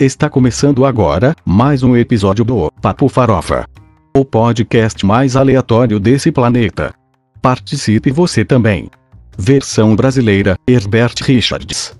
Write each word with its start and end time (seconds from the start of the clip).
Está 0.00 0.28
começando 0.28 0.84
agora 0.84 1.36
mais 1.44 1.84
um 1.84 1.96
episódio 1.96 2.44
do 2.44 2.68
Papo 2.82 3.08
Farofa. 3.08 3.64
O 4.12 4.24
podcast 4.24 5.06
mais 5.06 5.36
aleatório 5.36 6.00
desse 6.00 6.32
planeta. 6.32 6.92
Participe 7.40 8.10
você 8.10 8.44
também. 8.44 8.90
Versão 9.38 9.94
brasileira, 9.94 10.58
Herbert 10.66 11.14
Richards. 11.22 11.96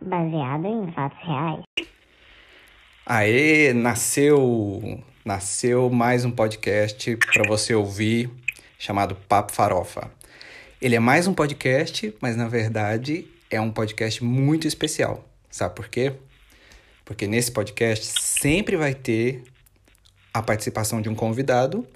Baseado 0.00 0.66
em 0.66 0.92
fatos 0.92 1.18
reais. 1.26 1.64
Aê, 3.04 3.72
nasceu, 3.72 5.02
nasceu 5.24 5.90
mais 5.90 6.24
um 6.24 6.30
podcast 6.30 7.16
para 7.16 7.48
você 7.48 7.74
ouvir 7.74 8.30
chamado 8.78 9.16
Papo 9.28 9.50
Farofa. 9.50 10.08
Ele 10.80 10.94
é 10.94 11.00
mais 11.00 11.26
um 11.26 11.34
podcast, 11.34 12.14
mas 12.20 12.36
na 12.36 12.46
verdade 12.46 13.34
é 13.50 13.60
um 13.60 13.70
podcast 13.70 14.22
muito 14.24 14.66
especial. 14.66 15.28
Sabe 15.50 15.74
por 15.74 15.88
quê? 15.88 16.12
Porque 17.04 17.26
nesse 17.26 17.52
podcast 17.52 18.04
sempre 18.20 18.76
vai 18.76 18.94
ter 18.94 19.42
a 20.34 20.42
participação 20.42 21.00
de 21.00 21.08
um 21.08 21.14
convidado, 21.14 21.86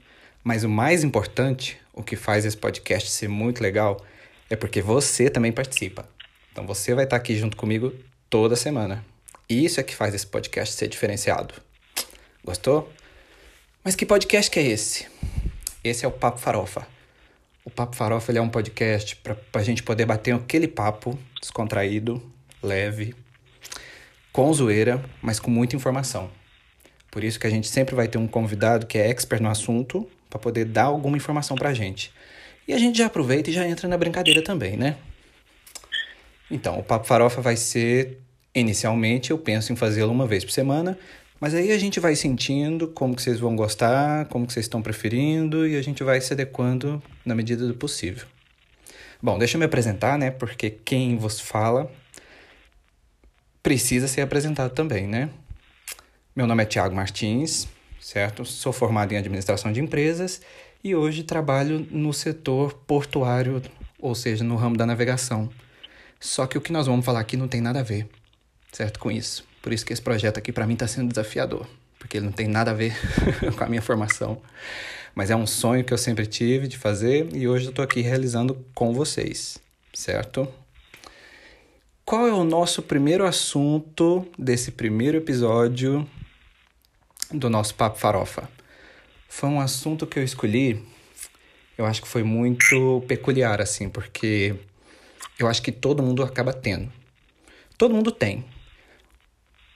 mas 0.42 0.64
o 0.64 0.68
mais 0.68 1.05
importante, 1.05 1.78
o 1.92 2.02
que 2.02 2.16
faz 2.16 2.44
esse 2.44 2.56
podcast 2.56 3.10
ser 3.10 3.28
muito 3.28 3.62
legal, 3.62 4.05
é 4.48 4.56
porque 4.56 4.80
você 4.80 5.28
também 5.28 5.52
participa. 5.52 6.08
Então 6.52 6.66
você 6.66 6.94
vai 6.94 7.05
estar 7.05 7.16
aqui 7.16 7.36
junto 7.36 7.56
comigo 7.56 7.92
toda 8.28 8.56
semana. 8.56 9.05
E 9.48 9.64
isso 9.64 9.80
é 9.80 9.82
que 9.82 9.94
faz 9.94 10.14
esse 10.14 10.27
podcast 10.27 10.74
ser 10.74 10.88
diferenciado. 10.88 11.55
Gostou? 12.44 12.91
Mas 13.84 13.96
que 13.96 14.06
podcast 14.06 14.50
que 14.50 14.58
é 14.58 14.62
esse? 14.62 15.06
Esse 15.82 16.05
é 16.05 16.08
o 16.08 16.12
Papo 16.12 16.38
Farofa. 16.38 16.86
O 17.70 17.72
Papo 17.72 17.94
Farofa 17.94 18.32
é 18.32 18.40
um 18.40 18.48
podcast 18.48 19.14
para 19.14 19.36
a 19.54 19.62
gente 19.62 19.84
poder 19.84 20.04
bater 20.04 20.34
aquele 20.34 20.66
papo 20.66 21.16
descontraído, 21.40 22.20
leve, 22.60 23.14
com 24.32 24.52
zoeira, 24.52 25.00
mas 25.22 25.38
com 25.38 25.52
muita 25.52 25.76
informação. 25.76 26.28
Por 27.12 27.22
isso 27.22 27.38
que 27.38 27.46
a 27.46 27.50
gente 27.50 27.68
sempre 27.68 27.94
vai 27.94 28.08
ter 28.08 28.18
um 28.18 28.26
convidado 28.26 28.86
que 28.86 28.98
é 28.98 29.08
expert 29.08 29.41
no 29.41 29.48
assunto 29.48 30.04
para 30.28 30.41
poder 30.41 30.64
dar 30.64 30.86
alguma 30.86 31.16
informação 31.16 31.56
para 31.56 31.68
a 31.68 31.72
gente. 31.72 32.12
E 32.66 32.72
a 32.72 32.78
gente 32.78 32.98
já 32.98 33.06
aproveita 33.06 33.50
e 33.50 33.52
já 33.52 33.64
entra 33.64 33.86
na 33.86 33.96
brincadeira 33.96 34.42
também, 34.42 34.76
né? 34.76 34.96
Então, 36.50 36.76
o 36.76 36.82
Papo 36.82 37.06
Farofa 37.06 37.41
vai 37.41 37.56
ser, 37.56 38.18
inicialmente, 38.52 39.30
eu 39.30 39.38
penso 39.38 39.72
em 39.72 39.76
fazê-lo 39.76 40.10
uma 40.10 40.26
vez 40.26 40.44
por 40.44 40.50
semana, 40.50 40.98
mas 41.41 41.55
aí 41.55 41.72
a 41.72 41.78
gente 41.78 41.98
vai 41.98 42.14
sentindo 42.14 42.86
como 42.86 43.16
que 43.16 43.22
vocês 43.22 43.41
vão 43.41 43.56
gostar, 43.56 44.27
como 44.27 44.46
que 44.46 44.52
vocês 44.52 44.66
estão 44.66 44.83
preferindo 44.83 45.66
e 45.66 45.74
a 45.77 45.82
gente 45.82 46.05
vai 46.05 46.20
se 46.20 46.34
adequando 46.34 47.02
na 47.24 47.34
medida 47.34 47.66
do 47.66 47.74
possível. 47.74 48.27
Bom, 49.22 49.38
deixa 49.38 49.56
eu 49.56 49.58
me 49.58 49.64
apresentar, 49.64 50.19
né? 50.19 50.30
Porque 50.30 50.69
quem 50.69 51.16
vos 51.16 51.41
fala 51.41 51.91
precisa 53.62 54.06
ser 54.06 54.20
apresentado 54.20 54.74
também, 54.74 55.06
né? 55.06 55.30
Meu 56.36 56.47
nome 56.47 56.62
é 56.62 56.66
Tiago 56.66 56.94
Martins, 56.94 57.66
certo? 57.98 58.44
Sou 58.44 58.72
formado 58.72 59.12
em 59.12 59.16
administração 59.16 59.72
de 59.72 59.80
empresas 59.80 60.42
e 60.84 60.94
hoje 60.94 61.22
trabalho 61.22 61.86
no 61.91 62.12
setor 62.12 62.75
portuário, 62.86 63.62
ou 63.98 64.14
seja, 64.14 64.44
no 64.44 64.56
ramo 64.56 64.77
da 64.77 64.86
navegação. 64.86 65.50
Só 66.19 66.47
que 66.47 66.58
o 66.58 66.60
que 66.60 66.72
nós 66.72 66.86
vamos 66.86 67.04
falar 67.04 67.20
aqui 67.20 67.36
não 67.36 67.48
tem 67.48 67.62
nada 67.62 67.80
a 67.80 67.82
ver, 67.82 68.08
certo? 68.72 68.98
Com 68.98 69.10
isso. 69.10 69.50
Por 69.62 69.72
isso 69.72 69.84
que 69.84 69.92
esse 69.92 70.03
projeto 70.03 70.39
aqui 70.39 70.53
para 70.53 70.66
mim 70.66 70.75
está 70.75 70.86
sendo 70.86 71.08
desafiador, 71.08 71.66
porque 71.98 72.16
ele 72.16 72.27
não 72.27 72.33
tem 72.33 72.48
nada 72.48 72.70
a 72.70 72.75
ver 72.75 72.94
com 73.56 73.64
a 73.64 73.69
minha 73.69 73.83
formação. 73.83 74.41
Mas 75.14 75.30
é 75.30 75.36
um 75.36 75.47
sonho 75.47 75.84
que 75.84 75.92
eu 75.92 75.98
sempre 75.98 76.27
tive 76.27 76.69
de 76.69 76.78
fazer 76.78 77.28
e 77.34 77.48
hoje 77.48 77.66
eu 77.66 77.70
estou 77.70 77.84
aqui 77.84 78.00
realizando 78.00 78.65
com 78.75 78.93
vocês, 78.93 79.59
certo? 79.93 80.48
Qual 82.04 82.26
é 82.26 82.32
o 82.32 82.43
nosso 82.43 82.82
primeiro 82.82 83.25
assunto 83.26 84.26
desse 84.38 84.72
primeiro 84.72 85.19
episódio 85.19 86.09
do 87.31 87.48
nosso 87.48 87.75
Papo 87.75 87.98
Farofa? 87.98 88.48
Foi 89.28 89.48
um 89.48 89.60
assunto 89.60 90.06
que 90.06 90.19
eu 90.19 90.25
escolhi, 90.25 90.84
eu 91.78 91.87
acho 91.87 92.03
que 92.03 92.09
foi 92.09 92.25
muito 92.25 93.04
peculiar, 93.06 93.60
assim, 93.60 93.88
porque 93.88 94.56
eu 95.38 95.47
acho 95.47 95.62
que 95.62 95.71
todo 95.71 96.03
mundo 96.03 96.22
acaba 96.22 96.53
tendo. 96.53 96.92
Todo 97.78 97.94
mundo 97.94 98.10
tem. 98.10 98.44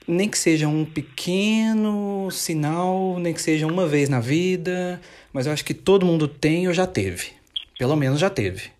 Nem 0.06 0.28
que 0.28 0.38
seja 0.38 0.68
um 0.68 0.84
pequeno 0.84 2.30
sinal, 2.30 3.18
nem 3.18 3.32
que 3.32 3.40
seja 3.40 3.66
uma 3.66 3.86
vez 3.86 4.08
na 4.08 4.20
vida, 4.20 5.00
mas 5.32 5.46
eu 5.46 5.52
acho 5.52 5.64
que 5.64 5.74
todo 5.74 6.04
mundo 6.04 6.28
tem 6.28 6.68
ou 6.68 6.74
já 6.74 6.86
teve. 6.86 7.32
Pelo 7.78 7.96
menos 7.96 8.20
já 8.20 8.28
teve. 8.28 8.70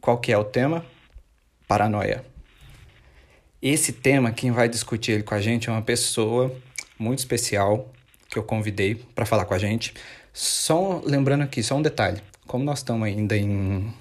Qual 0.00 0.18
que 0.18 0.32
é 0.32 0.38
o 0.38 0.44
tema? 0.44 0.84
Paranoia. 1.66 2.24
Esse 3.60 3.92
tema, 3.92 4.32
quem 4.32 4.50
vai 4.50 4.68
discutir 4.68 5.12
ele 5.12 5.22
com 5.22 5.34
a 5.34 5.40
gente 5.40 5.68
é 5.68 5.72
uma 5.72 5.82
pessoa 5.82 6.54
muito 6.98 7.20
especial 7.20 7.92
que 8.28 8.38
eu 8.38 8.42
convidei 8.42 8.94
para 9.14 9.26
falar 9.26 9.44
com 9.44 9.54
a 9.54 9.58
gente. 9.58 9.94
Só 10.32 11.00
lembrando 11.04 11.42
aqui, 11.42 11.62
só 11.62 11.76
um 11.76 11.82
detalhe. 11.82 12.20
Como 12.46 12.64
nós 12.64 12.78
estamos 12.78 13.06
ainda 13.06 13.36
em 13.36 13.92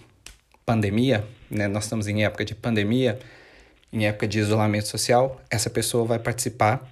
pandemia, 0.65 1.27
né? 1.49 1.67
Nós 1.67 1.83
estamos 1.83 2.07
em 2.07 2.23
época 2.23 2.45
de 2.45 2.55
pandemia, 2.55 3.19
em 3.91 4.05
época 4.05 4.27
de 4.27 4.39
isolamento 4.39 4.87
social, 4.87 5.41
essa 5.49 5.69
pessoa 5.69 6.05
vai 6.05 6.19
participar, 6.19 6.89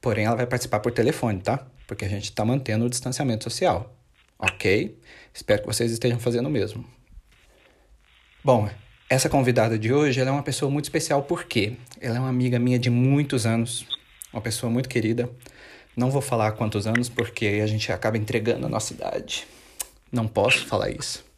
porém 0.00 0.26
ela 0.26 0.36
vai 0.36 0.46
participar 0.46 0.80
por 0.80 0.92
telefone, 0.92 1.40
tá? 1.40 1.66
Porque 1.86 2.04
a 2.04 2.08
gente 2.08 2.24
está 2.24 2.44
mantendo 2.44 2.84
o 2.84 2.90
distanciamento 2.90 3.44
social, 3.44 3.94
ok? 4.38 4.98
Espero 5.32 5.62
que 5.62 5.66
vocês 5.66 5.90
estejam 5.90 6.18
fazendo 6.18 6.46
o 6.46 6.50
mesmo. 6.50 6.84
Bom, 8.44 8.68
essa 9.08 9.28
convidada 9.28 9.78
de 9.78 9.92
hoje 9.92 10.20
ela 10.20 10.30
é 10.30 10.32
uma 10.32 10.42
pessoa 10.42 10.70
muito 10.70 10.84
especial 10.84 11.22
porque 11.22 11.76
ela 12.00 12.16
é 12.16 12.20
uma 12.20 12.28
amiga 12.28 12.58
minha 12.58 12.78
de 12.78 12.90
muitos 12.90 13.46
anos, 13.46 13.86
uma 14.32 14.42
pessoa 14.42 14.70
muito 14.70 14.88
querida. 14.88 15.30
Não 15.96 16.10
vou 16.10 16.22
falar 16.22 16.52
quantos 16.52 16.86
anos 16.86 17.08
porque 17.08 17.60
a 17.62 17.66
gente 17.66 17.92
acaba 17.92 18.16
entregando 18.16 18.66
a 18.66 18.68
nossa 18.68 18.92
idade. 18.92 19.46
Não 20.10 20.26
posso 20.26 20.66
falar 20.66 20.90
isso. 20.90 21.31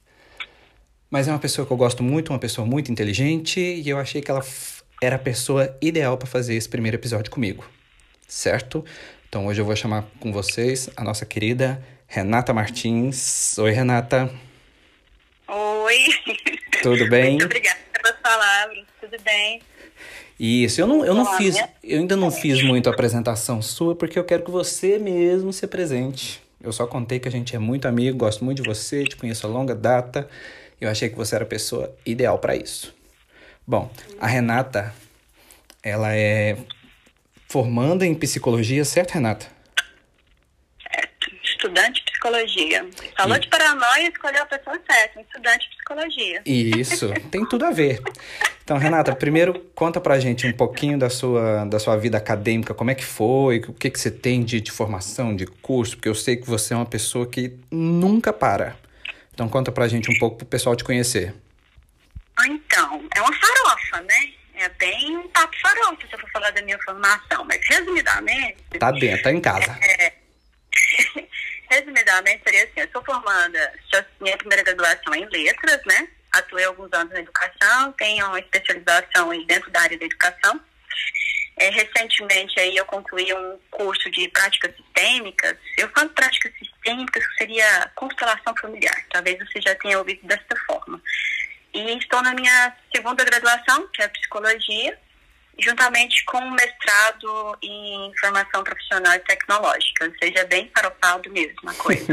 Mas 1.10 1.28
é 1.28 1.30
uma 1.32 1.38
pessoa 1.38 1.66
que 1.66 1.72
eu 1.72 1.76
gosto 1.76 2.02
muito, 2.02 2.30
uma 2.32 2.38
pessoa 2.38 2.66
muito 2.66 2.90
inteligente 2.90 3.60
e 3.60 3.88
eu 3.88 3.98
achei 3.98 4.20
que 4.20 4.30
ela 4.30 4.44
era 5.00 5.16
a 5.16 5.18
pessoa 5.18 5.76
ideal 5.80 6.16
para 6.16 6.26
fazer 6.26 6.54
esse 6.54 6.68
primeiro 6.68 6.96
episódio 6.96 7.30
comigo. 7.30 7.64
Certo? 8.26 8.84
Então 9.28 9.46
hoje 9.46 9.60
eu 9.60 9.64
vou 9.64 9.76
chamar 9.76 10.04
com 10.18 10.32
vocês 10.32 10.88
a 10.96 11.04
nossa 11.04 11.24
querida 11.24 11.82
Renata 12.06 12.52
Martins. 12.52 13.56
Oi, 13.58 13.70
Renata. 13.70 14.30
Oi. 15.48 15.98
Tudo 16.82 17.08
bem? 17.08 17.30
Muito 17.32 17.44
obrigada 17.44 17.78
pelas 17.92 18.18
palavras. 18.20 18.84
Tudo 19.00 19.16
bem? 19.22 19.60
Isso, 20.38 20.80
eu 20.80 20.86
não, 20.86 21.04
eu 21.04 21.14
não 21.14 21.22
Olá, 21.22 21.36
fiz, 21.36 21.54
minha- 21.54 21.70
eu 21.82 22.00
ainda 22.00 22.16
não 22.16 22.30
fiz 22.30 22.60
muito 22.62 22.88
a 22.88 22.92
apresentação 22.92 23.62
sua 23.62 23.94
porque 23.94 24.18
eu 24.18 24.24
quero 24.24 24.42
que 24.42 24.50
você 24.50 24.98
mesmo 24.98 25.52
se 25.52 25.64
apresente. 25.64 26.42
Eu 26.60 26.72
só 26.72 26.86
contei 26.86 27.20
que 27.20 27.28
a 27.28 27.30
gente 27.30 27.54
é 27.54 27.58
muito 27.58 27.86
amigo, 27.86 28.16
gosto 28.18 28.44
muito 28.44 28.62
de 28.62 28.68
você, 28.68 29.04
te 29.04 29.16
conheço 29.16 29.46
a 29.46 29.50
longa 29.50 29.74
data. 29.74 30.28
Eu 30.80 30.90
achei 30.90 31.08
que 31.08 31.16
você 31.16 31.34
era 31.34 31.44
a 31.44 31.46
pessoa 31.48 31.94
ideal 32.04 32.38
para 32.38 32.54
isso. 32.56 32.94
Bom, 33.66 33.90
a 34.20 34.26
Renata, 34.26 34.94
ela 35.82 36.14
é 36.14 36.56
formanda 37.48 38.04
em 38.04 38.14
psicologia, 38.14 38.84
certo, 38.84 39.12
Renata? 39.12 39.46
Estudante 41.42 42.04
de 42.04 42.10
psicologia. 42.10 42.86
Falou 43.16 43.36
E- 43.36 43.40
de 43.40 43.48
paranoia, 43.48 44.08
escolheu 44.08 44.42
a 44.42 44.46
pessoa 44.46 44.78
certa. 44.90 45.18
Um 45.18 45.22
estudante 45.22 45.70
de 45.70 45.76
psicologia. 45.76 46.42
Isso, 46.44 47.10
tem 47.30 47.46
tudo 47.48 47.64
a 47.64 47.70
ver. 47.70 48.02
Então, 48.62 48.76
Renata, 48.78 49.14
primeiro 49.14 49.58
conta 49.74 50.00
pra 50.00 50.18
gente 50.18 50.46
um 50.46 50.52
pouquinho 50.52 50.98
da 50.98 51.08
sua, 51.10 51.64
da 51.66 51.78
sua 51.78 51.96
vida 51.96 52.16
acadêmica, 52.18 52.74
como 52.74 52.90
é 52.90 52.94
que 52.94 53.04
foi, 53.04 53.58
o 53.58 53.72
que, 53.74 53.90
que 53.90 53.98
você 54.00 54.10
tem 54.10 54.42
de, 54.42 54.60
de 54.60 54.70
formação, 54.70 55.34
de 55.36 55.46
curso, 55.46 55.96
porque 55.96 56.08
eu 56.08 56.14
sei 56.14 56.36
que 56.36 56.46
você 56.46 56.74
é 56.74 56.76
uma 56.76 56.86
pessoa 56.86 57.26
que 57.26 57.54
nunca 57.70 58.32
para. 58.32 58.76
Então 59.34 59.48
conta 59.48 59.72
pra 59.72 59.88
gente 59.88 60.10
um 60.10 60.18
pouco 60.18 60.38
pro 60.38 60.46
pessoal 60.46 60.76
te 60.76 60.84
conhecer. 60.84 61.34
Então, 62.46 63.06
é 63.14 63.20
uma 63.20 63.32
farofa, 63.32 64.00
né? 64.02 64.32
É 64.54 64.68
bem 64.70 65.16
um 65.16 65.28
papo 65.28 65.56
farofa, 65.60 66.06
se 66.06 66.12
eu 66.14 66.18
for 66.18 66.30
falar 66.30 66.50
da 66.52 66.62
minha 66.62 66.78
formação. 66.84 67.44
Mas, 67.44 67.60
resumidamente... 67.68 68.56
Tá 68.78 68.92
dentro, 68.92 69.22
tá 69.24 69.32
em 69.32 69.40
casa. 69.40 69.78
Resumidamente, 71.70 72.42
seria 72.44 72.64
assim, 72.64 72.80
eu 72.80 72.88
sou 72.92 73.04
formanda, 73.04 73.72
já- 73.92 74.04
minha 74.20 74.36
primeira 74.36 74.62
graduação 74.62 75.14
é 75.14 75.18
em 75.18 75.28
letras, 75.28 75.80
né? 75.86 76.08
Atuei 76.32 76.64
alguns 76.64 76.92
anos 76.92 77.12
na 77.12 77.20
educação, 77.20 77.92
tenho 77.92 78.26
uma 78.26 78.38
especialização 78.38 79.30
dentro 79.46 79.70
da 79.70 79.80
área 79.80 79.98
da 79.98 80.04
educação. 80.04 80.60
É, 81.56 81.70
recentemente 81.70 82.58
aí 82.58 82.76
eu 82.76 82.84
concluí 82.84 83.32
um 83.32 83.58
curso 83.70 84.10
de 84.10 84.28
práticas 84.28 84.74
sistêmicas. 84.76 85.56
Eu 85.78 85.88
falo 85.90 86.10
práticas 86.10 86.52
sistêmicas, 86.52 86.73
que 86.84 87.20
seria 87.38 87.90
constelação 87.94 88.54
familiar. 88.60 88.96
Talvez 89.10 89.38
você 89.38 89.60
já 89.60 89.74
tenha 89.76 89.98
ouvido 89.98 90.26
desta 90.26 90.54
forma. 90.66 91.00
E 91.72 91.98
estou 91.98 92.22
na 92.22 92.34
minha 92.34 92.76
segunda 92.94 93.24
graduação, 93.24 93.88
que 93.92 94.02
é 94.02 94.08
psicologia. 94.08 94.98
juntamente 95.56 96.24
com 96.24 96.38
um 96.38 96.50
mestrado 96.50 97.56
em 97.62 98.12
formação 98.18 98.64
profissional 98.64 99.14
e 99.14 99.20
tecnológica. 99.20 100.12
Seja 100.20 100.44
bem 100.46 100.68
farofado 100.74 101.30
mesmo 101.30 101.70
a 101.70 101.74
coisa. 101.74 102.12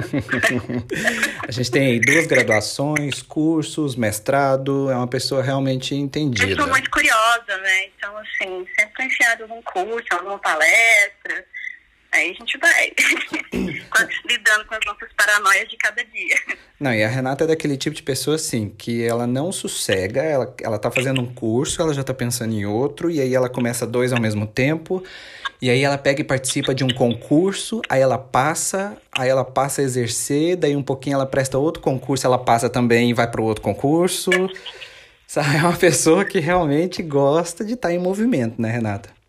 a 1.48 1.52
gente 1.52 1.72
tem 1.72 1.88
aí 1.88 2.00
duas 2.00 2.28
graduações, 2.28 3.24
cursos, 3.24 3.96
mestrado, 3.96 4.92
é 4.92 4.96
uma 4.96 5.08
pessoa 5.08 5.42
realmente 5.42 5.96
entendida. 5.96 6.52
Eu 6.52 6.56
sou 6.56 6.68
muito 6.68 6.90
curiosa, 6.92 7.58
né? 7.58 7.86
Então, 7.86 8.16
assim, 8.16 8.68
sempre 8.76 8.90
estou 8.92 9.06
enfiada 9.06 9.42
em 9.42 9.50
algum 9.50 9.62
curso, 9.64 10.08
alguma 10.12 10.38
palestra. 10.38 11.44
Aí 12.14 12.32
a 12.32 12.34
gente 12.34 12.58
vai 12.58 12.92
lidando 14.28 14.66
com 14.66 14.76
as 14.76 14.86
nossas 14.86 15.10
paranoias 15.16 15.70
de 15.70 15.78
cada 15.78 16.04
dia. 16.04 16.36
Não, 16.78 16.94
e 16.94 17.04
a 17.04 17.08
Renata 17.08 17.46
é 17.46 17.48
daquele 17.48 17.78
tipo 17.78 17.96
de 17.96 18.04
pessoa, 18.04 18.36
assim, 18.36 18.70
que 18.70 19.04
ela 19.04 19.26
não 19.26 19.52
sossega, 19.52 20.22
ela, 20.22 20.56
ela 20.62 20.78
tá 20.78 20.92
fazendo 20.92 21.22
um 21.22 21.34
curso, 21.34 21.82
ela 21.82 21.94
já 21.94 22.04
tá 22.04 22.14
pensando 22.14 22.54
em 22.54 22.66
outro, 22.66 23.10
e 23.10 23.22
aí 23.22 23.34
ela 23.34 23.48
começa 23.48 23.88
dois 23.88 24.12
ao 24.12 24.20
mesmo 24.20 24.46
tempo, 24.46 25.02
e 25.62 25.70
aí 25.70 25.84
ela 25.84 25.98
pega 25.98 26.20
e 26.20 26.24
participa 26.24 26.76
de 26.76 26.84
um 26.84 26.90
concurso, 26.90 27.82
aí 27.88 28.02
ela 28.02 28.18
passa, 28.18 28.98
aí 29.12 29.30
ela 29.30 29.46
passa 29.46 29.82
a 29.82 29.84
exercer, 29.84 30.58
daí 30.58 30.76
um 30.76 30.84
pouquinho 30.84 31.14
ela 31.14 31.26
presta 31.26 31.58
outro 31.58 31.82
concurso, 31.82 32.28
ela 32.28 32.38
passa 32.38 32.70
também 32.70 33.12
e 33.12 33.14
vai 33.14 33.30
para 33.30 33.42
outro 33.42 33.64
concurso. 33.64 34.32
Sabe? 35.28 35.56
É 35.56 35.60
uma 35.60 35.78
pessoa 35.78 36.26
que 36.26 36.40
realmente 36.40 37.02
gosta 37.02 37.64
de 37.64 37.76
estar 37.76 37.88
tá 37.88 37.94
em 37.94 37.98
movimento, 37.98 38.62
né, 38.62 38.70
Renata? 38.70 39.21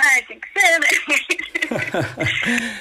Ah, 0.00 0.22
tem 0.26 0.40
que 0.40 0.48
ser, 0.58 0.78
né? 0.80 0.88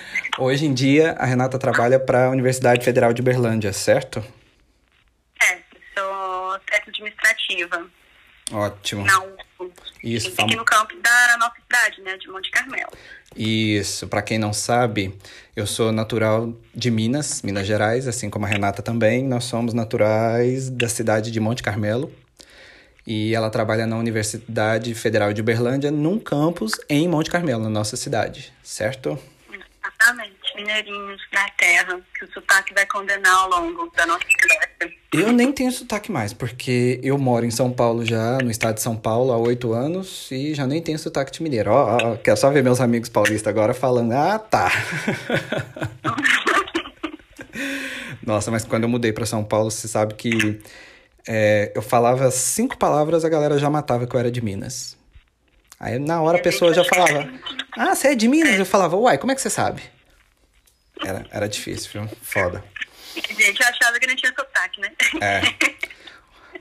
Hoje 0.40 0.66
em 0.66 0.74
dia, 0.74 1.12
a 1.20 1.26
Renata 1.26 1.60
trabalha 1.60 2.00
para 2.00 2.28
a 2.28 2.30
Universidade 2.30 2.86
Federal 2.86 3.12
de 3.12 3.22
Berlândia, 3.22 3.74
certo? 3.74 4.24
É, 5.44 5.58
sou 5.94 6.60
técnica 6.60 6.90
administrativa. 6.92 7.86
Ótimo. 8.52 9.04
Na 9.06 9.22
Isso. 10.02 10.34
Aqui 10.42 10.56
no 10.56 10.64
campo 10.64 10.96
da 11.02 11.38
nossa 11.38 11.56
cidade, 11.62 12.02
né, 12.02 12.18
de 12.18 12.30
Monte 12.30 12.50
Carmelo. 12.52 12.92
Isso. 13.36 14.08
Para 14.08 14.22
quem 14.22 14.40
não 14.40 14.54
sabe, 14.54 15.14
eu 15.56 15.68
sou 15.68 15.92
natural 15.92 16.54
de 16.74 16.90
Minas, 16.90 17.42
Minas 17.42 17.68
Gerais, 17.68 18.08
assim 18.08 18.30
como 18.30 18.46
a 18.46 18.48
Renata 18.48 18.82
também. 18.82 19.24
Nós 19.24 19.44
somos 19.44 19.74
naturais 19.74 20.70
da 20.70 20.88
cidade 20.88 21.32
de 21.32 21.40
Monte 21.40 21.62
Carmelo, 21.62 22.12
e 23.10 23.34
ela 23.34 23.50
trabalha 23.50 23.88
na 23.88 23.98
Universidade 23.98 24.94
Federal 24.94 25.34
de 25.34 25.42
Uberlândia, 25.42 25.90
num 25.90 26.20
campus 26.20 26.74
em 26.88 27.08
Monte 27.08 27.32
Carmelo, 27.32 27.64
na 27.64 27.70
nossa 27.70 27.98
cidade, 27.98 28.54
certo? 28.62 29.18
Exatamente, 29.52 30.38
mineirinhos 30.56 31.20
da 31.34 31.50
terra, 31.58 32.00
que 32.14 32.26
o 32.26 32.32
sotaque 32.32 32.72
vai 32.72 32.86
condenar 32.86 33.34
ao 33.34 33.50
longo 33.50 33.92
da 33.98 34.06
nossa 34.06 34.24
conversa. 34.24 34.96
Eu 35.12 35.32
nem 35.32 35.52
tenho 35.52 35.72
sotaque 35.72 36.12
mais, 36.12 36.34
porque 36.34 37.00
eu 37.02 37.18
moro 37.18 37.48
em 37.48 37.50
São 37.50 37.72
Paulo 37.72 38.06
já, 38.06 38.38
no 38.38 38.52
estado 38.52 38.76
de 38.76 38.84
São 38.84 38.96
Paulo, 38.96 39.32
há 39.32 39.38
oito 39.40 39.74
anos, 39.74 40.30
e 40.30 40.54
já 40.54 40.68
nem 40.68 40.80
tenho 40.80 41.00
sotaque 41.00 41.32
de 41.32 41.42
mineiro. 41.42 41.72
Ó, 41.72 41.98
ó, 42.00 42.16
quero 42.16 42.38
só 42.38 42.52
ver 42.52 42.64
meus 42.64 42.80
amigos 42.80 43.10
paulistas 43.10 43.48
agora 43.48 43.74
falando, 43.74 44.12
ah, 44.12 44.38
tá. 44.38 44.72
Nossa, 48.22 48.52
mas 48.52 48.66
quando 48.66 48.84
eu 48.84 48.90
mudei 48.90 49.12
para 49.12 49.26
São 49.26 49.44
Paulo, 49.44 49.72
você 49.72 49.88
sabe 49.88 50.14
que 50.14 50.62
é, 51.32 51.72
eu 51.76 51.82
falava 51.84 52.32
cinco 52.32 52.76
palavras, 52.76 53.24
a 53.24 53.30
galera 53.30 53.60
já 53.60 53.70
matava 53.70 54.08
que 54.08 54.16
eu 54.16 54.20
era 54.20 54.32
de 54.32 54.42
Minas. 54.42 54.98
Aí 55.80 56.00
na 56.00 56.20
hora 56.24 56.40
a 56.40 56.42
pessoa 56.42 56.74
já 56.74 56.84
falava, 56.84 57.30
ah, 57.78 57.94
você 57.94 58.08
é 58.08 58.16
de 58.16 58.28
Minas? 58.28 58.58
Eu 58.58 58.66
falava, 58.66 58.98
uai, 58.98 59.20
como 59.20 59.32
é 59.32 59.36
que 59.36 59.42
você 59.42 59.50
sabe? 59.50 59.84
Era, 61.06 61.28
era 61.30 61.48
difícil, 61.48 62.02
viu? 62.02 62.10
Foda. 62.24 62.64
Gente, 63.16 63.62
eu 63.62 63.68
achava 63.68 64.00
que 64.00 64.08
não 64.08 64.16
tinha 64.16 64.34
sotaque, 64.36 64.82
né? 64.82 64.92
É. 65.22 65.42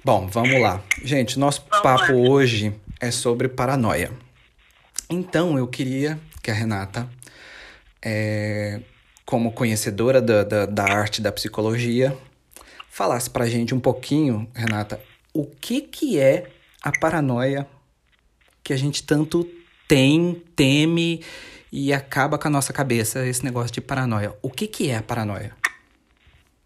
Bom, 0.04 0.26
vamos 0.26 0.60
lá. 0.60 0.82
Gente, 1.02 1.38
nosso 1.38 1.64
vamos 1.70 1.82
papo 1.82 2.12
lá. 2.12 2.30
hoje 2.30 2.78
é 3.00 3.10
sobre 3.10 3.48
paranoia. 3.48 4.12
Então, 5.08 5.56
eu 5.56 5.66
queria 5.66 6.20
que 6.42 6.50
a 6.50 6.54
Renata, 6.54 7.08
é, 8.02 8.80
como 9.24 9.50
conhecedora 9.50 10.20
da, 10.20 10.44
da, 10.44 10.66
da 10.66 10.84
arte 10.84 11.22
da 11.22 11.32
psicologia, 11.32 12.14
falasse 12.98 13.30
para 13.30 13.44
a 13.44 13.48
gente 13.48 13.72
um 13.72 13.78
pouquinho, 13.78 14.50
Renata, 14.52 15.00
o 15.32 15.46
que, 15.46 15.80
que 15.80 16.18
é 16.18 16.50
a 16.82 16.90
paranoia 16.90 17.64
que 18.64 18.72
a 18.72 18.76
gente 18.76 19.04
tanto 19.04 19.44
tem, 19.86 20.34
teme 20.56 21.24
e 21.70 21.92
acaba 21.92 22.36
com 22.36 22.48
a 22.48 22.50
nossa 22.50 22.72
cabeça, 22.72 23.24
esse 23.24 23.44
negócio 23.44 23.72
de 23.72 23.80
paranoia. 23.80 24.36
O 24.42 24.50
que, 24.50 24.66
que 24.66 24.90
é 24.90 24.96
a 24.96 25.02
paranoia? 25.02 25.56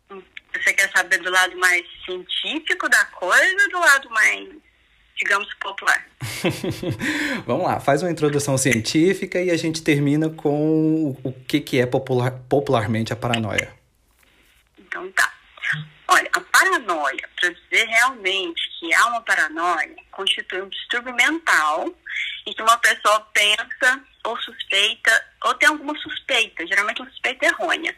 Você 0.08 0.72
quer 0.72 0.90
saber 0.90 1.18
do 1.18 1.30
lado 1.30 1.54
mais 1.58 1.84
científico 2.02 2.88
da 2.88 3.04
coisa 3.04 3.62
ou 3.64 3.70
do 3.70 3.78
lado 3.78 4.08
mais, 4.08 4.48
digamos, 5.18 5.52
popular? 5.60 6.06
Vamos 7.44 7.66
lá, 7.66 7.78
faz 7.78 8.02
uma 8.02 8.10
introdução 8.10 8.56
científica 8.56 9.38
e 9.38 9.50
a 9.50 9.56
gente 9.58 9.82
termina 9.82 10.30
com 10.30 11.14
o 11.22 11.32
que, 11.46 11.60
que 11.60 11.78
é 11.78 11.84
popular, 11.84 12.30
popularmente 12.48 13.12
a 13.12 13.16
paranoia. 13.16 13.70
Então 14.78 15.12
tá. 15.12 15.31
Olha, 16.12 16.28
a 16.34 16.40
paranoia, 16.40 17.28
para 17.40 17.48
dizer 17.48 17.86
realmente 17.88 18.60
que 18.78 18.94
há 18.94 19.06
uma 19.06 19.22
paranoia, 19.22 19.96
constitui 20.10 20.60
um 20.60 20.68
distúrbio 20.68 21.14
mental 21.14 21.86
em 22.46 22.52
que 22.52 22.60
uma 22.60 22.76
pessoa 22.76 23.18
pensa 23.32 23.98
ou 24.22 24.38
suspeita, 24.42 25.26
ou 25.44 25.54
tem 25.54 25.70
alguma 25.70 25.98
suspeita, 26.00 26.66
geralmente 26.66 27.00
uma 27.00 27.10
suspeita 27.10 27.46
errônea, 27.46 27.96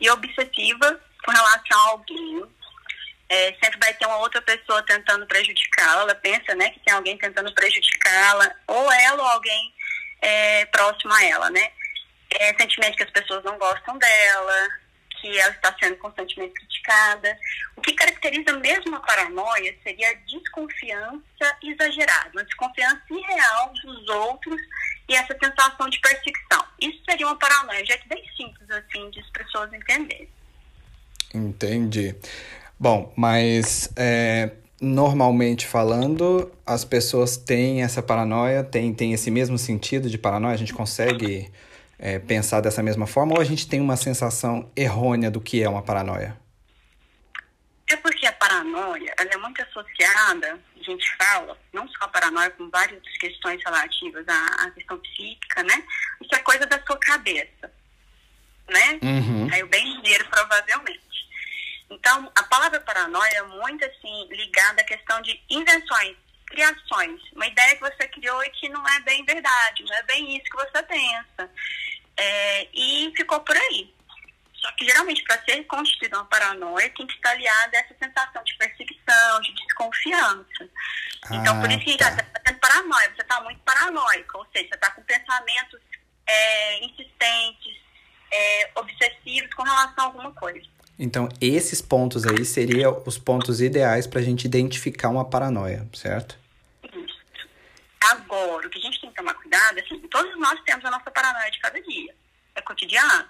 e 0.00 0.10
obsessiva 0.10 1.00
com 1.24 1.30
relação 1.30 1.78
a 1.78 1.90
alguém. 1.90 2.44
É, 3.28 3.54
sempre 3.62 3.78
vai 3.78 3.94
ter 3.94 4.06
uma 4.06 4.18
outra 4.18 4.42
pessoa 4.42 4.82
tentando 4.82 5.24
prejudicá-la, 5.26 6.02
ela 6.02 6.14
pensa 6.16 6.56
né, 6.56 6.68
que 6.70 6.80
tem 6.80 6.92
alguém 6.92 7.16
tentando 7.16 7.54
prejudicá-la, 7.54 8.56
ou 8.66 8.92
ela 8.92 9.22
ou 9.22 9.28
alguém 9.28 9.72
é, 10.20 10.66
próximo 10.66 11.14
a 11.14 11.24
ela, 11.24 11.48
né? 11.48 11.70
É, 12.28 12.54
sentimento 12.58 12.96
que 12.96 13.04
as 13.04 13.10
pessoas 13.10 13.44
não 13.44 13.56
gostam 13.56 13.96
dela, 13.98 14.68
que 15.22 15.38
ela 15.38 15.52
está 15.52 15.74
sendo 15.80 15.96
constantemente 15.98 16.52
criticada. 16.52 17.38
O 17.76 17.80
que 17.80 17.94
caracteriza 17.94 18.58
mesmo 18.58 18.96
a 18.96 19.00
paranoia 19.00 19.74
seria 19.84 20.10
a 20.10 20.14
desconfiança 20.14 21.56
exagerada, 21.62 22.30
uma 22.32 22.44
desconfiança 22.44 23.02
irreal 23.08 23.72
dos 23.84 24.08
outros 24.08 24.60
e 25.08 25.14
essa 25.14 25.36
sensação 25.38 25.88
de 25.88 26.00
perseguição. 26.00 26.64
Isso 26.80 27.00
seria 27.08 27.26
uma 27.26 27.38
paranoia, 27.38 27.86
já 27.86 27.96
que 27.96 28.08
bem 28.08 28.24
simples 28.36 28.68
assim 28.68 29.08
de 29.10 29.20
as 29.20 29.30
pessoas 29.30 29.72
entenderem. 29.72 30.28
Entendi. 31.32 32.16
Bom, 32.78 33.12
mas 33.16 33.90
é, 33.96 34.50
normalmente 34.80 35.66
falando, 35.66 36.50
as 36.66 36.84
pessoas 36.84 37.36
têm 37.36 37.82
essa 37.82 38.02
paranoia, 38.02 38.64
têm, 38.64 38.92
têm 38.92 39.12
esse 39.12 39.30
mesmo 39.30 39.56
sentido 39.56 40.10
de 40.10 40.18
paranoia, 40.18 40.54
a 40.54 40.58
gente 40.58 40.74
consegue 40.74 41.48
é, 42.02 42.18
pensar 42.18 42.60
dessa 42.60 42.82
mesma 42.82 43.06
forma 43.06 43.34
ou 43.34 43.40
a 43.40 43.44
gente 43.44 43.68
tem 43.68 43.80
uma 43.80 43.96
sensação 43.96 44.68
errônea 44.74 45.30
do 45.30 45.40
que 45.40 45.62
é 45.62 45.68
uma 45.68 45.82
paranoia? 45.82 46.36
É 47.88 47.96
porque 47.96 48.26
a 48.26 48.32
paranoia 48.32 49.14
ela 49.16 49.30
é 49.32 49.36
muito 49.36 49.62
associada, 49.62 50.58
a 50.80 50.82
gente 50.82 51.16
fala, 51.16 51.56
não 51.72 51.86
só 51.86 52.04
a 52.04 52.08
paranoia, 52.08 52.50
com 52.50 52.68
várias 52.70 53.00
questões 53.18 53.62
relativas 53.64 54.26
à, 54.26 54.46
à 54.64 54.70
questão 54.72 54.98
psíquica, 54.98 55.62
né? 55.62 55.84
Isso 56.20 56.34
é 56.34 56.38
coisa 56.40 56.66
da 56.66 56.82
sua 56.84 56.98
cabeça, 56.98 57.72
né? 58.68 58.98
Uhum. 59.00 59.48
Aí 59.52 59.62
o 59.62 59.68
bem 59.68 59.84
dinheiro, 60.02 60.26
provavelmente. 60.28 61.00
Então, 61.88 62.32
a 62.34 62.42
palavra 62.44 62.80
paranoia 62.80 63.36
é 63.36 63.42
muito, 63.42 63.84
assim, 63.84 64.28
ligada 64.30 64.80
à 64.80 64.84
questão 64.84 65.22
de 65.22 65.40
invenções, 65.48 66.16
criações. 66.46 67.20
Uma 67.34 67.46
ideia 67.46 67.76
que 67.76 67.82
você 67.82 68.08
criou 68.08 68.42
e 68.42 68.50
que 68.50 68.68
não 68.70 68.86
é 68.88 69.00
bem 69.00 69.24
verdade, 69.24 69.84
não 69.84 69.94
é 69.94 70.02
bem 70.04 70.36
isso 70.36 70.44
que 70.44 70.56
você 70.56 70.82
pensa. 70.82 71.50
É, 72.16 72.68
e 72.72 73.12
ficou 73.16 73.40
por 73.40 73.56
aí. 73.56 73.92
Só 74.54 74.70
que 74.72 74.84
geralmente 74.84 75.24
para 75.24 75.42
ser 75.44 75.64
constituída 75.64 76.18
uma 76.18 76.26
paranoia 76.26 76.88
tem 76.90 77.06
que 77.06 77.14
estar 77.14 77.30
aliada 77.30 77.76
a 77.76 77.80
essa 77.80 77.94
sensação 77.98 78.44
de 78.44 78.56
perseguição, 78.56 79.40
de 79.40 79.52
desconfiança. 79.54 80.68
Ah, 81.24 81.36
então 81.36 81.60
por 81.60 81.70
isso 81.70 81.84
que 81.84 81.96
tá. 81.96 82.12
você 82.12 82.20
está 82.20 82.40
tendo 82.44 82.60
paranoia, 82.60 83.12
você 83.14 83.22
está 83.22 83.40
muito 83.42 83.60
paranoico, 83.60 84.38
ou 84.38 84.46
seja, 84.52 84.68
você 84.68 84.74
está 84.74 84.90
com 84.92 85.02
pensamentos 85.02 85.80
é, 86.26 86.84
insistentes, 86.84 87.76
é, 88.30 88.70
obsessivos 88.76 89.52
com 89.54 89.62
relação 89.64 90.04
a 90.04 90.06
alguma 90.06 90.32
coisa. 90.32 90.66
Então, 90.98 91.28
esses 91.40 91.82
pontos 91.82 92.24
aí 92.24 92.44
seriam 92.44 93.02
os 93.04 93.18
pontos 93.18 93.60
ideais 93.60 94.06
para 94.06 94.20
a 94.20 94.22
gente 94.22 94.44
identificar 94.44 95.08
uma 95.08 95.24
paranoia, 95.24 95.84
certo? 95.92 96.38
Agora, 98.10 98.66
o 98.66 98.70
que 98.70 98.78
a 98.78 98.82
gente 98.82 99.00
tem 99.00 99.10
que 99.10 99.16
tomar 99.16 99.34
cuidado, 99.34 99.78
assim, 99.78 99.98
todos 100.08 100.36
nós 100.38 100.60
temos 100.64 100.84
a 100.84 100.90
nossa 100.90 101.10
paranoia 101.10 101.50
de 101.50 101.60
cada 101.60 101.80
dia, 101.80 102.14
é 102.54 102.62
cotidiano. 102.62 103.28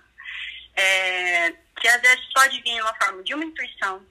É, 0.74 1.50
que 1.78 1.86
às 1.88 2.00
vezes 2.00 2.32
pode 2.32 2.62
vir 2.62 2.80
uma 2.80 2.94
forma 2.94 3.22
de 3.22 3.34
uma 3.34 3.44
intuição. 3.44 4.04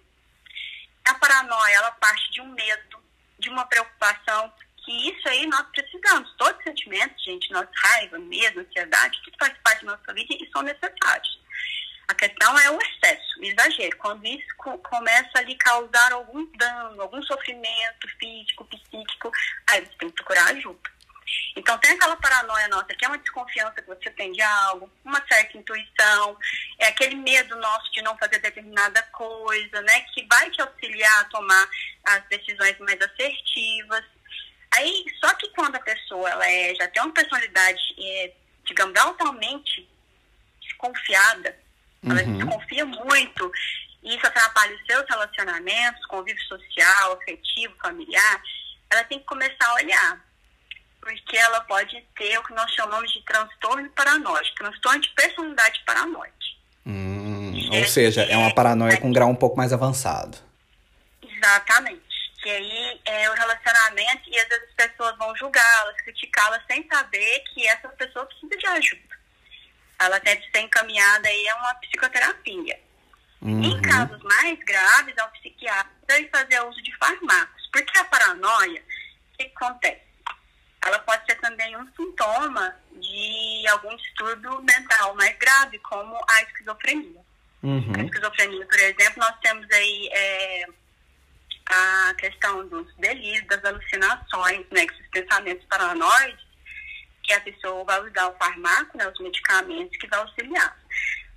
A 1.05 1.15
paranoia, 1.15 1.73
ela 1.73 1.91
parte 1.93 2.31
de 2.31 2.41
um 2.41 2.47
medo, 2.53 2.99
de 3.39 3.49
uma 3.49 3.65
preocupação, 3.65 4.53
que 4.85 5.09
isso 5.09 5.27
aí 5.27 5.47
nós 5.47 5.65
precisamos. 5.71 6.31
Todos 6.37 6.57
os 6.59 6.63
sentimentos, 6.63 7.23
gente, 7.23 7.51
nossa 7.51 7.71
raiva, 7.75 8.19
medo, 8.19 8.59
ansiedade, 8.59 9.19
tudo 9.23 9.37
faz 9.39 9.57
parte 9.63 9.83
da 9.85 9.97
nossa 9.97 10.13
vida 10.13 10.35
e 10.35 10.49
são 10.51 10.61
necessários. 10.61 11.40
A 12.11 12.13
questão 12.13 12.59
é 12.59 12.69
o 12.69 12.77
excesso, 12.81 13.39
o 13.39 13.45
exagero. 13.45 13.97
Quando 13.97 14.25
isso 14.25 14.45
co 14.57 14.77
começa 14.79 15.31
a 15.35 15.41
lhe 15.43 15.55
causar 15.55 16.11
algum 16.11 16.45
dano, 16.57 17.03
algum 17.03 17.23
sofrimento 17.23 18.05
físico, 18.19 18.65
psíquico, 18.65 19.31
aí 19.67 19.79
você 19.79 19.93
tem 19.97 20.09
que 20.09 20.15
procurar 20.15 20.51
ajuda. 20.51 20.91
Então, 21.55 21.77
tem 21.77 21.91
aquela 21.91 22.17
paranoia 22.17 22.67
nossa, 22.67 22.93
que 22.93 23.05
é 23.05 23.07
uma 23.07 23.17
desconfiança 23.17 23.81
que 23.81 23.87
você 23.87 24.09
tem 24.11 24.33
de 24.33 24.41
algo, 24.41 24.91
uma 25.05 25.25
certa 25.25 25.57
intuição, 25.57 26.37
é 26.79 26.87
aquele 26.87 27.15
medo 27.15 27.55
nosso 27.55 27.89
de 27.93 28.01
não 28.01 28.17
fazer 28.17 28.39
determinada 28.39 29.01
coisa, 29.03 29.81
né? 29.81 30.01
Que 30.13 30.27
vai 30.29 30.51
te 30.51 30.61
auxiliar 30.61 31.21
a 31.21 31.29
tomar 31.29 31.69
as 32.07 32.27
decisões 32.27 32.77
mais 32.79 32.99
assertivas. 32.99 34.03
Aí, 34.75 35.05
só 35.23 35.33
que 35.35 35.47
quando 35.51 35.77
a 35.77 35.79
pessoa 35.79 36.29
ela 36.29 36.45
é, 36.45 36.75
já 36.75 36.89
tem 36.89 37.01
uma 37.01 37.13
personalidade, 37.13 37.81
é, 37.97 38.33
digamos, 38.65 38.99
altamente 38.99 39.89
desconfiada, 40.59 41.60
ela 42.03 42.23
uhum. 42.23 42.37
desconfia 42.37 42.85
muito, 42.85 43.51
e 44.03 44.15
isso 44.15 44.25
atrapalha 44.25 44.75
os 44.75 44.85
seus 44.85 45.05
relacionamentos, 45.07 46.05
convívio 46.07 46.43
social, 46.43 47.13
afetivo, 47.13 47.75
familiar, 47.81 48.41
ela 48.89 49.03
tem 49.03 49.19
que 49.19 49.25
começar 49.25 49.67
a 49.67 49.73
olhar. 49.75 50.25
Porque 50.99 51.37
ela 51.37 51.61
pode 51.61 51.99
ter 52.15 52.37
o 52.37 52.43
que 52.43 52.53
nós 52.53 52.71
chamamos 52.73 53.11
de 53.11 53.23
transtorno 53.23 53.89
paranoide, 53.91 54.53
transtorno 54.55 55.01
de 55.01 55.09
personalidade 55.09 55.81
paranoide. 55.85 56.31
Hum, 56.85 57.69
ou 57.71 57.85
seja, 57.85 58.23
é 58.23 58.37
uma 58.37 58.53
paranoia 58.53 58.97
com 58.97 59.09
um 59.09 59.13
grau 59.13 59.29
um 59.29 59.35
pouco 59.35 59.57
mais 59.57 59.73
avançado. 59.73 60.37
Exatamente. 61.21 62.01
Que 62.41 62.49
aí 62.49 63.01
é 63.05 63.29
o 63.29 63.33
relacionamento 63.33 64.21
e 64.27 64.39
às 64.39 64.47
vezes 64.47 64.67
as 64.69 64.87
pessoas 64.87 65.17
vão 65.17 65.35
julgá-las, 65.35 65.95
criticá-las 66.01 66.61
sem 66.69 66.87
saber 66.87 67.39
que 67.53 67.67
essa 67.67 67.89
pessoa 67.89 68.25
precisa 68.25 68.57
de 68.57 68.67
ajuda 68.67 69.10
ela 70.01 70.19
deve 70.19 70.41
ser 70.51 70.59
encaminhada 70.61 71.27
aí 71.27 71.49
a 71.49 71.55
uma 71.57 71.73
psicoterapia. 71.75 72.79
Uhum. 73.41 73.63
Em 73.63 73.81
casos 73.81 74.21
mais 74.23 74.59
graves, 74.59 75.17
ao 75.17 75.29
psiquiatra 75.31 76.19
e 76.19 76.29
fazer 76.29 76.61
uso 76.61 76.81
de 76.81 76.95
fármacos. 76.97 77.69
Porque 77.71 77.97
a 77.97 78.05
paranoia, 78.05 78.81
o 78.81 79.37
que 79.37 79.51
acontece? 79.55 80.01
Ela 80.85 80.99
pode 80.99 81.25
ser 81.25 81.35
também 81.39 81.75
um 81.77 81.87
sintoma 81.95 82.75
de 82.91 83.67
algum 83.69 83.95
distúrbio 83.95 84.61
mental 84.63 85.15
mais 85.15 85.37
grave, 85.37 85.77
como 85.79 86.19
a 86.29 86.41
esquizofrenia. 86.43 87.21
Uhum. 87.63 87.93
A 87.95 88.03
esquizofrenia, 88.03 88.65
por 88.65 88.79
exemplo, 88.79 89.17
nós 89.17 89.35
temos 89.41 89.67
aí 89.71 90.09
é, 90.11 90.65
a 91.67 92.13
questão 92.15 92.67
dos 92.67 92.93
delírios, 92.95 93.47
das 93.47 93.63
alucinações, 93.63 94.65
né, 94.71 94.85
esses 94.85 95.07
pensamentos 95.11 95.65
paranoides, 95.67 96.50
que 97.31 97.49
a 97.49 97.53
pessoa 97.53 97.83
vai 97.85 97.99
usar 98.01 98.27
o 98.27 98.37
farmaco, 98.37 98.97
né, 98.97 99.07
os 99.07 99.19
medicamentos 99.19 99.97
que 99.97 100.07
vai 100.07 100.19
auxiliar. 100.19 100.77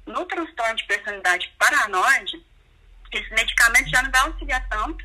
No 0.06 0.26
transtorno 0.26 0.74
de 0.74 0.84
personalidade 0.84 1.54
paranoide, 1.58 2.44
esses 3.12 3.30
medicamentos 3.30 3.90
já 3.90 4.02
não 4.02 4.10
vão 4.10 4.32
auxiliar 4.32 4.68
tanto, 4.68 5.04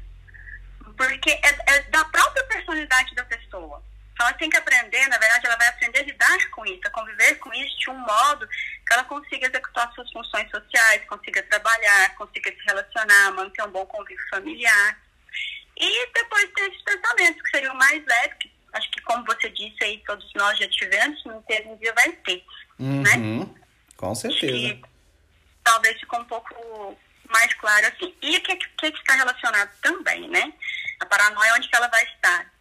porque 0.98 1.30
é, 1.30 1.58
é, 1.68 1.82
da 1.84 2.04
própria 2.06 2.44
personalidade 2.46 3.14
da 3.14 3.24
pessoa. 3.26 3.84
Então, 4.14 4.28
ela 4.28 4.38
tem 4.38 4.50
que 4.50 4.58
aprender, 4.58 5.08
na 5.08 5.18
verdade, 5.18 5.46
ela 5.46 5.56
vai 5.56 5.68
aprender 5.70 6.00
a 6.00 6.04
lidar 6.04 6.50
com 6.50 6.66
isso, 6.66 6.82
a 6.86 6.90
conviver 6.90 7.36
com 7.36 7.54
isso 7.54 7.80
de 7.80 7.90
um 7.90 7.98
modo 7.98 8.48
que 8.48 8.94
ela 8.94 9.04
consiga 9.06 9.48
executar 9.48 9.94
suas 9.94 10.12
funções 10.12 10.50
sociais, 10.50 11.06
consiga 11.08 11.42
trabalhar, 11.44 12.16
consiga 12.16 12.52
se 12.52 12.66
relacionar, 12.66 13.32
manter 13.32 13.64
um 13.64 13.72
bom 13.72 13.86
convívio 13.86 14.30
familiar. 14.30 15.00
E 15.78 16.12
depois 16.12 16.52
tem 16.54 16.68
esses 16.68 16.82
pensamentos 16.82 17.42
que 17.44 17.50
seriam 17.52 17.76
mais 17.76 18.04
leves, 18.06 18.59
acho 18.74 18.92
que 18.92 19.02
como 19.02 19.26
você 19.26 19.50
disse 19.50 19.84
aí, 19.84 20.02
todos 20.06 20.30
nós 20.36 20.58
já 20.58 20.68
tivemos, 20.70 21.24
não 21.26 21.42
teve 21.44 21.70
um 21.70 21.78
dia 21.78 21.94
vai 21.94 22.12
ter, 22.12 22.44
uhum, 22.80 23.02
né? 23.02 23.48
Com 23.98 24.16
certeza. 24.16 24.56
E, 24.56 24.82
talvez 25.64 26.00
ficou 26.00 26.20
um 26.20 26.26
pouco 26.26 26.98
mais 27.32 27.54
claro 27.56 27.88
assim. 27.88 28.14
E 28.22 28.38
o 28.38 28.42
que, 28.42 28.56
que, 28.56 28.88
está 28.88 29.16
relacionado 29.16 29.70
também, 29.82 30.28
né? 30.30 30.54
A 31.00 31.06
paranoia, 31.06 31.54
onde 31.56 31.70
que 31.70 31.76
ela 31.76 31.88
vai 31.88 32.04
estar? 32.04 32.52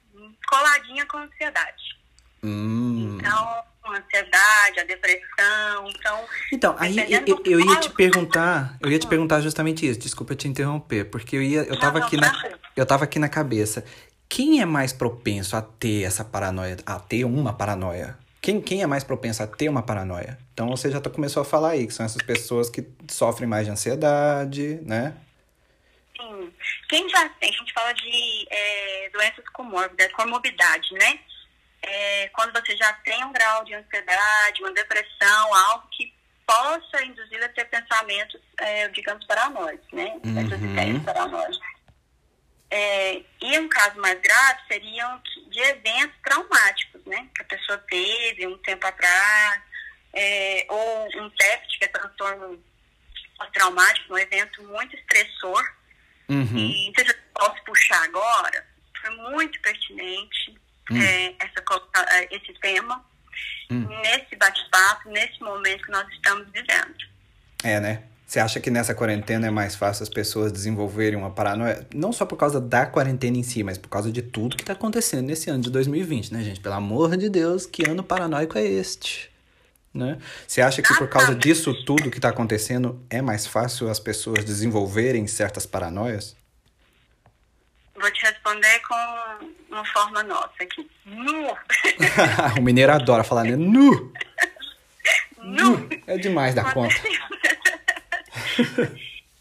Coladinha 0.48 1.06
com 1.06 1.18
a 1.18 1.22
ansiedade. 1.22 1.98
Hum. 2.42 3.18
Então, 3.18 3.64
a 3.84 3.98
ansiedade, 3.98 4.80
a 4.80 4.84
depressão, 4.84 5.88
então... 5.88 6.24
Então, 6.52 6.76
aí 6.78 6.96
eu, 7.12 7.42
eu, 7.44 7.60
ia 7.60 7.76
te 7.80 7.90
perguntar, 7.90 8.76
eu 8.80 8.90
ia 8.90 8.98
te 8.98 9.06
perguntar 9.06 9.40
justamente 9.40 9.88
isso, 9.88 9.98
desculpa 9.98 10.36
te 10.36 10.46
interromper, 10.46 11.04
porque 11.06 11.36
eu 11.36 11.42
ia, 11.42 11.62
eu 11.62 11.78
tava 11.78 11.98
aqui 11.98 12.16
na, 12.16 12.32
eu 12.76 12.86
tava 12.86 13.04
aqui 13.04 13.18
na 13.18 13.28
cabeça, 13.28 13.84
quem 14.28 14.60
é 14.60 14.66
mais 14.66 14.92
propenso 14.92 15.56
a 15.56 15.62
ter 15.62 16.02
essa 16.02 16.24
paranoia, 16.24 16.76
a 16.84 16.98
ter 16.98 17.24
uma 17.24 17.52
paranoia? 17.52 18.18
Quem, 18.40 18.60
quem 18.60 18.82
é 18.82 18.86
mais 18.86 19.02
propenso 19.02 19.42
a 19.42 19.46
ter 19.46 19.68
uma 19.68 19.82
paranoia? 19.82 20.38
Então 20.52 20.68
você 20.68 20.90
já 20.90 21.00
tá, 21.00 21.10
começou 21.10 21.42
a 21.42 21.44
falar 21.44 21.70
aí, 21.70 21.86
que 21.86 21.94
são 21.94 22.06
essas 22.06 22.22
pessoas 22.22 22.70
que 22.70 22.86
sofrem 23.08 23.48
mais 23.48 23.66
de 23.66 23.72
ansiedade, 23.72 24.80
né? 24.82 25.16
Sim. 26.16 26.52
Quem 26.88 27.08
já 27.08 27.28
tem, 27.30 27.50
a 27.50 27.52
gente 27.52 27.72
fala 27.72 27.92
de 27.92 28.46
é, 28.50 29.10
doenças 29.10 29.44
comórbidas, 29.52 30.12
comorbidade, 30.12 30.92
né? 30.94 31.18
É, 31.82 32.28
quando 32.28 32.52
você 32.52 32.76
já 32.76 32.92
tem 33.04 33.24
um 33.24 33.32
grau 33.32 33.64
de 33.64 33.74
ansiedade, 33.74 34.60
uma 34.60 34.72
depressão, 34.72 35.54
algo 35.54 35.86
que 35.90 36.12
possa 36.46 37.04
induzir 37.04 37.42
a 37.42 37.48
ter 37.48 37.64
pensamentos, 37.66 38.40
é, 38.58 38.88
digamos, 38.88 39.24
paranoicos, 39.26 39.86
né? 39.92 40.18
Uhum. 40.24 40.38
Essas 40.38 40.62
ideias 40.62 41.02
paranoicas. 41.02 41.58
É, 42.70 43.22
e 43.40 43.58
um 43.58 43.68
caso 43.68 43.98
mais 44.00 44.20
grave 44.20 44.60
seriam 44.68 45.22
de 45.50 45.58
eventos 45.60 46.16
traumáticos, 46.22 47.02
né? 47.06 47.28
Que 47.34 47.42
a 47.42 47.46
pessoa 47.46 47.78
teve 47.78 48.46
um 48.46 48.58
tempo 48.58 48.86
atrás, 48.86 49.62
é, 50.12 50.66
ou 50.68 51.22
um 51.22 51.30
TEPT, 51.30 51.78
que 51.78 51.84
é 51.84 51.88
transtorno 51.88 52.62
traumático, 53.52 54.12
um 54.12 54.18
evento 54.18 54.62
muito 54.64 54.94
estressor. 54.96 55.62
Uhum. 56.28 56.58
E 56.58 56.92
se 56.94 57.08
eu 57.08 57.14
posso 57.34 57.62
puxar 57.64 58.02
agora, 58.04 58.66
foi 59.00 59.10
muito 59.16 59.58
pertinente 59.62 60.54
uhum. 60.90 61.02
é, 61.02 61.34
essa, 61.38 62.28
esse 62.30 62.52
tema, 62.60 63.04
uhum. 63.70 64.00
nesse 64.02 64.36
bate-papo, 64.36 65.08
nesse 65.08 65.40
momento 65.40 65.84
que 65.84 65.90
nós 65.90 66.06
estamos 66.12 66.46
vivendo. 66.50 66.96
É, 67.64 67.80
né? 67.80 68.02
Você 68.28 68.40
acha 68.40 68.60
que 68.60 68.70
nessa 68.70 68.94
quarentena 68.94 69.46
é 69.46 69.50
mais 69.50 69.74
fácil 69.74 70.02
as 70.02 70.10
pessoas 70.10 70.52
desenvolverem 70.52 71.18
uma 71.18 71.30
paranoia? 71.30 71.86
Não 71.94 72.12
só 72.12 72.26
por 72.26 72.36
causa 72.36 72.60
da 72.60 72.84
quarentena 72.84 73.38
em 73.38 73.42
si, 73.42 73.64
mas 73.64 73.78
por 73.78 73.88
causa 73.88 74.12
de 74.12 74.20
tudo 74.20 74.54
que 74.54 74.62
está 74.62 74.74
acontecendo 74.74 75.28
nesse 75.28 75.48
ano 75.48 75.62
de 75.62 75.70
2020, 75.70 76.34
né, 76.34 76.42
gente? 76.42 76.60
Pelo 76.60 76.74
amor 76.74 77.16
de 77.16 77.30
Deus, 77.30 77.64
que 77.64 77.88
ano 77.88 78.04
paranoico 78.04 78.58
é 78.58 78.64
este? 78.66 79.30
Né? 79.94 80.18
Você 80.46 80.60
acha 80.60 80.82
que 80.82 80.94
por 80.98 81.08
causa 81.08 81.34
disso 81.34 81.72
tudo 81.86 82.10
que 82.10 82.18
está 82.18 82.28
acontecendo 82.28 83.02
é 83.08 83.22
mais 83.22 83.46
fácil 83.46 83.88
as 83.88 83.98
pessoas 83.98 84.44
desenvolverem 84.44 85.26
certas 85.26 85.64
paranoias? 85.64 86.36
Vou 87.98 88.10
te 88.10 88.26
responder 88.26 88.78
com 88.80 89.46
uma 89.70 89.84
forma 89.86 90.22
nossa 90.22 90.52
aqui. 90.60 90.86
Nu! 91.06 91.56
o 92.60 92.62
mineiro 92.62 92.92
adora 92.92 93.24
falar, 93.24 93.44
né? 93.44 93.56
Nu! 93.56 94.12
Nu! 95.40 95.88
É 96.06 96.18
demais 96.18 96.54
da 96.54 96.74
conta. 96.74 96.94
É 96.94 97.27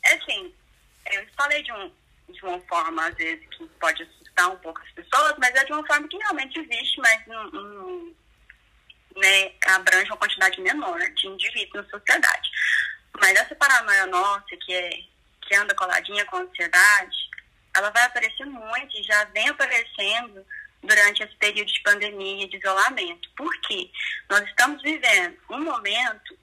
assim, 0.06 0.54
eu 1.12 1.28
falei 1.36 1.64
de, 1.64 1.72
um, 1.72 1.92
de 2.30 2.46
uma 2.46 2.60
forma, 2.62 3.08
às 3.08 3.16
vezes, 3.16 3.46
que 3.50 3.66
pode 3.80 4.04
assustar 4.04 4.52
um 4.52 4.58
pouco 4.58 4.82
as 4.82 4.92
pessoas, 4.92 5.36
mas 5.38 5.54
é 5.56 5.64
de 5.64 5.74
uma 5.74 5.86
forma 5.86 6.08
que 6.08 6.18
realmente 6.18 6.60
existe, 6.60 7.00
mas 7.00 7.26
né, 9.16 9.52
abrange 9.68 10.12
uma 10.12 10.18
quantidade 10.18 10.62
menor 10.62 11.00
de 11.00 11.28
indivíduos 11.28 11.86
na 11.86 11.90
sociedade. 11.90 12.50
Mas 13.20 13.34
essa 13.34 13.56
paranoia 13.56 14.06
nossa, 14.08 14.58
que, 14.62 14.74
é, 14.74 14.90
que 15.42 15.56
anda 15.56 15.74
coladinha 15.76 16.26
com 16.26 16.38
a 16.38 16.42
ansiedade, 16.42 17.18
ela 17.76 17.90
vai 17.92 18.04
aparecer 18.04 18.46
muito 18.46 18.98
e 18.98 19.04
já 19.04 19.24
vem 19.26 19.50
aparecendo 19.50 20.46
durante 20.84 21.24
esse 21.24 21.36
período 21.36 21.72
de 21.72 21.82
pandemia, 21.82 22.48
de 22.48 22.58
isolamento. 22.58 23.30
Por 23.36 23.56
quê? 23.62 23.90
Nós 24.30 24.44
estamos 24.48 24.82
vivendo 24.82 25.38
um 25.50 25.64
momento 25.64 26.38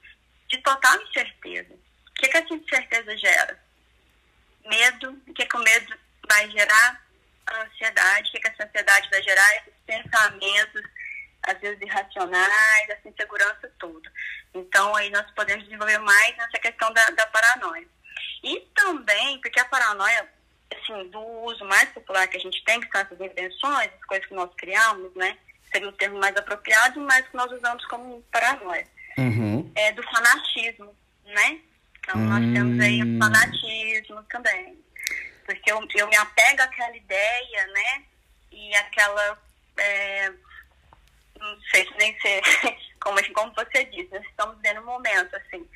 de 0.48 0.58
total 0.58 1.00
incerteza. 1.02 1.83
O 2.16 2.20
que, 2.20 2.28
que 2.28 2.36
essa 2.36 2.54
incerteza 2.54 3.16
gera? 3.16 3.58
Medo. 4.64 5.10
O 5.26 5.34
que, 5.34 5.44
que 5.44 5.56
o 5.56 5.60
medo 5.60 5.94
vai 6.28 6.50
gerar? 6.50 7.04
A 7.46 7.62
ansiedade. 7.62 8.28
O 8.28 8.32
que, 8.32 8.40
que 8.40 8.48
essa 8.48 8.64
ansiedade 8.64 9.10
vai 9.10 9.22
gerar? 9.22 9.56
Esses 9.56 9.74
pensamentos, 9.84 10.82
às 11.42 11.58
vezes 11.58 11.80
irracionais, 11.82 12.88
essa 12.88 13.08
insegurança 13.08 13.70
toda. 13.78 14.10
Então, 14.54 14.94
aí 14.94 15.10
nós 15.10 15.28
podemos 15.32 15.64
desenvolver 15.64 15.98
mais 15.98 16.36
nessa 16.36 16.58
questão 16.58 16.92
da, 16.92 17.04
da 17.10 17.26
paranoia. 17.26 17.86
E 18.42 18.60
também, 18.74 19.40
porque 19.40 19.58
a 19.60 19.64
paranoia, 19.64 20.28
assim, 20.72 21.08
do 21.08 21.20
uso 21.20 21.64
mais 21.64 21.88
popular 21.90 22.28
que 22.28 22.36
a 22.36 22.40
gente 22.40 22.62
tem, 22.64 22.80
que 22.80 22.90
são 22.90 23.00
essas 23.00 23.20
invenções, 23.20 23.90
as 23.92 24.04
coisas 24.06 24.26
que 24.26 24.34
nós 24.34 24.50
criamos, 24.56 25.14
né? 25.16 25.36
Seria 25.72 25.88
o 25.88 25.92
termo 25.92 26.18
mais 26.18 26.36
apropriado, 26.36 27.00
mas 27.00 27.26
que 27.26 27.36
nós 27.36 27.50
usamos 27.50 27.84
como 27.86 28.22
paranoia. 28.30 28.86
Uhum. 29.18 29.72
É 29.74 29.92
do 29.92 30.02
fanatismo, 30.04 30.94
né? 31.24 31.60
Então, 32.04 32.20
nós 32.20 32.44
hum. 32.44 32.54
temos 32.54 32.80
aí 32.80 33.02
o 33.02 33.18
fanatismo 33.18 34.22
também. 34.24 34.78
Porque 35.44 35.72
eu, 35.72 35.86
eu 35.96 36.08
me 36.08 36.16
apego 36.16 36.62
àquela 36.62 36.96
ideia, 36.96 37.66
né? 37.68 38.04
E 38.52 38.74
aquela. 38.76 39.38
É, 39.76 40.32
não 41.38 41.60
sei 41.70 41.84
se 41.86 41.94
nem 41.98 42.18
sei, 42.20 42.40
como, 43.00 43.18
como 43.34 43.52
você 43.54 43.84
disse, 43.84 44.08
nós 44.12 44.24
estamos 44.24 44.56
vendo 44.62 44.80
um 44.80 44.86
momento, 44.86 45.34
assim. 45.36 45.68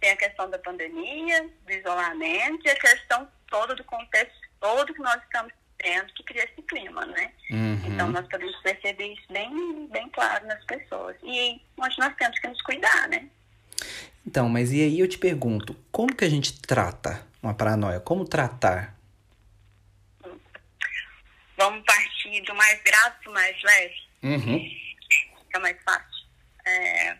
Tem 0.00 0.10
a 0.10 0.16
questão 0.16 0.34
questão 0.44 0.50
da 0.50 0.58
pandemia, 0.58 1.48
do 1.64 1.72
isolamento 1.72 2.66
e 2.66 2.70
a 2.70 2.78
questão 2.78 3.28
toda 3.48 3.74
do 3.74 3.84
contexto 3.84 4.34
todo 4.60 4.94
que 4.94 5.00
nós 5.00 5.22
estamos 5.22 5.52
tendo 5.78 6.12
que 6.14 6.24
cria 6.24 6.44
esse 6.44 6.62
clima, 6.62 7.04
né? 7.06 7.32
Uhum. 7.50 7.80
Então 7.86 8.08
nós 8.10 8.26
podemos 8.28 8.56
perceber 8.62 9.12
isso 9.12 9.32
bem, 9.32 9.86
bem 9.88 10.08
claro 10.10 10.46
nas 10.46 10.64
pessoas. 10.64 11.16
E 11.22 11.60
onde 11.78 11.98
nós 11.98 12.14
temos 12.16 12.38
que 12.38 12.48
nos 12.48 12.62
cuidar, 12.62 13.08
né? 13.08 13.28
Então, 14.34 14.48
mas 14.48 14.72
e 14.72 14.82
aí 14.82 14.98
eu 14.98 15.06
te 15.06 15.16
pergunto, 15.16 15.76
como 15.92 16.12
que 16.12 16.24
a 16.24 16.28
gente 16.28 16.60
trata 16.60 17.24
uma 17.40 17.54
paranoia? 17.54 18.00
Como 18.00 18.24
tratar? 18.24 18.92
Vamos 21.56 21.84
partir 21.84 22.40
do 22.40 22.52
mais 22.56 22.82
grave 22.82 23.14
para 23.22 23.30
o 23.30 23.32
mais 23.32 23.62
leve? 23.62 23.94
Uhum. 24.24 24.70
Fica 25.46 25.60
mais 25.60 25.80
fácil. 25.84 26.26
É, 26.66 27.16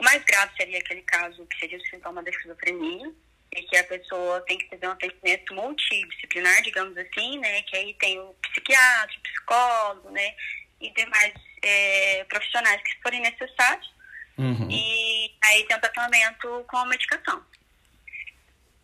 o 0.00 0.02
mais 0.02 0.24
grave 0.24 0.52
seria 0.56 0.80
aquele 0.80 1.02
caso 1.02 1.46
que 1.46 1.60
seria 1.60 1.78
o 1.78 1.86
sintoma 1.86 2.24
da 2.24 2.30
esquizofrenia, 2.30 3.14
e 3.54 3.62
que 3.62 3.76
a 3.76 3.84
pessoa 3.84 4.40
tem 4.48 4.58
que 4.58 4.68
fazer 4.68 4.88
um 4.88 4.90
atendimento 4.90 5.54
multidisciplinar, 5.54 6.60
digamos 6.62 6.98
assim, 6.98 7.38
né? 7.38 7.62
Que 7.62 7.76
aí 7.76 7.94
tem 8.00 8.18
o 8.18 8.34
psiquiatra, 8.50 9.16
o 9.16 9.22
psicólogo, 9.22 10.10
né? 10.10 10.34
E 10.80 10.90
demais 10.90 11.34
é, 11.62 12.24
profissionais 12.24 12.82
que 12.82 13.00
forem 13.00 13.20
necessários. 13.20 13.94
Uhum. 14.38 14.68
E 14.70 15.34
aí 15.44 15.64
tem 15.66 15.76
o 15.76 15.80
tratamento 15.80 16.64
com 16.68 16.76
a 16.76 16.86
medicação. 16.86 17.44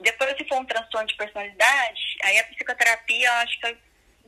Depois, 0.00 0.36
se 0.36 0.48
for 0.48 0.58
um 0.60 0.64
transtorno 0.64 1.06
de 1.06 1.14
personalidade, 1.16 2.00
aí 2.24 2.38
a 2.38 2.44
psicoterapia, 2.44 3.26
eu 3.28 3.32
acho 3.34 3.54
que 3.56 3.62
vai 3.62 3.78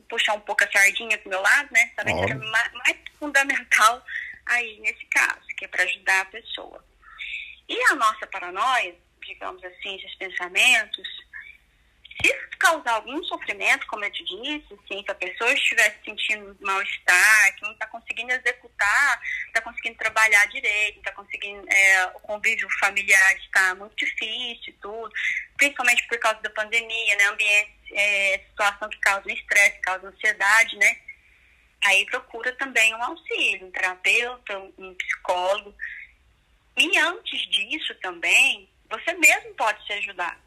puxar 0.09 0.33
um 0.35 0.39
pouco 0.41 0.63
a 0.63 0.71
sardinha 0.71 1.17
pro 1.17 1.29
meu 1.29 1.41
lado, 1.41 1.67
né? 1.71 1.91
Talvez 1.95 2.17
seja 2.19 2.35
Óbvio. 2.35 2.51
ma- 2.51 2.71
mais 2.85 2.97
fundamental 3.19 4.05
aí 4.45 4.79
nesse 4.79 5.03
caso, 5.05 5.45
que 5.57 5.65
é 5.65 5.67
para 5.67 5.83
ajudar 5.83 6.21
a 6.21 6.25
pessoa. 6.25 6.85
E 7.67 7.77
a 7.91 7.95
nossa 7.95 8.25
paranoia, 8.27 8.95
digamos 9.25 9.63
assim, 9.63 9.95
esses 9.97 10.15
pensamentos, 10.15 11.07
se 12.21 12.57
causar 12.57 12.93
algum 12.93 13.23
sofrimento, 13.25 13.85
como 13.87 14.05
eu 14.05 14.11
te 14.11 14.23
disse, 14.23 14.73
assim, 14.73 15.03
se 15.03 15.11
a 15.11 15.15
pessoa 15.15 15.51
estiver 15.51 15.91
se 15.91 16.05
sentindo 16.05 16.57
mal-estar, 16.61 17.55
que 17.55 17.61
não 17.63 17.71
está 17.73 17.87
conseguindo 17.87 18.31
executar, 18.31 19.21
está 19.47 19.61
conseguindo 19.61 19.97
trabalhar 19.97 20.45
direito, 20.47 20.97
está 20.99 21.11
conseguindo, 21.11 21.65
é, 21.69 22.05
o 22.15 22.19
convívio 22.21 22.67
familiar 22.79 23.35
está 23.37 23.75
muito 23.75 23.95
difícil 23.95 24.69
e 24.69 24.73
tudo, 24.81 25.11
principalmente 25.57 26.07
por 26.07 26.17
causa 26.19 26.41
da 26.41 26.49
pandemia, 26.49 27.15
né, 27.17 27.25
ambiente, 27.25 27.71
é, 27.93 28.39
situação 28.49 28.89
que 28.89 28.99
causa 28.99 29.31
estresse, 29.31 29.79
causa 29.81 30.07
ansiedade, 30.07 30.75
né, 30.77 30.97
aí 31.85 32.05
procura 32.05 32.51
também 32.53 32.95
um 32.95 33.03
auxílio, 33.03 33.67
um 33.67 33.71
terapeuta, 33.71 34.57
um 34.77 34.93
psicólogo. 34.95 35.75
E 36.77 36.97
antes 36.97 37.41
disso 37.49 37.93
também, 38.01 38.69
você 38.89 39.13
mesmo 39.13 39.53
pode 39.55 39.85
se 39.85 39.93
ajudar. 39.93 40.44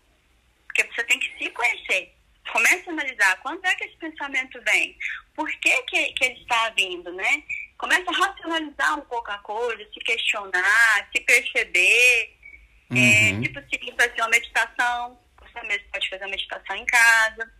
Você 0.98 1.04
tem 1.04 1.20
que 1.20 1.38
se 1.38 1.50
conhecer. 1.50 2.12
Comece 2.52 2.88
a 2.88 2.92
analisar 2.92 3.40
quando 3.40 3.64
é 3.64 3.74
que 3.76 3.84
esse 3.84 3.96
pensamento 3.98 4.60
vem. 4.62 4.98
Por 5.34 5.48
que, 5.48 5.82
que, 5.82 6.12
que 6.14 6.24
ele 6.24 6.40
está 6.40 6.70
vindo, 6.70 7.12
né? 7.12 7.44
Comece 7.76 8.02
a 8.08 8.12
racionalizar 8.12 8.98
um 8.98 9.02
pouco 9.02 9.30
a 9.30 9.38
coisa, 9.38 9.88
se 9.92 10.00
questionar, 10.00 11.08
se 11.14 11.20
perceber. 11.20 12.34
É, 12.90 13.32
Uhum. 13.32 13.42
tipo 13.42 13.58
assim, 13.58 13.94
fazer 13.96 14.20
uma 14.22 14.30
meditação. 14.30 15.20
Você 15.40 15.66
mesmo 15.66 15.84
pode 15.92 16.08
fazer 16.08 16.24
uma 16.24 16.30
meditação 16.30 16.74
em 16.74 16.86
casa. 16.86 17.52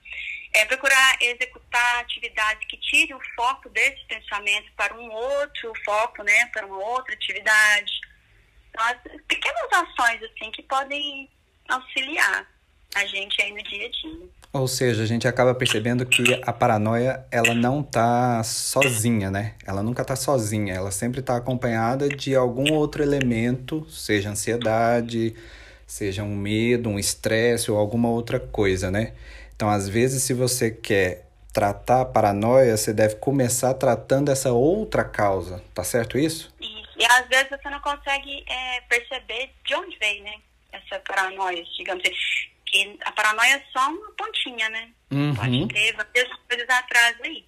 É, 0.55 0.65
procurar 0.65 1.19
executar 1.21 2.01
atividades 2.01 2.67
que 2.67 2.79
tirem 2.79 3.15
o 3.15 3.21
foco 3.37 3.69
desse 3.69 4.03
pensamento 4.07 4.73
para 4.73 4.95
um 4.95 5.13
outro 5.13 5.73
foco, 5.85 6.25
né? 6.25 6.47
Para 6.47 6.67
uma 6.67 6.79
outra 6.79 7.15
atividade. 7.15 7.93
Então, 8.71 8.85
as 8.85 8.97
pequenas 9.29 9.73
ações, 9.73 10.23
assim, 10.25 10.51
que 10.51 10.63
podem 10.63 11.31
auxiliar 11.69 12.49
a 12.95 13.07
gente 13.07 13.41
aí 13.43 13.53
no 13.53 13.63
dia 13.63 13.87
a 13.87 13.91
dia. 13.91 14.29
Ou 14.53 14.67
seja, 14.67 15.03
a 15.03 15.07
gente 15.07 15.29
acaba 15.29 15.55
percebendo 15.55 16.07
que 16.07 16.41
a 16.43 16.53
paranoia, 16.53 17.25
ela 17.31 17.55
não 17.55 17.83
tá 17.83 18.43
sozinha, 18.43 19.31
né? 19.31 19.55
Ela 19.67 19.83
nunca 19.83 20.05
tá 20.05 20.17
sozinha, 20.17 20.75
ela 20.75 20.91
sempre 20.91 21.21
tá 21.21 21.37
acompanhada 21.37 22.09
de 22.09 22.35
algum 22.35 22.73
outro 22.73 23.03
elemento, 23.03 23.89
seja 23.91 24.31
ansiedade, 24.31 25.37
seja 25.87 26.23
um 26.23 26.35
medo, 26.35 26.89
um 26.89 26.99
estresse 26.99 27.71
ou 27.71 27.77
alguma 27.77 28.09
outra 28.09 28.41
coisa, 28.41 28.91
né? 28.91 29.13
Então, 29.55 29.69
às 29.69 29.89
vezes, 29.89 30.23
se 30.23 30.33
você 30.33 30.71
quer 30.71 31.29
tratar 31.53 32.03
a 32.03 32.05
paranoia, 32.05 32.77
você 32.77 32.93
deve 32.93 33.17
começar 33.17 33.75
tratando 33.75 34.31
essa 34.31 34.53
outra 34.53 35.05
causa, 35.05 35.63
tá 35.75 35.85
certo 35.85 36.19
isso? 36.19 36.55
E, 36.61 36.83
e 36.97 37.05
às 37.05 37.29
vezes 37.29 37.51
você 37.51 37.69
não 37.69 37.81
consegue 37.81 38.45
é, 38.49 38.81
perceber 38.83 39.51
de 39.67 39.75
onde 39.75 39.97
veio, 39.99 40.25
né? 40.25 40.35
Essa 40.73 41.01
paranoia, 41.01 41.63
digamos 41.77 42.05
assim. 42.05 42.58
Que 42.71 42.99
a 43.05 43.13
paranoia 43.13 43.55
é 43.57 43.65
só 43.73 43.89
uma 43.89 44.13
pontinha, 44.13 44.69
né? 44.69 44.91
Uhum. 45.11 45.35
Pode 45.35 45.69
ter 45.69 45.97
várias 45.97 46.29
coisas 46.49 46.69
atrás 46.69 47.17
aí. 47.23 47.47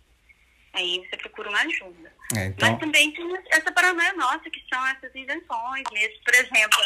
Aí 0.72 1.06
você 1.08 1.16
procura 1.16 1.48
uma 1.48 1.60
ajuda. 1.60 2.12
É, 2.36 2.46
então, 2.46 2.70
Mas 2.70 2.80
também 2.80 3.12
tem 3.12 3.26
essa 3.50 3.72
paranoia 3.72 4.12
nossa, 4.14 4.48
que 4.50 4.64
são 4.72 4.86
essas 4.88 5.14
invenções 5.14 5.84
mesmo. 5.92 6.24
Por 6.24 6.34
exemplo, 6.34 6.78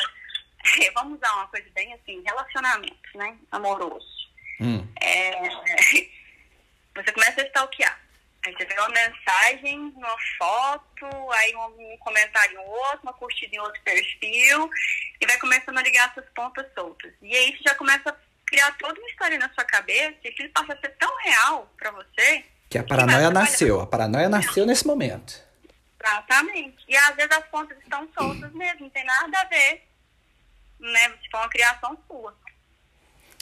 vamos 0.94 1.18
usar 1.18 1.32
uma 1.34 1.46
coisa 1.48 1.68
bem 1.74 1.92
assim, 1.92 2.22
relacionamento, 2.24 2.96
né? 3.16 3.36
Amoroso. 3.52 4.06
hum, 4.60 4.86
É, 5.00 5.32
você 6.96 7.12
começa 7.12 7.42
a 7.42 7.46
stalkear. 7.46 8.03
Vê 8.52 8.78
uma 8.78 8.88
mensagem, 8.90 9.78
uma 9.96 10.16
foto, 10.38 11.06
aí 11.32 11.56
um, 11.56 11.94
um 11.94 11.98
comentário 11.98 12.54
em 12.54 12.58
outro, 12.58 13.00
uma 13.02 13.12
curtida 13.14 13.56
em 13.56 13.58
outro 13.58 13.80
perfil, 13.82 14.70
e 15.20 15.26
vai 15.26 15.38
começando 15.38 15.78
a 15.78 15.82
ligar 15.82 16.10
essas 16.10 16.28
pontas 16.34 16.66
soltas. 16.74 17.12
E 17.22 17.34
aí 17.34 17.56
você 17.56 17.62
já 17.68 17.74
começa 17.74 18.10
a 18.10 18.16
criar 18.46 18.70
toda 18.78 19.00
uma 19.00 19.08
história 19.08 19.38
na 19.38 19.48
sua 19.54 19.64
cabeça, 19.64 20.16
e 20.24 20.28
aquilo 20.28 20.50
passa 20.50 20.74
a 20.74 20.80
ser 20.80 20.90
tão 20.98 21.16
real 21.22 21.72
pra 21.78 21.90
você. 21.90 22.44
que 22.68 22.78
a 22.78 22.84
paranoia 22.84 23.30
nasceu, 23.30 23.80
a 23.80 23.86
paranoia 23.86 24.28
nasceu 24.28 24.66
nesse 24.66 24.86
momento. 24.86 25.42
Exatamente. 25.98 26.84
E 26.86 26.96
às 26.96 27.16
vezes 27.16 27.32
as 27.32 27.46
pontas 27.46 27.78
estão 27.78 28.06
soltas 28.12 28.52
mesmo, 28.52 28.80
não 28.80 28.90
tem 28.90 29.04
nada 29.04 29.40
a 29.40 29.44
ver. 29.44 29.88
Né? 30.78 31.08
Se 31.22 31.30
for 31.30 31.38
uma 31.38 31.48
criação 31.48 31.96
sua. 32.06 32.36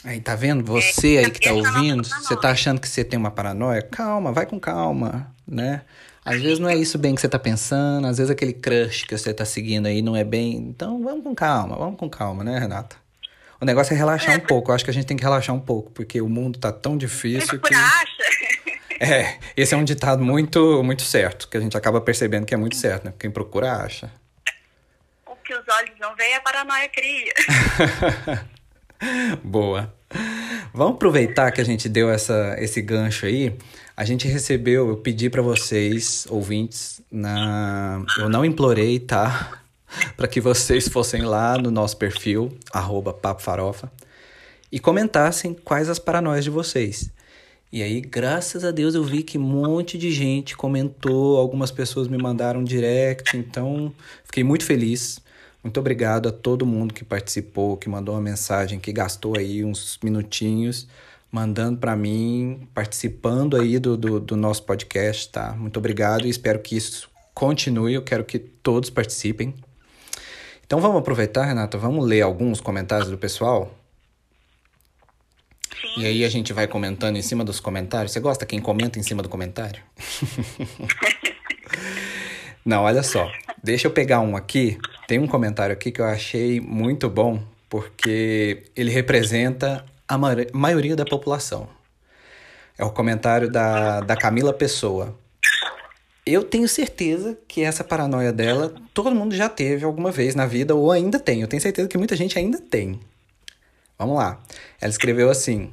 Aí, 0.05 0.19
tá 0.19 0.35
vendo? 0.35 0.63
Você 0.65 1.17
aí 1.17 1.31
que 1.31 1.39
tá 1.39 1.49
é 1.49 1.53
nossa 1.53 1.69
ouvindo, 1.69 2.03
você 2.03 2.35
tá 2.35 2.49
achando 2.49 2.81
que 2.81 2.89
você 2.89 3.03
tem 3.03 3.17
uma 3.17 3.31
paranoia? 3.31 3.81
Calma, 3.81 4.33
vai 4.33 4.45
com 4.45 4.59
calma, 4.59 5.33
né? 5.47 5.81
Às 6.25 6.41
vezes 6.41 6.59
não 6.59 6.69
é 6.69 6.75
isso 6.75 6.97
bem 6.97 7.15
que 7.15 7.21
você 7.21 7.29
tá 7.29 7.39
pensando, 7.39 8.07
às 8.07 8.17
vezes 8.17 8.31
aquele 8.31 8.53
crush 8.53 9.03
que 9.05 9.17
você 9.17 9.33
tá 9.33 9.45
seguindo 9.45 9.87
aí 9.87 10.01
não 10.01 10.15
é 10.15 10.23
bem. 10.23 10.55
Então 10.55 11.01
vamos 11.03 11.23
com 11.23 11.33
calma, 11.33 11.75
vamos 11.75 11.97
com 11.97 12.09
calma, 12.09 12.43
né, 12.43 12.59
Renata? 12.59 12.95
O 13.61 13.65
negócio 13.65 13.93
é 13.93 13.97
relaxar 13.97 14.35
um 14.35 14.41
pouco. 14.41 14.71
Eu 14.71 14.75
acho 14.75 14.83
que 14.83 14.91
a 14.91 14.93
gente 14.93 15.05
tem 15.05 15.15
que 15.15 15.23
relaxar 15.23 15.55
um 15.55 15.59
pouco, 15.59 15.89
porque 15.91 16.19
o 16.19 16.27
mundo 16.27 16.59
tá 16.59 16.71
tão 16.71 16.97
difícil 16.97 17.59
que. 17.59 17.69
Procura 17.69 17.79
acha. 17.79 18.23
É, 18.99 19.37
esse 19.57 19.73
é 19.73 19.77
um 19.77 19.83
ditado 19.83 20.23
muito, 20.23 20.81
muito 20.83 21.01
certo, 21.01 21.47
que 21.49 21.57
a 21.57 21.59
gente 21.59 21.75
acaba 21.75 21.99
percebendo 21.99 22.45
que 22.45 22.53
é 22.53 22.57
muito 22.57 22.75
certo, 22.75 23.05
né? 23.05 23.13
Quem 23.17 23.31
procura 23.31 23.73
acha. 23.73 24.09
o 25.25 25.35
que 25.37 25.53
os 25.53 25.67
olhos 25.67 25.91
não 25.99 26.15
veem, 26.15 26.35
a 26.35 26.41
paranoia 26.41 26.89
cria. 26.89 27.33
Boa. 29.43 29.93
Vamos 30.73 30.95
aproveitar 30.95 31.51
que 31.51 31.61
a 31.61 31.63
gente 31.63 31.87
deu 31.87 32.09
essa, 32.09 32.55
esse 32.59 32.81
gancho 32.81 33.25
aí. 33.25 33.55
A 33.95 34.03
gente 34.03 34.27
recebeu, 34.27 34.89
eu 34.89 34.97
pedi 34.97 35.29
para 35.29 35.41
vocês, 35.41 36.25
ouvintes, 36.29 37.01
na, 37.11 38.03
eu 38.17 38.27
não 38.27 38.43
implorei, 38.43 38.99
tá? 38.99 39.61
Para 40.17 40.27
que 40.27 40.41
vocês 40.41 40.87
fossem 40.87 41.21
lá 41.21 41.55
no 41.57 41.69
nosso 41.69 41.97
perfil, 41.97 42.57
arroba 42.73 43.13
Papo 43.13 43.43
Farofa, 43.43 43.91
e 44.71 44.79
comentassem 44.79 45.53
quais 45.53 45.89
as 45.89 45.99
paranoias 45.99 46.43
de 46.43 46.49
vocês. 46.49 47.11
E 47.71 47.83
aí, 47.83 48.01
graças 48.01 48.63
a 48.65 48.71
Deus, 48.71 48.95
eu 48.95 49.03
vi 49.03 49.21
que 49.21 49.37
um 49.37 49.41
monte 49.41 49.95
de 49.97 50.11
gente 50.11 50.57
comentou, 50.57 51.37
algumas 51.37 51.69
pessoas 51.69 52.07
me 52.07 52.17
mandaram 52.17 52.63
direct, 52.63 53.37
então 53.37 53.93
fiquei 54.23 54.43
muito 54.43 54.65
feliz. 54.65 55.19
Muito 55.63 55.79
obrigado 55.79 56.27
a 56.27 56.31
todo 56.31 56.65
mundo 56.65 56.93
que 56.93 57.05
participou, 57.05 57.77
que 57.77 57.87
mandou 57.87 58.15
uma 58.15 58.21
mensagem, 58.21 58.79
que 58.79 58.91
gastou 58.91 59.37
aí 59.37 59.63
uns 59.63 59.97
minutinhos 60.03 60.87
mandando 61.31 61.79
para 61.79 61.95
mim, 61.95 62.67
participando 62.75 63.57
aí 63.57 63.79
do, 63.79 63.97
do, 63.97 64.19
do 64.19 64.35
nosso 64.35 64.61
podcast, 64.63 65.29
tá? 65.29 65.53
Muito 65.53 65.77
obrigado 65.77 66.27
e 66.27 66.29
espero 66.29 66.59
que 66.59 66.77
isso 66.77 67.09
continue. 67.33 67.95
Eu 67.95 68.03
quero 68.03 68.23
que 68.23 68.37
todos 68.37 68.91
participem. 68.91 69.55
Então 70.63 70.79
vamos 70.79 70.99
aproveitar, 70.99 71.45
Renata, 71.45 71.75
vamos 71.75 72.05
ler 72.05 72.21
alguns 72.21 72.61
comentários 72.61 73.09
do 73.09 73.17
pessoal? 73.17 73.73
Sim. 75.71 76.01
E 76.01 76.05
aí 76.05 76.23
a 76.23 76.29
gente 76.29 76.53
vai 76.53 76.67
comentando 76.67 77.15
em 77.15 77.21
cima 77.23 77.43
dos 77.43 77.59
comentários. 77.59 78.11
Você 78.11 78.19
gosta 78.19 78.45
quem 78.45 78.59
comenta 78.59 78.99
em 78.99 79.03
cima 79.03 79.23
do 79.23 79.29
comentário? 79.29 79.81
Não, 82.63 82.83
olha 82.83 83.01
só. 83.01 83.31
Deixa 83.63 83.87
eu 83.87 83.91
pegar 83.91 84.19
um 84.19 84.35
aqui. 84.35 84.77
Tem 85.13 85.19
um 85.19 85.27
comentário 85.27 85.73
aqui 85.73 85.91
que 85.91 86.01
eu 86.01 86.05
achei 86.05 86.59
muito 86.59 87.07
bom, 87.07 87.39
porque 87.69 88.63
ele 88.75 88.89
representa 88.89 89.85
a 90.07 90.17
ma- 90.17 90.31
maioria 90.51 90.95
da 90.95 91.05
população. 91.05 91.69
É 92.75 92.83
o 92.83 92.89
comentário 92.89 93.47
da, 93.47 93.99
da 93.99 94.15
Camila 94.17 94.51
Pessoa. 94.51 95.15
Eu 96.25 96.43
tenho 96.43 96.67
certeza 96.67 97.37
que 97.47 97.61
essa 97.61 97.83
paranoia 97.83 98.33
dela, 98.33 98.73
todo 98.91 99.13
mundo 99.13 99.35
já 99.35 99.47
teve 99.47 99.85
alguma 99.85 100.09
vez 100.09 100.33
na 100.33 100.47
vida, 100.47 100.73
ou 100.73 100.91
ainda 100.91 101.19
tem. 101.19 101.41
Eu 101.41 101.47
tenho 101.47 101.61
certeza 101.61 101.87
que 101.87 101.95
muita 101.95 102.15
gente 102.15 102.39
ainda 102.39 102.59
tem. 102.59 102.99
Vamos 103.99 104.17
lá. 104.17 104.41
Ela 104.81 104.89
escreveu 104.89 105.29
assim: 105.29 105.71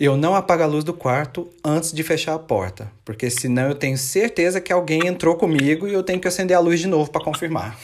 Eu 0.00 0.16
não 0.16 0.34
apago 0.34 0.62
a 0.62 0.66
luz 0.66 0.82
do 0.82 0.94
quarto 0.94 1.50
antes 1.62 1.92
de 1.92 2.02
fechar 2.02 2.32
a 2.32 2.38
porta, 2.38 2.90
porque 3.04 3.28
senão 3.28 3.68
eu 3.68 3.74
tenho 3.74 3.98
certeza 3.98 4.58
que 4.58 4.72
alguém 4.72 5.06
entrou 5.06 5.36
comigo 5.36 5.86
e 5.86 5.92
eu 5.92 6.02
tenho 6.02 6.18
que 6.18 6.26
acender 6.26 6.56
a 6.56 6.60
luz 6.60 6.80
de 6.80 6.86
novo 6.86 7.10
para 7.10 7.22
confirmar. 7.22 7.78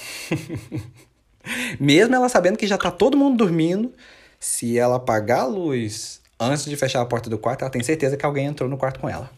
Mesmo 1.79 2.14
ela 2.14 2.31
sabendo 2.31 2.57
que 2.57 2.66
já 2.66 2.79
tá 2.79 2.90
todo 2.90 3.18
mundo 3.18 3.37
dormindo, 3.37 3.92
se 4.40 4.79
ela 4.79 4.96
apagar 4.96 5.40
a 5.40 5.46
luz 5.46 6.22
antes 6.40 6.64
de 6.64 6.74
fechar 6.74 7.02
a 7.02 7.05
porta 7.05 7.29
do 7.29 7.37
quarto, 7.37 7.61
ela 7.61 7.70
tem 7.70 7.83
certeza 7.83 8.16
que 8.16 8.24
alguém 8.24 8.46
entrou 8.46 8.66
no 8.66 8.79
quarto 8.79 8.98
com 8.98 9.11
ela. 9.11 9.31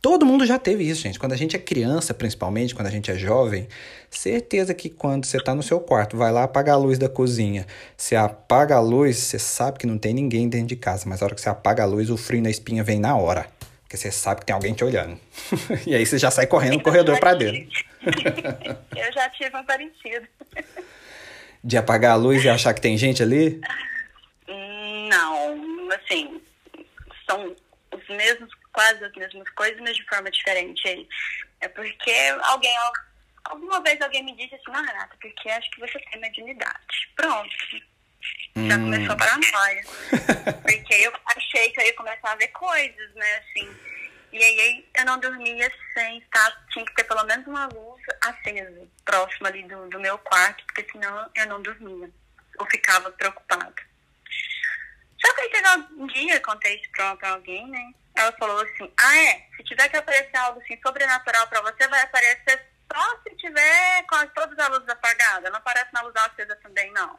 Todo 0.00 0.24
mundo 0.24 0.46
já 0.46 0.58
teve 0.58 0.88
isso, 0.88 1.02
gente. 1.02 1.18
Quando 1.18 1.32
a 1.32 1.36
gente 1.36 1.56
é 1.56 1.58
criança, 1.58 2.14
principalmente, 2.14 2.74
quando 2.74 2.86
a 2.86 2.90
gente 2.90 3.10
é 3.10 3.16
jovem, 3.16 3.66
certeza 4.08 4.72
que 4.72 4.88
quando 4.88 5.24
você 5.24 5.38
está 5.38 5.54
no 5.54 5.62
seu 5.62 5.80
quarto, 5.80 6.16
vai 6.16 6.30
lá 6.30 6.44
apagar 6.44 6.76
a 6.76 6.78
luz 6.78 6.98
da 6.98 7.08
cozinha. 7.08 7.66
Você 7.96 8.14
apaga 8.14 8.76
a 8.76 8.80
luz, 8.80 9.16
você 9.16 9.38
sabe 9.38 9.78
que 9.78 9.86
não 9.86 9.98
tem 9.98 10.14
ninguém 10.14 10.48
dentro 10.48 10.68
de 10.68 10.76
casa, 10.76 11.04
mas 11.08 11.20
a 11.20 11.24
hora 11.24 11.34
que 11.34 11.40
você 11.40 11.48
apaga 11.48 11.82
a 11.82 11.86
luz, 11.86 12.10
o 12.10 12.16
frio 12.16 12.40
na 12.40 12.48
espinha 12.48 12.84
vem 12.84 13.00
na 13.00 13.16
hora. 13.16 13.48
Porque 13.82 13.96
você 13.96 14.12
sabe 14.12 14.40
que 14.40 14.46
tem 14.46 14.54
alguém 14.54 14.72
te 14.72 14.84
olhando. 14.84 15.18
e 15.84 15.94
aí 15.94 16.06
você 16.06 16.16
já 16.16 16.30
sai 16.30 16.46
correndo 16.46 16.74
no 16.74 16.82
corredor 16.82 17.18
para 17.18 17.34
dentro. 17.34 17.68
Eu 18.94 19.12
já 19.12 19.28
tive 19.30 19.56
um 19.56 19.64
parecido. 19.64 20.28
De 21.64 21.76
apagar 21.76 22.12
a 22.12 22.16
luz 22.16 22.44
e 22.44 22.48
achar 22.48 22.72
que 22.72 22.80
tem 22.80 22.96
gente 22.96 23.20
ali? 23.20 23.60
Não, 24.46 25.90
assim, 25.90 26.40
são 27.28 27.56
os 27.92 28.08
mesmos 28.16 28.50
quase 28.78 29.04
as 29.04 29.12
mesmas 29.12 29.48
coisas, 29.50 29.80
mas 29.80 29.96
de 29.96 30.04
forma 30.04 30.30
diferente. 30.30 31.08
É 31.60 31.66
porque 31.66 32.14
alguém, 32.44 32.72
alguma 33.44 33.82
vez 33.82 34.00
alguém 34.00 34.24
me 34.24 34.36
disse 34.36 34.54
assim, 34.54 34.70
não, 34.70 34.84
Renata, 34.84 35.16
porque 35.20 35.50
acho 35.50 35.68
que 35.72 35.80
você 35.80 35.98
tem 35.98 36.20
mediunidade. 36.20 37.10
Pronto. 37.16 37.56
Já 38.54 38.76
hum. 38.76 38.84
começou 38.84 39.12
a 39.12 39.16
paranoia. 39.16 39.82
porque 40.62 40.94
eu 40.94 41.12
achei 41.26 41.70
que 41.70 41.80
eu 41.80 41.86
ia 41.86 41.96
começar 41.96 42.30
a 42.30 42.36
ver 42.36 42.48
coisas, 42.48 43.14
né, 43.14 43.36
assim. 43.38 43.76
E 44.32 44.44
aí 44.44 44.88
eu 44.96 45.04
não 45.06 45.18
dormia 45.18 45.72
sem 45.92 46.18
estar, 46.18 46.66
tinha 46.70 46.84
que 46.84 46.94
ter 46.94 47.04
pelo 47.04 47.24
menos 47.24 47.46
uma 47.48 47.66
luz 47.66 48.00
acesa, 48.20 48.86
próxima 49.04 49.48
ali 49.48 49.64
do, 49.64 49.88
do 49.88 49.98
meu 49.98 50.18
quarto, 50.18 50.64
porque 50.66 50.86
senão 50.92 51.28
eu 51.34 51.46
não 51.48 51.60
dormia. 51.62 52.08
Eu 52.60 52.66
ficava 52.66 53.10
preocupada. 53.10 53.74
Só 55.20 55.34
que 55.34 55.40
aí 55.40 55.48
teve 55.48 55.68
um 55.96 56.06
dia, 56.06 56.40
contei 56.40 56.76
isso 56.76 56.88
pra, 56.92 57.16
pra 57.16 57.30
alguém, 57.30 57.66
né? 57.66 57.92
Ela 58.18 58.32
falou 58.32 58.60
assim: 58.60 58.92
Ah, 58.98 59.16
é? 59.16 59.42
Se 59.56 59.64
tiver 59.64 59.88
que 59.88 59.96
aparecer 59.96 60.36
algo 60.36 60.60
assim 60.60 60.78
sobrenatural 60.84 61.46
para 61.46 61.62
você, 61.62 61.86
vai 61.88 62.02
aparecer 62.02 62.60
só 62.92 63.16
se 63.22 63.36
tiver 63.36 64.04
com 64.08 64.26
todas 64.34 64.58
as 64.58 64.68
luzes 64.70 64.88
apagadas. 64.88 65.50
Não 65.50 65.58
aparece 65.58 65.92
na 65.92 66.02
luz 66.02 66.14
acesa 66.16 66.56
também, 66.62 66.92
não. 66.92 67.16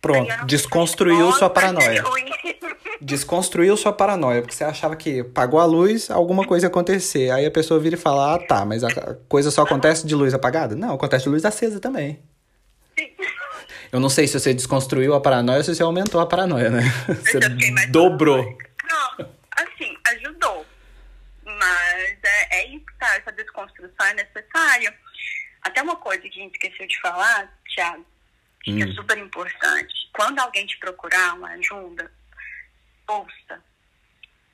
Pronto, 0.00 0.46
desconstruiu 0.46 1.32
sua 1.32 1.50
paranoia. 1.50 2.04
Desconstruiu 3.00 3.76
sua 3.76 3.92
paranoia, 3.92 4.40
porque 4.42 4.54
você 4.54 4.64
achava 4.64 4.96
que 4.96 5.20
apagou 5.20 5.60
a 5.60 5.64
luz, 5.64 6.10
alguma 6.10 6.44
coisa 6.44 6.66
ia 6.66 6.68
acontecer. 6.68 7.30
Aí 7.30 7.46
a 7.46 7.50
pessoa 7.50 7.78
vira 7.78 7.94
e 7.94 7.98
fala: 7.98 8.34
Ah, 8.34 8.38
tá, 8.38 8.64
mas 8.64 8.82
a 8.82 8.88
coisa 9.28 9.50
só 9.50 9.62
acontece 9.62 10.06
de 10.06 10.14
luz 10.14 10.34
apagada? 10.34 10.74
Não, 10.74 10.94
acontece 10.94 11.24
de 11.24 11.30
luz 11.30 11.44
acesa 11.44 11.78
também. 11.78 12.20
Sim. 12.98 13.10
Eu 13.92 14.00
não 14.00 14.08
sei 14.08 14.26
se 14.26 14.38
você 14.38 14.52
desconstruiu 14.52 15.14
a 15.14 15.20
paranoia 15.20 15.58
ou 15.58 15.64
se 15.64 15.74
você 15.74 15.82
aumentou 15.82 16.20
a 16.20 16.26
paranoia, 16.26 16.70
né? 16.70 16.82
Você 17.06 17.38
dobrou. 17.88 18.56
Não, 18.88 19.26
assim, 19.58 19.96
ajudou. 20.08 20.66
Mas 21.44 22.18
é, 22.22 22.58
é 22.58 22.66
isso, 22.68 22.86
tá? 22.98 23.16
Essa 23.16 23.32
desconstrução 23.32 24.06
é 24.06 24.14
necessária. 24.14 24.98
Até 25.62 25.82
uma 25.82 25.96
coisa 25.96 26.20
que 26.22 26.28
a 26.28 26.42
gente 26.42 26.54
esqueceu 26.54 26.86
de 26.86 27.00
falar, 27.00 27.52
Thiago, 27.74 28.06
que 28.62 28.70
é 28.70 28.74
hum. 28.74 28.90
é 28.90 28.94
super 28.94 29.18
importante. 29.18 29.94
Quando 30.12 30.38
alguém 30.38 30.66
te 30.66 30.78
procurar 30.78 31.34
uma 31.34 31.50
ajuda, 31.50 32.10
ouça. 33.06 33.64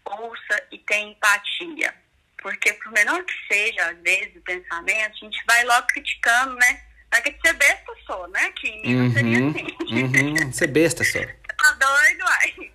Ouça 0.05 0.67
e 0.71 0.79
tenha 0.79 1.11
empatia. 1.11 1.95
Porque 2.39 2.75
por 2.75 2.93
menor 2.93 3.25
que 3.25 3.35
seja, 3.49 3.89
às 3.89 3.99
vezes, 3.99 4.37
o 4.37 4.41
pensamento, 4.43 5.13
a 5.13 5.25
gente 5.25 5.43
vai 5.47 5.65
logo 5.65 5.87
criticando, 5.89 6.55
né? 6.57 6.85
Vai 7.11 7.23
que 7.23 7.39
ser 7.41 7.55
besta 7.55 7.93
só, 8.07 8.27
né? 8.29 8.53
Que 8.53 8.69
em 8.69 8.97
uhum, 8.97 9.13
seria 9.13 9.39
assim. 9.39 9.95
Uhum, 9.95 10.53
ser 10.53 10.67
besta 10.67 11.05
só. 11.05 11.21
tá 11.57 11.73
doido, 11.73 12.25
ai. 12.27 12.74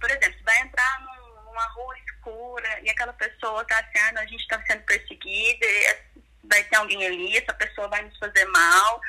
Por 0.00 0.10
exemplo, 0.10 0.38
você 0.38 0.44
vai 0.44 0.60
entrar 0.62 1.00
num, 1.00 1.44
numa 1.44 1.66
rua 1.66 1.94
escura 1.98 2.80
e 2.82 2.90
aquela 2.90 3.12
pessoa 3.12 3.64
tá 3.66 3.78
assim, 3.78 3.98
ah, 3.98 4.20
a 4.20 4.26
gente 4.26 4.40
está 4.40 4.60
sendo 4.66 4.82
perseguida, 4.84 5.66
vai 6.44 6.64
ter 6.64 6.76
alguém 6.76 7.06
ali, 7.06 7.36
essa 7.36 7.54
pessoa 7.54 7.88
vai 7.88 8.02
nos 8.02 8.18
fazer 8.18 8.44
mal. 8.46 9.00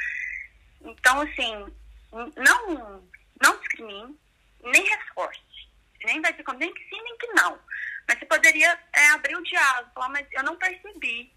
Então, 0.81 1.21
assim, 1.21 1.73
não, 2.11 3.03
não 3.41 3.57
discrimine, 3.59 4.19
nem 4.63 4.83
reforce. 4.83 5.39
Nem 6.03 6.21
vai 6.21 6.33
ser 6.35 6.43
como 6.43 6.59
nem 6.59 6.73
que 6.73 6.83
sim, 6.89 7.01
nem 7.01 7.17
que 7.17 7.27
não. 7.27 7.59
Mas 8.07 8.19
você 8.19 8.25
poderia 8.25 8.77
é, 8.93 9.07
abrir 9.09 9.35
o 9.35 9.43
diálogo, 9.43 9.91
falar, 9.93 10.09
mas 10.09 10.27
eu 10.31 10.43
não 10.43 10.55
percebi. 10.57 11.31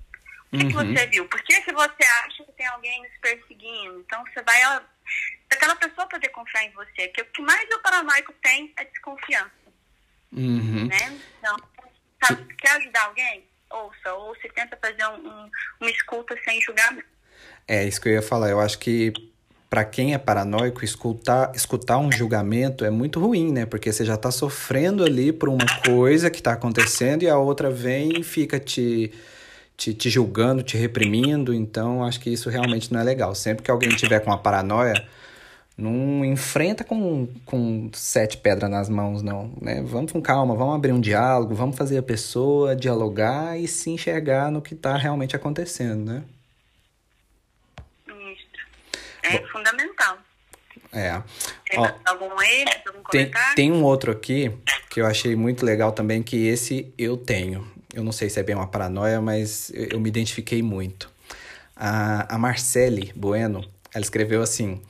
O 0.53 0.59
que, 0.59 0.65
uhum. 0.65 0.71
que 0.71 0.95
você 0.95 1.07
viu? 1.09 1.29
Por 1.29 1.43
que, 1.43 1.61
que 1.63 1.73
você 1.73 2.05
acha 2.25 2.45
que 2.45 2.53
tem 2.53 2.67
alguém 2.67 3.03
nos 3.03 3.19
perseguindo? 3.19 4.01
Então, 4.01 4.25
você 4.25 4.43
vai 4.43 4.63
aquela 5.51 5.77
pessoa 5.77 6.07
poder 6.09 6.29
confiar 6.29 6.65
em 6.65 6.71
você. 6.73 7.09
Que 7.09 7.23
o 7.23 7.25
que 7.27 7.43
mais 7.43 7.69
o 7.71 7.79
paranoico 7.81 8.33
tem 8.43 8.73
é 8.77 8.85
desconfiança. 8.85 9.51
Uhum. 10.33 10.87
Né? 10.87 11.21
Então, 11.39 11.57
sabe, 12.23 12.55
quer 12.55 12.71
ajudar 12.73 13.05
alguém? 13.05 13.45
Ouça, 13.71 14.13
ou 14.15 14.35
você 14.35 14.49
tenta 14.49 14.77
fazer 14.77 15.05
um, 15.07 15.29
um, 15.29 15.51
uma 15.81 15.91
escuta 15.91 16.37
sem 16.45 16.61
julgamento. 16.61 17.09
É, 17.67 17.85
isso 17.85 18.01
que 18.01 18.09
eu 18.09 18.13
ia 18.13 18.23
falar. 18.23 18.51
Eu 18.51 18.61
acho 18.61 18.79
que 18.79 19.13
para 19.75 19.85
quem 19.85 20.15
é 20.15 20.19
paranoico, 20.19 20.85
escutar, 20.85 21.51
escutar 21.55 21.99
um 21.99 22.13
julgamento 22.13 22.85
é 22.85 22.91
muito 22.91 23.19
ruim, 23.19 23.53
né? 23.53 23.67
Porque 23.67 23.93
você 23.93 24.05
já 24.05 24.15
está 24.15 24.31
sofrendo 24.31 25.03
ali 25.03 25.33
por 25.33 25.49
uma 25.49 25.67
coisa 25.85 26.31
que 26.31 26.39
está 26.39 26.53
acontecendo 26.53 27.25
e 27.25 27.29
a 27.29 27.37
outra 27.37 27.71
vem 27.71 28.21
e 28.21 28.23
fica 28.23 28.61
te, 28.61 29.13
te, 29.77 29.95
te 29.95 30.11
julgando, 30.11 30.63
te 30.63 30.77
reprimindo. 30.77 31.53
Então, 31.53 32.05
acho 32.05 32.21
que 32.21 32.31
isso 32.31 32.49
realmente 32.51 32.93
não 32.93 33.01
é 33.01 33.05
legal. 33.05 33.35
Sempre 33.35 33.65
que 33.65 33.71
alguém 33.71 33.91
tiver 33.91 34.21
com 34.21 34.31
uma 34.31 34.39
paranoia, 34.39 35.07
não 35.77 36.25
enfrenta 36.25 36.85
com, 36.85 37.29
com 37.45 37.91
sete 37.93 38.37
pedras 38.37 38.71
nas 38.71 38.89
mãos, 38.89 39.23
não. 39.23 39.53
Né? 39.61 39.83
Vamos 39.83 40.13
com 40.13 40.23
calma, 40.23 40.55
vamos 40.55 40.77
abrir 40.77 40.93
um 40.93 41.01
diálogo, 41.01 41.55
vamos 41.55 41.77
fazer 41.77 41.99
a 41.99 42.03
pessoa 42.03 42.77
dialogar 42.77 43.59
e 43.59 43.67
se 43.67 43.91
enxergar 43.91 44.51
no 44.51 44.63
que 44.63 44.75
está 44.75 44.97
realmente 44.97 45.35
acontecendo, 45.35 46.05
né? 46.05 46.23
Isso. 48.09 48.47
É 49.23 49.39
Bom, 49.39 49.47
fundamental. 49.49 50.19
É. 50.93 51.21
Tem 51.69 51.81
Ó, 51.81 51.91
algum 52.07 52.41
erro, 52.41 52.71
algum 52.87 53.03
tem, 53.11 53.31
tem 53.57 53.73
um 53.73 53.83
outro 53.83 54.13
aqui 54.13 54.53
que 54.89 55.01
eu 55.01 55.07
achei 55.07 55.35
muito 55.35 55.67
legal 55.67 55.91
também, 55.91 56.23
que 56.23 56.47
esse 56.47 56.95
eu 56.97 57.17
tenho. 57.17 57.74
Eu 57.95 58.05
não 58.05 58.13
sei 58.13 58.29
se 58.29 58.41
é 58.41 58.43
bem 58.43 58.55
uma 58.55 58.67
paranoia, 58.67 59.21
mas 59.21 59.71
eu, 59.73 60.01
me 60.01 60.09
identifiquei 60.09 60.63
muito. 60.63 61.11
A, 61.75 62.35
a 62.35 62.39
Marcele 62.39 63.13
Bueno, 63.15 63.65
ela 63.95 64.05
escreveu 64.05 64.43
assim... 64.43 64.81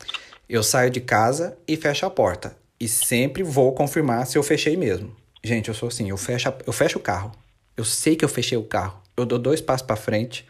Eu 0.47 0.63
saio 0.63 0.91
de 0.91 1.01
casa 1.01 1.57
e 1.67 1.75
fecho 1.75 2.05
a 2.05 2.11
porta. 2.11 2.55
E 2.79 2.87
sempre 2.87 3.43
vou 3.43 3.73
confirmar 3.73 4.27
se 4.27 4.37
eu 4.37 4.43
fechei 4.43 4.77
mesmo. 4.77 5.11
Gente, 5.43 5.69
eu 5.69 5.75
sou 5.75 5.89
assim, 5.89 6.11
eu 6.11 6.19
fecho, 6.19 6.53
eu 6.67 6.73
fecho 6.73 6.99
o 6.99 7.01
carro. 7.01 7.33
Eu 7.75 7.85
sei 7.85 8.15
que 8.15 8.23
eu 8.23 8.29
fechei 8.29 8.59
o 8.59 8.63
carro. 8.63 9.01
Eu 9.17 9.25
dou 9.25 9.39
dois 9.39 9.63
passos 9.63 9.87
para 9.87 9.97
frente, 9.97 10.47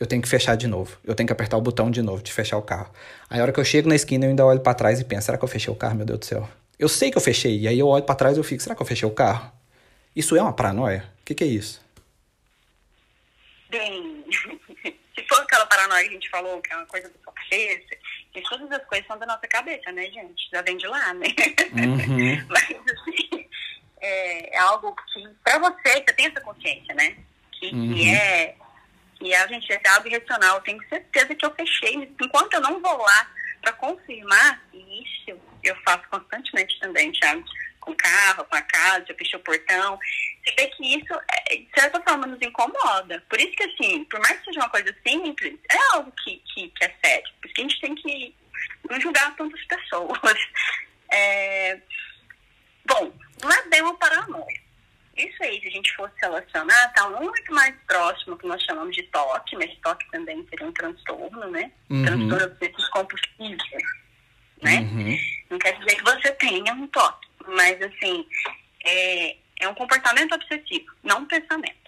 eu 0.00 0.06
tenho 0.06 0.22
que 0.22 0.28
fechar 0.28 0.56
de 0.56 0.66
novo. 0.66 0.96
Eu 1.04 1.14
tenho 1.14 1.26
que 1.26 1.32
apertar 1.32 1.58
o 1.58 1.60
botão 1.60 1.90
de 1.90 2.00
novo 2.00 2.22
de 2.22 2.32
fechar 2.32 2.56
o 2.56 2.62
carro. 2.62 2.90
Aí 3.28 3.38
a 3.38 3.42
hora 3.42 3.52
que 3.52 3.60
eu 3.60 3.64
chego 3.64 3.86
na 3.86 3.94
esquina, 3.94 4.24
eu 4.24 4.30
ainda 4.30 4.46
olho 4.46 4.60
para 4.60 4.72
trás 4.72 4.98
e 4.98 5.04
penso, 5.04 5.26
será 5.26 5.36
que 5.36 5.44
eu 5.44 5.48
fechei 5.48 5.70
o 5.70 5.76
carro, 5.76 5.94
meu 5.94 6.06
Deus 6.06 6.20
do 6.20 6.24
céu? 6.24 6.48
Eu 6.78 6.88
sei 6.88 7.10
que 7.10 7.18
eu 7.18 7.22
fechei, 7.22 7.60
e 7.60 7.68
aí 7.68 7.78
eu 7.78 7.86
olho 7.86 8.04
para 8.04 8.14
trás 8.14 8.38
e 8.38 8.40
eu 8.40 8.44
fico, 8.44 8.62
será 8.62 8.74
que 8.74 8.80
eu 8.80 8.86
fechei 8.86 9.06
o 9.06 9.12
carro? 9.12 9.52
Isso 10.16 10.34
é 10.36 10.40
uma 10.40 10.54
paranoia? 10.54 11.04
O 11.20 11.24
que, 11.24 11.34
que 11.34 11.44
é 11.44 11.46
isso? 11.46 11.83
Bem, 13.74 14.24
se 15.18 15.26
for 15.28 15.40
aquela 15.40 15.66
paranoia 15.66 16.04
que 16.04 16.10
a 16.10 16.12
gente 16.12 16.30
falou, 16.30 16.62
que 16.62 16.72
é 16.72 16.76
uma 16.76 16.86
coisa 16.86 17.08
da 17.08 17.14
sua 17.24 17.32
cabeça, 17.32 17.96
que 18.32 18.40
todas 18.42 18.70
as 18.70 18.84
coisas 18.86 19.06
são 19.08 19.18
da 19.18 19.26
nossa 19.26 19.48
cabeça, 19.48 19.90
né, 19.90 20.04
gente? 20.10 20.48
Já 20.52 20.62
vem 20.62 20.76
de 20.76 20.86
lá, 20.86 21.12
né? 21.14 21.26
Uhum. 21.72 22.46
Mas, 22.48 22.70
assim, 22.70 23.48
é, 24.00 24.54
é, 24.54 24.58
algo 24.60 24.94
que, 24.94 25.28
pra 25.42 25.58
você, 25.58 25.94
você 25.94 26.14
tem 26.14 26.26
essa 26.26 26.40
consciência, 26.40 26.94
né? 26.94 27.16
Que, 27.58 27.66
uhum. 27.74 27.94
que 27.94 28.10
é, 28.10 28.54
que 29.18 29.34
a 29.34 29.46
gente 29.48 29.72
é 29.72 29.80
algo 29.88 30.06
irracional. 30.06 30.56
Eu 30.58 30.62
tenho 30.62 30.88
certeza 30.88 31.34
que 31.34 31.44
eu 31.44 31.54
fechei. 31.56 32.14
Enquanto 32.22 32.54
eu 32.54 32.60
não 32.60 32.80
vou 32.80 32.96
lá 32.98 33.30
para 33.60 33.72
confirmar, 33.72 34.62
e 34.72 35.02
isso 35.02 35.40
eu 35.64 35.74
faço 35.84 36.08
constantemente 36.10 36.78
também, 36.78 37.10
Thiago, 37.10 37.42
com 37.84 37.92
o 37.92 37.96
carro, 37.96 38.44
com 38.44 38.56
a 38.56 38.62
casa, 38.62 39.04
eu 39.08 39.16
fechei 39.16 39.38
o 39.38 39.42
portão. 39.42 39.98
Você 40.44 40.54
vê 40.56 40.66
que 40.68 40.98
isso, 40.98 41.14
é, 41.30 41.56
de 41.56 41.68
certa 41.78 42.00
forma, 42.02 42.26
nos 42.26 42.40
incomoda. 42.40 43.22
Por 43.28 43.38
isso 43.40 43.52
que, 43.52 43.64
assim, 43.64 44.04
por 44.04 44.18
mais 44.20 44.38
que 44.38 44.46
seja 44.46 44.60
uma 44.60 44.70
coisa 44.70 44.94
simples, 45.06 45.58
é 45.70 45.76
algo 45.92 46.12
que, 46.22 46.42
que, 46.52 46.68
que 46.68 46.84
é 46.84 46.94
sério. 47.04 47.30
Por 47.40 47.46
isso 47.46 47.54
que 47.54 47.60
a 47.60 47.64
gente 47.64 47.80
tem 47.80 47.94
que 47.94 48.34
não 48.90 49.00
julgar 49.00 49.36
tantas 49.36 49.62
pessoas. 49.66 50.18
É... 51.12 51.80
Bom, 52.86 53.12
não 53.40 53.52
é 53.52 53.68
bem 53.68 53.82
uma 53.82 53.96
paranoia. 53.96 54.60
Isso 55.16 55.42
aí, 55.44 55.60
se 55.60 55.68
a 55.68 55.70
gente 55.70 55.94
fosse 55.94 56.14
relacionar, 56.20 56.86
está 56.86 57.08
muito 57.08 57.54
mais 57.54 57.74
próximo 57.86 58.36
que 58.36 58.48
nós 58.48 58.60
chamamos 58.64 58.96
de 58.96 59.02
toque, 59.04 59.56
mas 59.56 59.78
toque 59.78 60.10
também 60.10 60.44
seria 60.48 60.66
um 60.66 60.72
transtorno, 60.72 61.50
né? 61.50 61.70
Uhum. 61.88 62.04
Transtorno 62.04 62.46
obsessivo 62.46 62.90
compulsivo. 62.90 63.62
né? 64.60 64.80
Uhum. 64.80 65.16
Não 65.50 65.58
quer 65.58 65.78
dizer 65.78 65.96
que 65.96 66.02
você 66.02 66.32
tenha 66.32 66.72
um 66.72 66.86
toque, 66.88 67.28
mas 67.48 67.80
assim, 67.82 68.26
é, 68.84 69.36
é 69.60 69.68
um 69.68 69.74
comportamento 69.74 70.34
obsessivo, 70.34 70.86
não 71.02 71.20
um 71.20 71.26
pensamento, 71.26 71.84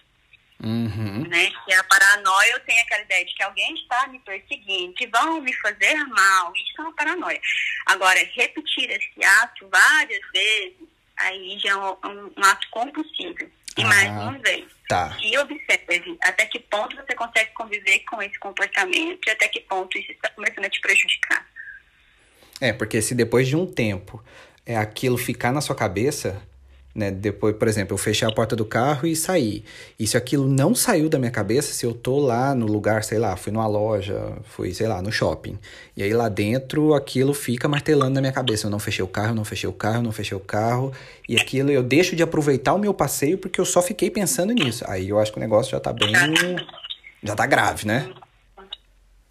Uhum. 0.62 1.26
né? 1.28 1.50
Que 1.64 1.74
a 1.74 1.84
paranoia, 1.84 2.52
eu 2.52 2.60
tenho 2.60 2.80
aquela 2.82 3.02
ideia 3.02 3.24
de 3.24 3.34
que 3.34 3.42
alguém 3.42 3.74
está 3.74 4.06
me 4.08 4.18
perseguindo, 4.20 4.94
que 4.94 5.06
vão 5.08 5.40
me 5.40 5.52
fazer 5.54 5.94
mal, 6.06 6.52
isso 6.56 6.72
é 6.78 6.80
uma 6.82 6.94
paranoia. 6.94 7.40
Agora, 7.86 8.18
repetir 8.34 8.90
esse 8.90 9.24
ato 9.42 9.68
várias 9.68 10.20
vezes, 10.32 10.76
aí 11.18 11.58
já 11.58 11.70
é 11.70 11.76
um, 11.76 11.96
um- 12.36 12.44
ato 12.44 12.66
compulsivo. 12.70 13.50
E 13.78 13.82
Ah. 13.82 13.86
mais 13.88 14.08
uma 14.10 14.38
vez, 14.38 14.64
Tá. 14.88 15.14
e 15.22 15.36
observe 15.36 16.16
até 16.22 16.46
que 16.46 16.58
ponto 16.60 16.96
você 16.96 17.14
consegue 17.14 17.50
conviver 17.52 17.98
com 18.08 18.22
esse 18.22 18.38
comportamento 18.38 19.26
e 19.26 19.30
até 19.30 19.48
que 19.48 19.60
ponto 19.60 19.98
isso 19.98 20.12
está 20.12 20.30
começando 20.30 20.64
a 20.64 20.70
te 20.70 20.80
prejudicar. 20.80 21.46
É, 22.58 22.72
porque 22.72 23.02
se 23.02 23.14
depois 23.14 23.46
de 23.46 23.54
um 23.54 23.70
tempo 23.70 24.24
é 24.66 24.76
aquilo 24.76 25.16
ficar 25.16 25.52
na 25.52 25.60
sua 25.60 25.76
cabeça, 25.76 26.42
né? 26.96 27.10
Depois, 27.10 27.54
por 27.54 27.68
exemplo, 27.68 27.92
eu 27.94 27.98
fechei 27.98 28.26
a 28.26 28.32
porta 28.32 28.56
do 28.56 28.64
carro 28.64 29.06
e 29.06 29.14
saí. 29.14 29.62
E 29.98 30.06
se 30.06 30.16
aquilo 30.16 30.48
não 30.48 30.74
saiu 30.74 31.10
da 31.10 31.18
minha 31.18 31.30
cabeça, 31.30 31.72
se 31.72 31.84
eu 31.84 31.92
tô 31.92 32.18
lá 32.18 32.54
no 32.54 32.66
lugar, 32.66 33.04
sei 33.04 33.18
lá, 33.18 33.36
fui 33.36 33.52
numa 33.52 33.66
loja, 33.66 34.32
fui, 34.44 34.72
sei 34.72 34.88
lá, 34.88 35.02
no 35.02 35.12
shopping. 35.12 35.58
E 35.94 36.02
aí 36.02 36.12
lá 36.14 36.28
dentro 36.30 36.94
aquilo 36.94 37.34
fica 37.34 37.68
martelando 37.68 38.14
na 38.14 38.20
minha 38.22 38.32
cabeça. 38.32 38.66
Eu 38.66 38.70
não 38.70 38.78
fechei 38.78 39.04
o 39.04 39.08
carro, 39.08 39.34
não 39.34 39.44
fechei 39.44 39.68
o 39.68 39.72
carro, 39.74 40.02
não 40.02 40.10
fechei 40.10 40.36
o 40.36 40.40
carro. 40.40 40.90
E 41.28 41.36
aquilo 41.36 41.70
eu 41.70 41.82
deixo 41.82 42.16
de 42.16 42.22
aproveitar 42.22 42.72
o 42.72 42.78
meu 42.78 42.94
passeio 42.94 43.36
porque 43.36 43.60
eu 43.60 43.66
só 43.66 43.82
fiquei 43.82 44.10
pensando 44.10 44.54
nisso. 44.54 44.82
Aí 44.88 45.10
eu 45.10 45.18
acho 45.18 45.30
que 45.30 45.38
o 45.38 45.40
negócio 45.40 45.70
já 45.70 45.80
tá 45.80 45.92
bem. 45.92 46.12
Já 47.22 47.34
tá 47.34 47.46
grave, 47.46 47.86
né? 47.86 48.08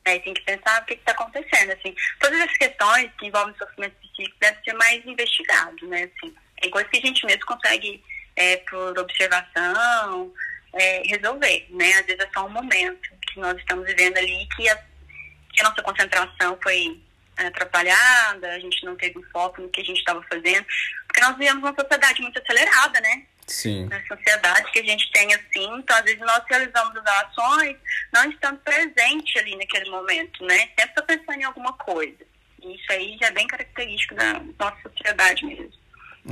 Aí 0.05 0.19
tem 0.19 0.35
que 0.35 0.41
pensar 0.41 0.81
o 0.81 0.85
que 0.85 0.93
está 0.93 1.13
acontecendo, 1.13 1.71
assim. 1.71 1.95
Todas 2.19 2.39
as 2.41 2.57
questões 2.57 3.11
que 3.17 3.25
envolvem 3.25 3.55
sofrimento 3.57 3.95
psíquico 3.95 4.37
devem 4.39 4.63
ser 4.63 4.73
mais 4.73 5.05
investigados, 5.05 5.89
né, 5.89 6.03
assim. 6.03 6.35
Tem 6.61 6.69
coisas 6.69 6.89
que 6.91 6.97
a 6.97 7.01
gente 7.01 7.25
mesmo 7.25 7.45
consegue, 7.47 8.03
é, 8.35 8.57
por 8.57 8.99
observação, 8.99 10.31
é, 10.73 11.01
resolver, 11.07 11.65
né. 11.71 11.91
Às 11.93 12.05
vezes 12.05 12.23
é 12.23 12.29
só 12.31 12.45
um 12.45 12.49
momento 12.49 13.09
que 13.27 13.39
nós 13.39 13.57
estamos 13.57 13.85
vivendo 13.87 14.17
ali 14.17 14.47
que 14.55 14.69
a, 14.69 14.75
que 14.75 15.61
a 15.61 15.63
nossa 15.63 15.81
concentração 15.81 16.57
foi 16.61 17.01
é, 17.37 17.47
atrapalhada, 17.47 18.51
a 18.51 18.59
gente 18.59 18.85
não 18.85 18.95
teve 18.95 19.17
um 19.17 19.23
foco 19.31 19.59
no 19.59 19.69
que 19.69 19.81
a 19.81 19.83
gente 19.85 19.97
estava 19.97 20.21
fazendo, 20.23 20.65
porque 21.07 21.21
nós 21.21 21.35
vivemos 21.35 21.63
uma 21.63 21.75
sociedade 21.75 22.21
muito 22.21 22.39
acelerada, 22.39 23.01
né, 23.01 23.25
Sim. 23.47 23.86
na 23.86 24.01
sociedade 24.08 24.71
que 24.71 24.79
a 24.79 24.84
gente 24.84 25.12
tem 25.12 25.31
assim, 25.34 25.77
então 25.77 25.95
às 25.95 26.03
vezes 26.03 26.19
nós 26.19 26.41
realizamos 26.49 26.95
as 26.97 27.25
ações 27.25 27.77
não 28.12 28.29
estando 28.29 28.58
presente 28.60 29.38
ali 29.38 29.55
naquele 29.55 29.89
momento, 29.89 30.43
né? 30.45 30.69
Sempre 30.79 30.95
tô 30.95 31.03
pensando 31.03 31.39
em 31.39 31.43
alguma 31.43 31.73
coisa. 31.73 32.25
E 32.63 32.75
isso 32.75 32.91
aí 32.91 33.17
já 33.19 33.27
é 33.27 33.31
bem 33.31 33.45
característico 33.45 34.15
da 34.15 34.41
nossa 34.60 34.89
sociedade 34.89 35.45
mesmo. 35.45 35.73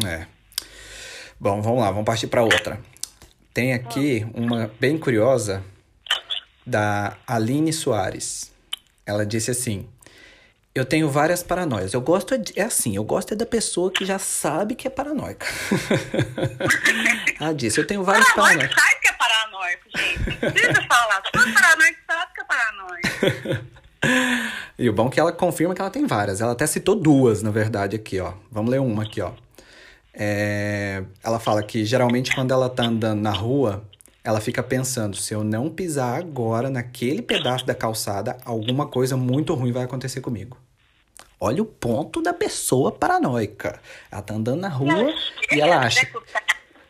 É. 0.07 0.25
Bom, 1.39 1.61
vamos 1.61 1.81
lá, 1.81 1.91
vamos 1.91 2.05
partir 2.05 2.27
para 2.27 2.41
outra. 2.41 2.81
Tem 3.53 3.73
aqui 3.73 4.25
uma 4.33 4.73
bem 4.79 4.97
curiosa 4.97 5.63
da 6.65 7.15
Aline 7.27 7.71
Soares. 7.71 8.51
Ela 9.05 9.25
disse 9.25 9.51
assim: 9.51 9.87
Eu 10.75 10.83
tenho 10.85 11.07
várias 11.09 11.43
paranoias. 11.43 11.93
Eu 11.93 12.01
gosto 12.01 12.33
é, 12.33 12.37
de- 12.37 12.59
é 12.59 12.63
assim, 12.63 12.95
eu 12.95 13.03
gosto 13.03 13.33
é 13.33 13.35
da 13.37 13.45
pessoa 13.45 13.91
que 13.91 14.03
já 14.05 14.17
sabe 14.17 14.73
que 14.73 14.87
é 14.87 14.89
paranoica. 14.89 15.45
Ela 17.39 17.53
disse: 17.53 17.79
Eu 17.79 17.85
tenho 17.85 18.03
várias 18.03 18.27
paranoias. 18.33 18.71
sabe 18.73 18.99
que 19.01 19.07
é 19.07 19.13
paranoico, 19.13 19.83
gente. 19.95 20.43
Não 20.43 20.51
precisa 20.51 20.81
falar. 20.87 21.21
Todo 21.31 21.53
paranoico 21.53 21.97
sabe 22.07 22.31
que 22.33 22.41
é 22.41 22.43
paranoico. 22.45 23.73
E 24.77 24.89
o 24.89 24.91
bom 24.91 25.07
é 25.07 25.11
que 25.11 25.17
ela 25.17 25.31
confirma 25.31 25.73
que 25.73 25.79
ela 25.79 25.89
tem 25.89 26.05
várias. 26.05 26.41
Ela 26.41 26.51
até 26.51 26.67
citou 26.67 26.93
duas, 26.93 27.41
na 27.41 27.51
verdade, 27.51 27.95
aqui, 27.95 28.19
ó. 28.19 28.33
Vamos 28.51 28.69
ler 28.69 28.81
uma 28.81 29.03
aqui, 29.03 29.21
ó. 29.21 29.31
É, 30.13 31.03
Ela 31.23 31.39
fala 31.39 31.63
que 31.63 31.85
geralmente 31.85 32.35
quando 32.35 32.51
ela 32.51 32.67
tá 32.69 32.83
andando 32.83 33.21
na 33.21 33.31
rua, 33.31 33.85
ela 34.21 34.41
fica 34.41 34.61
pensando: 34.61 35.15
se 35.15 35.33
eu 35.33 35.41
não 35.41 35.69
pisar 35.69 36.19
agora 36.19 36.69
naquele 36.69 37.21
pedaço 37.21 37.65
da 37.65 37.73
calçada, 37.73 38.35
alguma 38.43 38.87
coisa 38.87 39.15
muito 39.15 39.53
ruim 39.53 39.71
vai 39.71 39.83
acontecer 39.83 40.19
comigo. 40.19 40.57
Olha 41.45 41.61
o 41.61 41.65
ponto 41.65 42.21
da 42.21 42.33
pessoa 42.33 42.89
paranoica. 42.89 43.77
Ela 44.09 44.21
tá 44.21 44.33
andando 44.33 44.61
na 44.61 44.69
rua 44.69 45.13
e 45.51 45.59
ela 45.59 45.79
acha: 45.79 46.07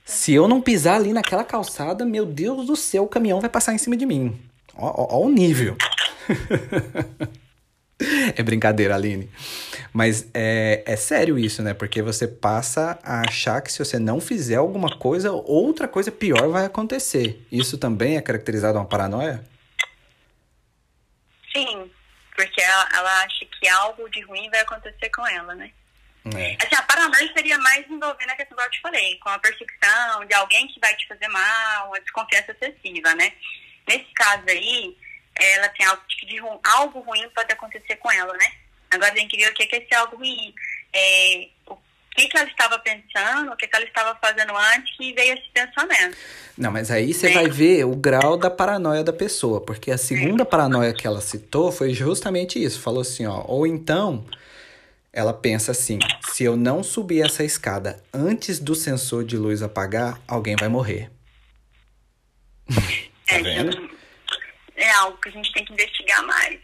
se 0.05 0.31
eu 0.31 0.47
não 0.47 0.61
pisar 0.61 0.97
ali 0.97 1.11
naquela 1.11 1.43
calçada, 1.43 2.05
meu 2.05 2.23
Deus 2.23 2.67
do 2.67 2.75
céu, 2.75 3.05
o 3.05 3.07
caminhão 3.07 3.41
vai 3.41 3.49
passar 3.49 3.73
em 3.73 3.79
cima 3.79 3.97
de 3.97 4.05
mim. 4.05 4.39
Ó, 4.75 4.85
ó, 4.85 5.17
ó 5.17 5.25
o 5.25 5.29
nível. 5.31 5.75
é 8.37 8.43
brincadeira, 8.43 8.93
Aline. 8.93 9.27
Mas 9.91 10.27
é, 10.35 10.83
é 10.85 10.95
sério 10.95 11.39
isso, 11.39 11.63
né? 11.63 11.73
Porque 11.73 12.03
você 12.03 12.27
passa 12.27 12.99
a 13.01 13.21
achar 13.21 13.59
que 13.59 13.73
se 13.73 13.79
você 13.79 13.97
não 13.97 14.21
fizer 14.21 14.57
alguma 14.57 14.99
coisa, 14.99 15.31
outra 15.31 15.87
coisa 15.87 16.11
pior 16.11 16.47
vai 16.49 16.65
acontecer. 16.65 17.43
Isso 17.51 17.75
também 17.75 18.17
é 18.17 18.21
caracterizado 18.21 18.77
uma 18.77 18.85
paranoia? 18.85 19.43
Sim, 21.51 21.89
porque 22.35 22.61
ela, 22.61 22.89
ela 22.93 23.23
acha 23.23 23.45
que 23.45 23.67
algo 23.67 24.09
de 24.09 24.21
ruim 24.21 24.49
vai 24.49 24.61
acontecer 24.61 25.09
com 25.09 25.25
ela, 25.27 25.53
né? 25.55 25.71
É. 26.25 26.55
Assim, 26.65 26.75
a 26.75 26.83
paranoia 26.83 27.31
seria 27.33 27.57
mais 27.57 27.85
envolvendo 27.89 28.29
a 28.29 28.35
questão 28.35 28.57
que 28.57 28.63
eu 28.63 28.71
te 28.71 28.81
falei, 28.81 29.19
com 29.19 29.29
a 29.29 29.39
perseguição 29.39 30.25
de 30.25 30.33
alguém 30.33 30.67
que 30.67 30.79
vai 30.79 30.95
te 30.95 31.05
fazer 31.07 31.27
mal, 31.27 31.87
uma 31.87 31.99
desconfiança 31.99 32.51
excessiva, 32.51 33.13
né? 33.15 33.33
Nesse 33.85 34.09
caso 34.13 34.43
aí, 34.47 34.97
ela 35.35 35.67
tem 35.69 35.85
algo 35.85 36.01
de 36.07 36.37
ru- 36.39 36.61
algo 36.63 36.99
ruim 37.01 37.29
pode 37.31 37.51
acontecer 37.51 37.97
com 37.97 38.09
ela, 38.09 38.31
né? 38.33 38.53
Agora 38.91 39.11
tem 39.13 39.27
que 39.27 39.35
ver 39.35 39.51
o 39.51 39.53
que 39.53 39.65
que 39.67 39.75
é 39.75 39.83
esse 39.83 39.93
algo 39.95 40.15
ruim. 40.15 40.53
É, 40.93 41.49
o 41.67 41.75
que 42.15 42.27
que 42.27 42.37
ela 42.37 42.47
estava 42.49 42.79
pensando, 42.79 43.51
o 43.51 43.55
que 43.57 43.67
que 43.67 43.75
ela 43.75 43.85
estava 43.85 44.17
fazendo 44.21 44.55
antes 44.55 44.95
que 44.95 45.13
veio 45.13 45.33
esse 45.33 45.49
pensamento. 45.53 46.15
Não, 46.57 46.71
mas 46.71 46.91
aí 46.91 47.13
você 47.13 47.33
vai 47.33 47.47
ver 47.49 47.85
o 47.85 47.95
grau 47.95 48.37
da 48.37 48.49
paranoia 48.49 49.03
da 49.03 49.13
pessoa, 49.13 49.59
porque 49.61 49.89
a 49.91 49.97
segunda 49.97 50.45
paranoia 50.45 50.93
que 50.93 51.07
ela 51.07 51.21
citou 51.21 51.71
foi 51.71 51.93
justamente 51.93 52.63
isso. 52.63 52.79
Falou 52.79 53.01
assim, 53.01 53.25
ó, 53.25 53.43
ou 53.47 53.65
então 53.65 54.25
ela 55.11 55.33
pensa 55.33 55.71
assim: 55.71 55.97
se 56.29 56.43
eu 56.43 56.55
não 56.55 56.83
subir 56.83 57.25
essa 57.25 57.43
escada 57.43 58.03
antes 58.13 58.59
do 58.59 58.75
sensor 58.75 59.23
de 59.23 59.37
luz 59.37 59.61
apagar, 59.63 60.19
alguém 60.27 60.55
vai 60.55 60.67
morrer. 60.69 61.09
Tá 63.25 63.35
É, 63.35 63.41
vendo? 63.41 63.89
é 64.75 64.91
algo 64.95 65.17
que 65.19 65.29
a 65.29 65.31
gente 65.31 65.51
tem 65.53 65.63
que 65.63 65.71
investigar 65.73 66.21
mais. 66.25 66.59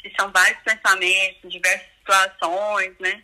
Se 0.00 0.12
são 0.18 0.30
vários 0.30 0.58
pensamentos, 0.62 1.50
diversas 1.50 1.86
situações, 1.98 2.92
né? 3.00 3.20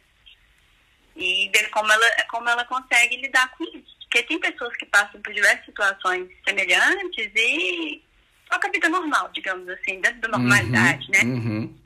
E 1.16 1.50
ver 1.54 1.68
como 1.70 1.90
ela, 1.92 2.06
como 2.30 2.48
ela 2.48 2.64
consegue 2.64 3.16
lidar 3.16 3.50
com 3.56 3.64
isso. 3.64 3.98
Porque 4.02 4.22
tem 4.24 4.38
pessoas 4.40 4.74
que 4.76 4.86
passam 4.86 5.20
por 5.20 5.32
diversas 5.32 5.64
situações 5.64 6.28
semelhantes 6.44 7.30
e 7.34 8.02
toca 8.48 8.68
a 8.68 8.70
vida 8.70 8.88
normal, 8.88 9.30
digamos 9.32 9.68
assim, 9.68 10.00
dentro 10.00 10.20
da 10.20 10.28
normalidade, 10.28 11.08
né? 11.10 11.22
Uhum. 11.22 11.76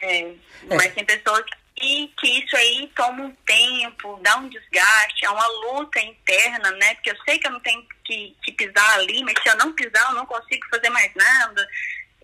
É, 0.00 0.34
Mas 0.68 0.92
tem 0.92 1.04
pessoas 1.04 1.44
que, 1.74 2.12
que 2.20 2.44
isso 2.44 2.56
aí 2.56 2.90
toma 2.94 3.24
um 3.24 3.34
tempo, 3.46 4.20
dá 4.22 4.36
um 4.36 4.48
desgaste, 4.48 5.24
é 5.24 5.30
uma 5.30 5.46
luta 5.46 6.00
interna, 6.00 6.70
né? 6.72 6.94
Porque 6.94 7.10
eu 7.10 7.16
sei 7.24 7.38
que 7.38 7.46
eu 7.46 7.52
não 7.52 7.60
tenho 7.60 7.84
que, 8.04 8.36
que 8.42 8.52
pisar 8.52 8.98
ali, 8.98 9.24
mas 9.24 9.34
se 9.42 9.48
eu 9.48 9.56
não 9.56 9.72
pisar, 9.72 10.10
eu 10.10 10.14
não 10.14 10.26
consigo 10.26 10.66
fazer 10.70 10.90
mais 10.90 11.12
nada. 11.14 11.66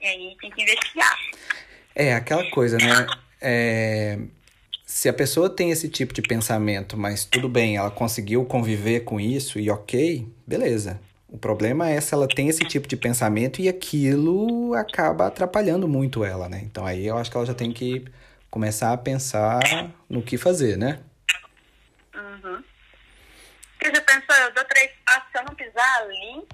E 0.00 0.06
aí 0.06 0.36
tem 0.40 0.50
que 0.50 0.62
investigar. 0.62 1.18
É 1.94 2.14
aquela 2.14 2.48
coisa, 2.50 2.76
né? 2.78 3.06
É, 3.40 4.18
se 4.90 5.08
a 5.08 5.12
pessoa 5.12 5.48
tem 5.48 5.70
esse 5.70 5.88
tipo 5.88 6.12
de 6.12 6.20
pensamento, 6.20 6.96
mas 6.96 7.24
tudo 7.24 7.48
bem, 7.48 7.76
ela 7.76 7.92
conseguiu 7.92 8.44
conviver 8.44 9.04
com 9.04 9.20
isso 9.20 9.60
e 9.60 9.70
ok, 9.70 10.26
beleza. 10.44 11.00
O 11.28 11.38
problema 11.38 11.88
é 11.88 12.00
se 12.00 12.12
ela 12.12 12.26
tem 12.26 12.48
esse 12.48 12.64
tipo 12.64 12.88
de 12.88 12.96
pensamento 12.96 13.60
e 13.60 13.68
aquilo 13.68 14.74
acaba 14.74 15.28
atrapalhando 15.28 15.86
muito 15.86 16.24
ela, 16.24 16.48
né? 16.48 16.62
Então 16.64 16.84
aí 16.84 17.06
eu 17.06 17.16
acho 17.16 17.30
que 17.30 17.36
ela 17.36 17.46
já 17.46 17.54
tem 17.54 17.72
que 17.72 18.04
começar 18.50 18.92
a 18.92 18.98
pensar 18.98 19.60
no 20.08 20.20
que 20.20 20.36
fazer, 20.36 20.76
né? 20.76 21.00
Uhum. 22.12 22.60
Porque 23.78 23.94
você 23.94 24.00
pensou, 24.00 24.34
eu 24.44 24.54
dou 24.54 24.64
três 24.64 24.90
passos, 25.06 25.30
se 25.30 25.38
eu 25.38 25.44
não 25.44 25.54
pisar 25.54 25.98
ali, 26.02 26.48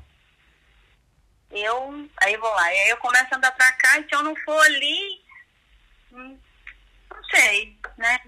eu. 1.52 2.06
Aí 2.20 2.36
vou 2.36 2.50
lá. 2.50 2.70
E 2.70 2.76
aí 2.80 2.88
eu 2.90 2.98
começo 2.98 3.28
a 3.32 3.38
andar 3.38 3.52
pra 3.52 3.72
cá, 3.72 3.98
e 3.98 4.02
se 4.06 4.14
eu 4.14 4.22
não 4.22 4.36
for 4.36 4.60
ali, 4.66 5.22
hum, 6.12 6.36
não 7.10 7.24
sei, 7.30 7.76
né? 7.98 8.18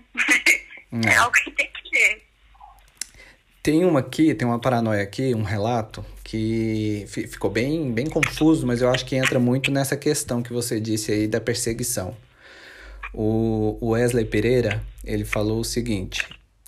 É. 0.92 1.12
é 1.12 1.16
algo 1.16 1.32
que 1.32 1.50
tem 1.50 1.70
que 1.70 1.90
ver. 1.90 2.22
Tem 3.62 3.84
uma 3.84 4.00
aqui, 4.00 4.34
tem 4.34 4.46
uma 4.48 4.58
paranoia 4.58 5.02
aqui, 5.02 5.34
um 5.34 5.42
relato 5.42 6.04
que 6.24 7.04
fi- 7.08 7.26
ficou 7.26 7.50
bem, 7.50 7.92
bem 7.92 8.06
confuso, 8.06 8.66
mas 8.66 8.80
eu 8.80 8.88
acho 8.88 9.04
que 9.04 9.16
entra 9.16 9.38
muito 9.38 9.70
nessa 9.70 9.96
questão 9.96 10.42
que 10.42 10.52
você 10.52 10.80
disse 10.80 11.12
aí 11.12 11.26
da 11.26 11.40
perseguição. 11.40 12.16
O 13.12 13.76
o 13.80 13.90
Wesley 13.90 14.24
Pereira, 14.24 14.82
ele 15.04 15.24
falou 15.24 15.60
o 15.60 15.64
seguinte: 15.64 16.26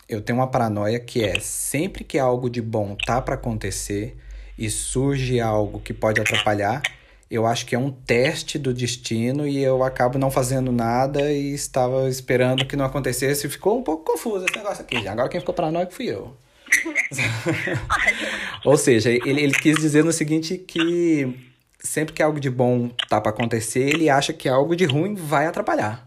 eu 0.08 0.20
tenho 0.20 0.38
uma 0.38 0.46
paranoia 0.50 0.98
que 1.00 1.22
é 1.24 1.38
sempre 1.40 2.04
que 2.04 2.18
algo 2.18 2.50
de 2.50 2.60
bom 2.60 2.96
tá 3.06 3.20
para 3.22 3.34
acontecer 3.36 4.16
e 4.58 4.68
surge 4.68 5.40
algo 5.40 5.80
que 5.80 5.94
pode 5.94 6.20
atrapalhar, 6.20 6.82
eu 7.30 7.46
acho 7.46 7.64
que 7.64 7.76
é 7.76 7.78
um 7.78 7.92
teste 7.92 8.58
do 8.58 8.74
destino 8.74 9.46
e 9.46 9.62
eu 9.62 9.84
acabo 9.84 10.18
não 10.18 10.30
fazendo 10.30 10.72
nada 10.72 11.32
e 11.32 11.54
estava 11.54 12.08
esperando 12.08 12.66
que 12.66 12.74
não 12.74 12.84
acontecesse 12.84 13.46
e 13.46 13.50
ficou 13.50 13.78
um 13.78 13.84
pouco 13.84 14.12
confuso 14.12 14.44
esse 14.44 14.56
negócio 14.56 14.82
aqui. 14.82 15.06
Agora 15.06 15.28
quem 15.28 15.38
ficou 15.38 15.54
paranoico 15.54 15.92
fui 15.92 16.06
eu. 16.06 16.36
Ou 18.64 18.76
seja, 18.76 19.10
ele, 19.10 19.42
ele 19.42 19.54
quis 19.54 19.76
dizer 19.76 20.04
no 20.04 20.12
seguinte 20.12 20.58
que 20.58 21.50
sempre 21.78 22.12
que 22.12 22.22
algo 22.22 22.40
de 22.40 22.50
bom 22.50 22.88
tá 23.08 23.20
para 23.20 23.30
acontecer, 23.30 23.88
ele 23.88 24.10
acha 24.10 24.32
que 24.32 24.48
algo 24.48 24.74
de 24.74 24.84
ruim 24.84 25.14
vai 25.14 25.46
atrapalhar. 25.46 26.06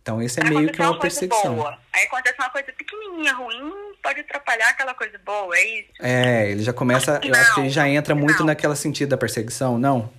Então, 0.00 0.22
esse 0.22 0.40
é 0.40 0.44
meio 0.44 0.70
que 0.70 0.80
aconteceu 0.80 0.92
uma 0.92 1.00
perseguição. 1.00 1.56
Boa. 1.56 1.78
Aí 1.92 2.04
acontece 2.04 2.36
uma 2.38 2.50
coisa 2.50 2.72
pequenininha, 2.72 3.34
ruim, 3.34 3.72
pode 4.06 4.20
atrapalhar 4.20 4.68
aquela 4.68 4.94
coisa 4.94 5.18
boa, 5.18 5.56
é 5.56 5.80
isso? 5.80 5.90
É, 5.98 6.48
ele 6.48 6.62
já 6.62 6.72
começa. 6.72 7.20
Eu 7.24 7.34
acho 7.34 7.54
que 7.54 7.60
ele 7.60 7.70
já 7.70 7.88
entra 7.88 8.14
muito 8.14 8.38
Não. 8.38 8.46
naquela 8.46 8.76
sentido 8.76 9.08
da 9.08 9.16
perseguição, 9.16 9.78
não? 9.78 10.12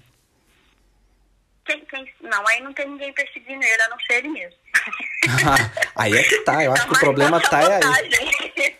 Quem, 1.66 1.80
quem, 1.86 2.14
não, 2.20 2.46
aí 2.50 2.60
não 2.62 2.74
tem 2.74 2.86
ninguém 2.90 3.14
perseguindo 3.14 3.64
ele, 3.64 3.82
a 3.82 3.90
não 3.90 4.00
ser 4.02 4.16
ele 4.16 4.28
mesmo. 4.28 4.58
aí 5.96 6.14
é 6.18 6.24
que 6.24 6.40
tá. 6.40 6.62
Eu 6.66 6.74
acho 6.74 6.86
que 6.86 6.96
o 6.96 7.00
problema 7.00 7.40
tá 7.40 7.62
é 7.62 7.76
aí. 7.76 8.76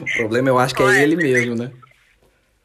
O 0.00 0.16
problema 0.18 0.50
eu 0.50 0.58
acho 0.58 0.74
que 0.74 0.82
é 0.82 1.02
ele 1.02 1.16
mesmo, 1.16 1.54
né? 1.54 1.72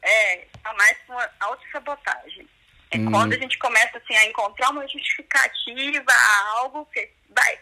É, 0.02 0.46
tá 0.62 0.74
mais 0.74 0.96
uma 1.08 1.30
autossabotagem. 1.40 2.46
É 2.90 2.98
Hum. 2.98 3.10
quando 3.10 3.32
a 3.32 3.38
gente 3.38 3.58
começa 3.58 3.96
assim, 3.96 4.14
a 4.14 4.26
encontrar 4.26 4.70
uma 4.70 4.86
justificativa 4.86 6.12
a 6.12 6.48
algo 6.58 6.86
que 6.92 7.10
vai. 7.34 7.58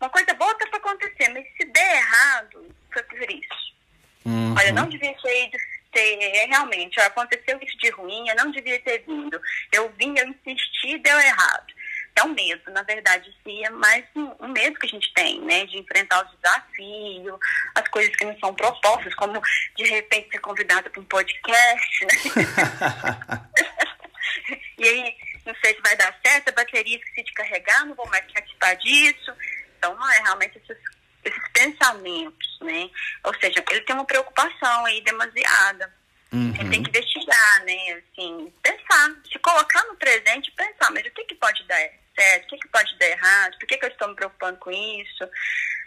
Uma 0.00 0.10
coisa 0.10 0.34
boa 0.34 0.54
tá 0.58 0.66
pra 0.66 0.78
acontecer, 0.78 1.28
mas 1.30 1.46
se 1.56 1.64
der 1.72 1.96
errado, 1.96 2.76
foi 2.96 3.02
por 3.02 3.30
isso. 3.30 3.76
Uhum. 4.24 4.54
Olha, 4.58 4.72
não 4.72 4.88
devia 4.88 5.14
ter 5.22 5.46
ido 5.46 5.58
ter, 5.92 6.46
realmente, 6.48 7.00
aconteceu 7.00 7.58
isso 7.62 7.78
de 7.78 7.90
ruim, 7.90 8.28
eu 8.28 8.36
não 8.36 8.50
devia 8.50 8.78
ter 8.80 9.02
vindo. 9.06 9.40
Eu 9.72 9.90
vim, 9.98 10.14
eu 10.18 10.28
insisti, 10.28 10.98
deu 10.98 11.18
errado. 11.18 11.74
É 12.14 12.22
um 12.22 12.32
medo, 12.32 12.70
na 12.70 12.82
verdade, 12.82 13.34
sim, 13.44 13.64
é 13.64 13.70
mais 13.70 14.04
um, 14.14 14.30
um 14.40 14.48
medo 14.48 14.78
que 14.78 14.86
a 14.86 14.90
gente 14.90 15.12
tem, 15.14 15.40
né? 15.42 15.66
De 15.66 15.78
enfrentar 15.78 16.24
os 16.24 16.34
desafios, 16.38 17.38
as 17.74 17.86
coisas 17.88 18.14
que 18.16 18.24
não 18.24 18.38
são 18.38 18.54
propostas, 18.54 19.14
como 19.14 19.40
de 19.76 19.84
repente 19.84 20.30
ser 20.30 20.38
convidada 20.38 20.88
para 20.88 21.00
um 21.00 21.04
podcast, 21.04 22.04
né? 22.04 22.10
e 24.78 24.84
aí, 24.84 25.14
não 25.44 25.54
sei 25.62 25.74
se 25.74 25.82
vai 25.82 25.96
dar 25.96 26.18
certo, 26.24 26.48
a 26.48 26.52
bateria 26.52 26.96
esqueci 26.96 27.22
de 27.22 27.32
carregar, 27.34 27.84
não 27.84 27.94
vou 27.94 28.08
mais 28.08 28.24
participar 28.32 28.74
disso. 28.76 29.32
Então, 29.78 29.94
não 29.94 30.10
é 30.10 30.18
realmente 30.20 30.58
esses, 30.58 30.82
esses 31.26 31.48
pensamentos, 31.52 32.58
né? 32.62 32.90
Ou 33.24 33.34
seja, 33.40 33.64
ele 33.70 33.80
tem 33.82 33.94
uma 33.94 34.04
preocupação 34.04 34.84
aí 34.86 35.00
demasiada. 35.02 35.92
Ele 36.32 36.70
tem 36.70 36.82
que 36.82 36.90
investigar, 36.90 37.64
né? 37.64 37.92
Assim, 37.92 38.52
pensar, 38.62 39.10
se 39.30 39.38
colocar 39.38 39.82
no 39.84 39.96
presente 39.96 40.48
e 40.48 40.52
pensar, 40.52 40.90
mas 40.90 41.06
o 41.06 41.10
que, 41.10 41.24
que 41.24 41.34
pode 41.34 41.62
dar 41.64 41.80
certo, 42.14 42.44
o 42.44 42.48
que, 42.48 42.58
que 42.58 42.68
pode 42.68 42.98
dar 42.98 43.06
errado, 43.06 43.58
por 43.58 43.66
que, 43.66 43.78
que 43.78 43.84
eu 43.84 43.90
estou 43.90 44.08
me 44.08 44.14
preocupando 44.16 44.58
com 44.58 44.70
isso? 44.70 45.28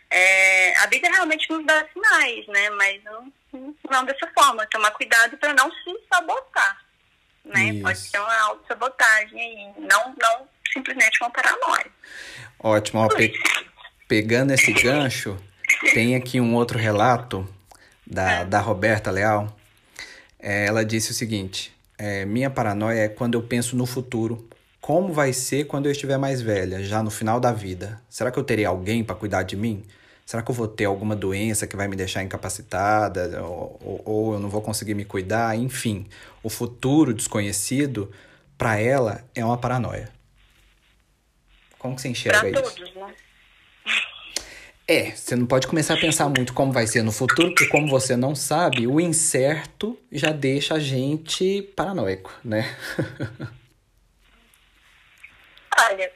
É, 0.10 0.76
a 0.78 0.88
vida 0.88 1.08
realmente 1.10 1.52
nos 1.52 1.64
dá 1.66 1.86
sinais, 1.94 2.48
né? 2.48 2.70
Mas 2.72 3.04
não, 3.04 3.34
não 3.92 4.06
dessa 4.06 4.28
forma, 4.34 4.66
tomar 4.68 4.92
cuidado 4.92 5.38
para 5.38 5.54
não 5.54 5.70
se 5.72 6.00
sabotar. 6.12 6.84
Né? 7.46 7.66
Isso. 7.66 7.82
Pode 7.84 7.98
ser 8.00 8.20
uma 8.20 8.40
autossabotagem 8.42 9.40
aí, 9.40 9.82
não, 9.82 10.16
não 10.20 10.50
simplesmente 10.74 11.18
uma 11.22 11.32
paranoia. 11.32 11.88
Ótimo. 12.60 13.02
Ó, 13.02 13.08
pe- 13.08 13.34
pegando 14.10 14.52
esse 14.52 14.74
gancho, 14.74 15.38
tem 15.94 16.16
aqui 16.16 16.42
um 16.42 16.56
outro 16.56 16.78
relato 16.78 17.48
da, 18.06 18.44
da 18.44 18.60
Roberta 18.60 19.10
Leal. 19.12 19.56
É, 20.40 20.66
ela 20.66 20.84
disse 20.84 21.12
o 21.12 21.14
seguinte: 21.14 21.72
é, 21.98 22.26
Minha 22.26 22.50
paranoia 22.50 23.02
é 23.04 23.08
quando 23.08 23.36
eu 23.36 23.42
penso 23.44 23.78
no 23.78 23.86
futuro. 23.86 24.50
Como 24.82 25.14
vai 25.14 25.32
ser 25.34 25.66
quando 25.66 25.86
eu 25.86 25.92
estiver 25.92 26.18
mais 26.18 26.42
velha, 26.42 26.84
já 26.84 27.04
no 27.04 27.12
final 27.12 27.40
da 27.40 27.52
vida? 27.52 28.02
Será 28.10 28.32
que 28.32 28.40
eu 28.40 28.44
terei 28.44 28.66
alguém 28.66 29.04
para 29.04 29.16
cuidar 29.16 29.44
de 29.44 29.56
mim? 29.56 29.84
Será 30.26 30.42
que 30.42 30.50
eu 30.50 30.56
vou 30.56 30.68
ter 30.68 30.86
alguma 30.86 31.16
doença 31.16 31.68
que 31.68 31.76
vai 31.76 31.88
me 31.88 31.96
deixar 31.96 32.24
incapacitada? 32.24 33.44
Ou, 33.44 33.80
ou- 33.84 34.02
ou 34.06 34.34
eu 34.34 34.40
não 34.40 34.50
vou 34.50 34.62
conseguir 34.62 34.94
me 34.96 35.04
cuidar? 35.06 35.56
Enfim, 35.58 36.08
o 36.42 36.50
futuro 36.50 37.14
desconhecido, 37.14 38.12
para 38.58 38.80
ela, 38.80 39.24
é 39.36 39.44
uma 39.46 39.58
paranoia. 39.58 40.10
Como 41.78 41.96
que 41.96 42.02
você 42.02 42.10
enxerga 42.10 42.40
Para 42.40 42.50
isso? 42.50 42.76
todos, 42.76 42.96
né? 42.96 43.14
É, 44.92 45.12
você 45.12 45.36
não 45.36 45.46
pode 45.46 45.68
começar 45.68 45.94
a 45.94 46.00
pensar 46.00 46.28
muito 46.30 46.52
como 46.52 46.72
vai 46.74 46.88
ser 46.88 47.04
no 47.04 47.12
futuro, 47.12 47.50
porque 47.50 47.68
como 47.68 47.88
você 47.88 48.18
não 48.18 48.34
sabe, 48.34 48.88
o 48.88 49.00
incerto 49.00 49.96
já 50.12 50.32
deixa 50.32 50.74
a 50.74 50.80
gente 50.80 51.62
paranoico, 51.76 52.34
né? 52.44 52.76
Olha, 55.80 56.12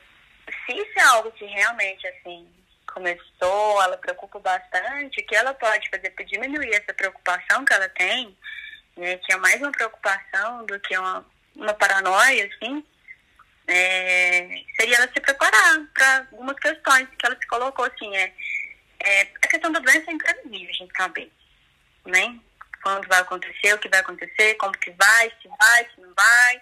se 0.65 0.71
isso 0.75 0.91
é 0.97 1.03
algo 1.03 1.31
que 1.33 1.45
realmente, 1.45 2.07
assim, 2.07 2.47
começou, 2.91 3.79
ela 3.83 3.95
preocupa 3.95 4.39
bastante, 4.39 5.21
o 5.21 5.25
que 5.27 5.35
ela 5.35 5.53
pode 5.53 5.87
fazer 5.91 6.09
para 6.09 6.25
diminuir 6.25 6.73
essa 6.73 6.95
preocupação 6.95 7.63
que 7.63 7.73
ela 7.73 7.89
tem, 7.89 8.35
né, 8.97 9.17
que 9.17 9.33
é 9.33 9.37
mais 9.37 9.61
uma 9.61 9.71
preocupação 9.71 10.65
do 10.65 10.79
que 10.79 10.97
uma, 10.97 11.23
uma 11.55 11.75
paranoia, 11.75 12.49
assim, 12.55 12.83
é, 13.67 14.63
seria 14.75 14.97
ela 14.97 15.07
se 15.13 15.19
preparar 15.21 15.85
para 15.93 16.27
algumas 16.31 16.57
questões 16.57 17.07
que 17.19 17.23
ela 17.23 17.37
se 17.39 17.45
colocou, 17.45 17.85
assim, 17.85 18.15
é, 18.15 18.33
é 19.03 19.21
a 19.21 19.47
questão 19.47 19.71
da 19.71 19.79
doença 19.79 20.09
é 20.09 20.13
imprevisível, 20.13 20.69
a 20.69 20.73
gente 20.73 20.93
sabe, 20.97 21.31
né? 22.05 22.39
Quando 22.81 23.07
vai 23.07 23.19
acontecer, 23.21 23.73
o 23.73 23.79
que 23.79 23.87
vai 23.89 23.99
acontecer, 24.01 24.55
como 24.55 24.77
que 24.77 24.91
vai, 24.91 25.31
se 25.41 25.47
vai, 25.47 25.85
se 25.89 26.01
não 26.01 26.13
vai, 26.13 26.61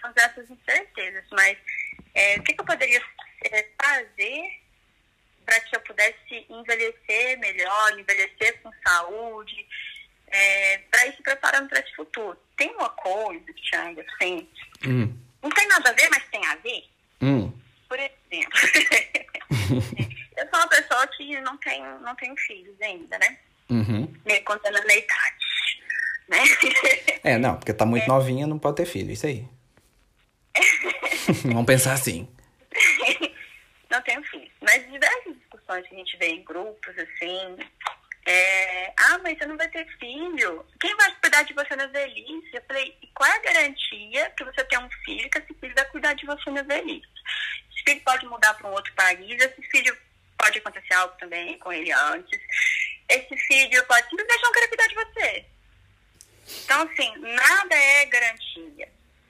são 0.00 0.12
essas 0.16 0.48
incertezas, 0.50 1.24
mas 1.32 1.56
é, 2.14 2.36
o 2.38 2.42
que, 2.42 2.54
que 2.54 2.60
eu 2.60 2.64
poderia 2.64 3.02
é, 3.44 3.68
fazer 3.80 4.60
para 5.44 5.60
que 5.60 5.74
eu 5.76 5.80
pudesse 5.80 6.46
envelhecer 6.48 7.38
melhor, 7.38 7.98
envelhecer 7.98 8.60
com 8.62 8.70
saúde, 8.86 9.66
é, 10.28 10.78
para 10.90 11.06
ir 11.06 11.16
se 11.16 11.22
preparando 11.22 11.68
para 11.68 11.80
esse 11.80 11.94
futuro. 11.96 12.38
Tem 12.56 12.70
uma 12.76 12.90
coisa, 12.90 13.44
Thiago, 13.68 14.00
assim, 14.00 14.48
Hum, 14.86 15.12
não 15.42 15.50
tem 15.50 15.66
nada 15.68 15.90
a 15.90 15.92
ver, 15.92 16.08
mas 16.10 16.24
tem 16.30 16.44
a 16.46 16.54
ver. 16.56 16.84
hum, 17.20 17.52
Por 17.88 17.98
exemplo, 17.98 18.60
eu 20.40 20.48
sou 20.48 20.58
uma 20.58 20.68
pessoa 20.68 21.06
que 21.08 21.40
não 21.40 21.56
tem, 21.58 21.82
não 22.00 22.14
tem 22.16 22.36
filhos 22.36 22.80
ainda, 22.80 23.18
né? 23.18 23.38
uhum. 23.70 24.12
Me 24.26 24.40
contando 24.42 24.84
na 24.84 24.94
idade, 24.94 25.46
né? 26.28 26.38
É, 27.22 27.36
não, 27.36 27.56
porque 27.56 27.74
tá 27.74 27.84
muito 27.84 28.08
novinha, 28.08 28.46
não 28.46 28.58
pode 28.58 28.76
ter 28.76 28.86
filho, 28.86 29.12
isso 29.12 29.26
aí. 29.26 29.46
Vamos 31.44 31.66
pensar 31.66 31.92
assim. 31.92 32.26
não 33.90 34.00
tenho 34.02 34.22
filhos. 34.24 34.50
Mas 34.62 34.90
diversas 34.90 35.36
discussões 35.36 35.86
que 35.86 35.94
a 35.94 35.98
gente 35.98 36.16
vê 36.16 36.28
em 36.28 36.44
grupos, 36.44 36.98
assim, 36.98 37.58
é, 38.26 38.92
ah, 38.98 39.18
mas 39.22 39.36
você 39.36 39.44
não 39.44 39.56
vai 39.58 39.68
ter 39.68 39.86
filho. 39.98 40.64
Quem 40.80 40.96
vai 40.96 41.14
cuidar 41.20 41.42
de 41.42 41.52
você 41.52 41.76
na 41.76 41.86
velhice? 41.88 42.50
Eu 42.54 42.62
falei, 42.66 42.96
e 43.02 43.06
qual 43.08 43.28
é 43.28 43.36
a 43.36 43.42
garantia 43.42 44.30
que 44.30 44.44
você 44.44 44.64
tem 44.64 44.78
um 44.78 44.90
filho 45.04 45.28
que 45.30 45.38
esse 45.38 45.54
filho 45.54 45.74
vai 45.74 45.84
cuidar 45.90 46.14
de 46.14 46.24
você 46.24 46.50
na 46.50 46.62
velhice? 46.62 47.06
Esse 47.70 47.84
filho 47.84 48.02
pode 48.02 48.26
mudar 48.26 48.54
para 48.54 48.70
um 48.70 48.72
outro 48.72 48.94
país, 48.94 49.42
esse 49.42 49.62
filho 49.70 49.94
pode 50.40 50.58
acontecer 50.58 50.94
algo 50.94 51.14
também 51.18 51.58
com 51.58 51.72
ele 51.72 51.92
antes. 51.92 52.40
Esse 53.08 53.36
filho 53.36 53.84
pode 53.86 54.08
simplesmente 54.08 54.42
não 54.42 54.52
querer 54.52 54.68
cuidar 54.68 54.86
de 54.86 54.94
você. 54.94 55.46
Então, 56.64 56.82
assim, 56.82 57.16
nada 57.18 57.74
é 57.74 58.06
garantia. 58.06 58.88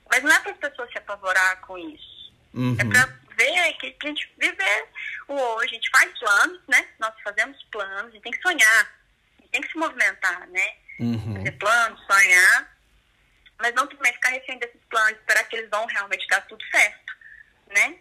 Mas 0.09 0.23
não 0.23 0.31
é 0.31 0.39
para 0.39 0.51
as 0.51 0.57
pessoas 0.57 0.91
se 0.91 0.97
apavorar 0.97 1.61
com 1.61 1.77
isso. 1.77 2.33
Uhum. 2.53 2.77
É 2.79 2.85
pra 2.85 3.05
ver 3.37 3.73
que 3.73 3.95
a 4.03 4.07
gente 4.07 4.33
viver 4.37 4.87
o 5.27 5.33
hoje. 5.33 5.71
A 5.71 5.73
gente 5.75 5.89
faz 5.89 6.19
planos, 6.19 6.61
né? 6.67 6.87
Nós 6.99 7.13
fazemos 7.23 7.61
planos, 7.71 8.07
a 8.07 8.11
gente 8.11 8.23
tem 8.23 8.31
que 8.31 8.41
sonhar. 8.41 8.81
A 9.37 9.41
gente 9.41 9.51
tem 9.51 9.61
que 9.61 9.71
se 9.71 9.77
movimentar, 9.77 10.47
né? 10.49 10.75
Uhum. 10.99 11.35
Fazer 11.35 11.51
planos, 11.53 12.05
sonhar. 12.05 12.77
Mas 13.59 13.73
não 13.73 13.87
também 13.87 14.13
ficar 14.13 14.29
refém 14.29 14.57
desses 14.57 14.81
planos, 14.89 15.19
esperar 15.19 15.43
que 15.43 15.55
eles 15.55 15.69
vão 15.69 15.85
realmente 15.85 16.27
dar 16.27 16.41
tudo 16.47 16.63
certo, 16.71 17.13
né? 17.67 17.95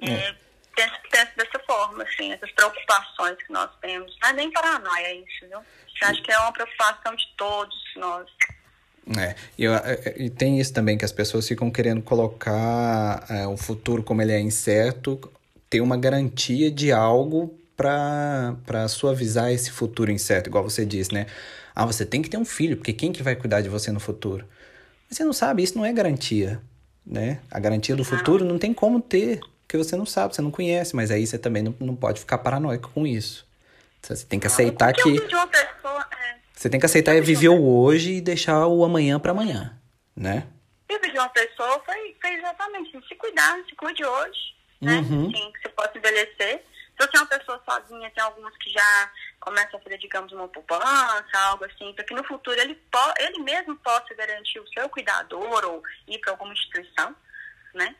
É. 0.00 0.30
E 0.30 0.47
penso, 0.78 0.94
penso 1.10 1.32
dessa 1.36 1.58
forma, 1.66 2.02
assim, 2.04 2.32
essas 2.32 2.50
preocupações 2.52 3.36
que 3.44 3.52
nós 3.52 3.70
temos. 3.80 4.16
Não 4.22 4.28
é 4.28 4.32
nem 4.32 4.50
paranoia 4.52 5.14
isso, 5.14 5.40
viu? 5.48 5.58
Eu 5.58 6.08
acho 6.08 6.22
que 6.22 6.30
é 6.30 6.38
uma 6.38 6.52
preocupação 6.52 7.14
de 7.16 7.24
todos 7.36 7.76
nós. 7.96 8.26
É, 9.18 9.34
e, 9.56 9.64
eu- 9.64 9.74
é, 9.74 10.14
e 10.18 10.30
tem 10.30 10.60
isso 10.60 10.72
também, 10.72 10.96
que 10.98 11.04
as 11.04 11.12
pessoas 11.12 11.48
ficam 11.48 11.70
querendo 11.70 12.02
colocar 12.02 13.24
é, 13.28 13.46
o 13.46 13.56
futuro 13.56 14.02
como 14.02 14.22
ele 14.22 14.32
é 14.32 14.40
incerto, 14.40 15.18
ter 15.68 15.80
uma 15.80 15.96
garantia 15.96 16.70
de 16.70 16.92
algo 16.92 17.58
para 17.76 18.56
para 18.66 18.88
suavizar 18.88 19.50
esse 19.50 19.70
futuro 19.70 20.10
incerto, 20.10 20.48
igual 20.48 20.64
você 20.64 20.84
disse, 20.84 21.12
né? 21.14 21.26
Ah, 21.74 21.86
você 21.86 22.04
tem 22.04 22.20
que 22.20 22.28
ter 22.28 22.36
um 22.36 22.44
filho, 22.44 22.76
porque 22.76 22.92
quem 22.92 23.12
que 23.12 23.22
vai 23.22 23.36
cuidar 23.36 23.60
de 23.60 23.68
você 23.68 23.90
no 23.92 24.00
futuro? 24.00 24.44
Mas 25.08 25.16
você 25.16 25.24
não 25.24 25.32
sabe, 25.32 25.62
isso 25.62 25.78
não 25.78 25.84
é 25.86 25.92
garantia, 25.92 26.60
né? 27.06 27.40
A 27.50 27.58
garantia 27.60 27.94
do 27.96 28.04
futuro 28.04 28.44
não 28.44 28.58
tem 28.58 28.74
como 28.74 29.00
ter, 29.00 29.40
porque 29.68 29.76
você 29.76 29.96
não 29.96 30.06
sabe, 30.06 30.34
você 30.34 30.40
não 30.40 30.50
conhece, 30.50 30.96
mas 30.96 31.10
aí 31.10 31.26
você 31.26 31.38
também 31.38 31.62
não, 31.62 31.76
não 31.78 31.94
pode 31.94 32.20
ficar 32.20 32.38
paranoico 32.38 32.88
com 32.88 33.06
isso. 33.06 33.46
Você 34.00 34.24
tem 34.24 34.40
que 34.40 34.46
aceitar 34.46 34.94
eu 34.96 35.04
que... 35.04 35.12
vi 35.12 35.20
pessoa... 35.20 36.08
é, 36.10 36.36
Você 36.54 36.70
tem 36.70 36.80
que 36.80 36.86
aceitar 36.86 37.14
é 37.14 37.20
viver 37.20 37.50
o 37.50 37.62
hoje 37.62 38.14
e 38.14 38.20
deixar 38.22 38.66
o 38.66 38.82
amanhã 38.82 39.20
para 39.20 39.32
amanhã, 39.32 39.78
né? 40.16 40.46
E 40.88 40.96
o 40.96 41.00
de 41.00 41.18
uma 41.18 41.28
pessoa 41.28 41.82
foi, 41.84 42.16
foi 42.18 42.30
exatamente 42.36 42.98
se 43.06 43.14
cuidar, 43.16 43.58
se 43.68 43.76
cuide 43.76 44.02
hoje, 44.06 44.54
né? 44.80 45.00
Uhum. 45.00 45.28
Assim, 45.28 45.52
que 45.52 45.60
você 45.60 45.68
possa 45.68 45.98
envelhecer. 45.98 46.64
Se 46.98 47.06
você 47.06 47.16
é 47.18 47.20
uma 47.20 47.26
pessoa 47.26 47.62
sozinha, 47.68 48.10
tem 48.10 48.24
algumas 48.24 48.56
que 48.56 48.70
já 48.70 49.12
começam 49.38 49.78
a 49.78 49.82
fazer, 49.82 49.98
digamos, 49.98 50.32
uma 50.32 50.48
poupança, 50.48 51.38
algo 51.42 51.66
assim, 51.66 51.92
para 51.92 52.04
que 52.04 52.14
no 52.14 52.24
futuro 52.24 52.58
ele, 52.58 52.80
ele 53.18 53.38
mesmo 53.40 53.76
possa 53.76 54.14
garantir 54.14 54.60
o 54.60 54.68
seu 54.68 54.88
cuidador 54.88 55.62
ou 55.66 55.82
ir 56.06 56.18
para 56.20 56.30
alguma 56.30 56.54
instituição, 56.54 57.14
né? 57.74 57.94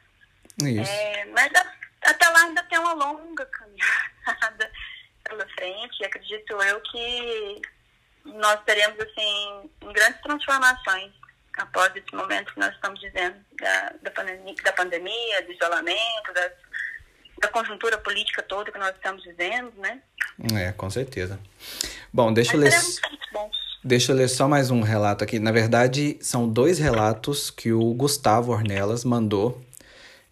Isso. 0.63 0.91
É, 0.91 1.25
mas 1.27 1.51
até 2.03 2.29
lá 2.29 2.43
ainda 2.43 2.63
tem 2.65 2.79
uma 2.79 2.95
longa 2.95 3.47
caminhada 3.47 4.71
pela 5.25 5.49
frente 5.51 6.01
e 6.01 6.05
acredito 6.07 6.63
eu 6.63 6.81
que 6.81 7.63
nós 8.25 8.61
teremos, 8.65 8.99
assim, 9.01 9.71
grandes 9.93 10.21
transformações 10.23 11.13
após 11.57 11.95
esse 11.97 12.15
momento 12.15 12.53
que 12.53 12.61
nós 12.61 12.75
estamos 12.75 13.01
vivendo 13.01 13.37
da, 13.61 13.95
da, 14.03 14.11
pandemia, 14.11 14.55
da 14.63 14.73
pandemia, 14.73 15.43
do 15.43 15.53
isolamento, 15.53 16.33
das, 16.35 16.53
da 17.41 17.49
conjuntura 17.49 17.99
política 17.99 18.43
toda 18.43 18.71
que 18.71 18.79
nós 18.79 18.95
estamos 18.95 19.25
vivendo, 19.25 19.73
né? 19.77 20.01
É, 20.55 20.73
com 20.73 20.89
certeza. 20.89 21.39
Bom, 22.13 22.33
deixa 22.33 22.57
eu 22.57 22.61
Mas 22.61 22.75
ler. 22.75 23.01
frutos 23.01 23.29
bons. 23.33 23.57
Deixa 23.83 24.13
eu 24.13 24.17
ler 24.17 24.29
só 24.29 24.49
mais 24.49 24.71
um 24.71 24.83
relato 24.83 25.25
aqui. 25.25 25.39
Na 25.39 25.53
verdade, 25.53 26.17
são 26.21 26.49
dois 26.49 26.79
relatos 26.79 27.51
que 27.51 27.73
o 27.73 27.95
Gustavo 27.95 28.53
Ornelas 28.53 29.05
mandou. 29.05 29.61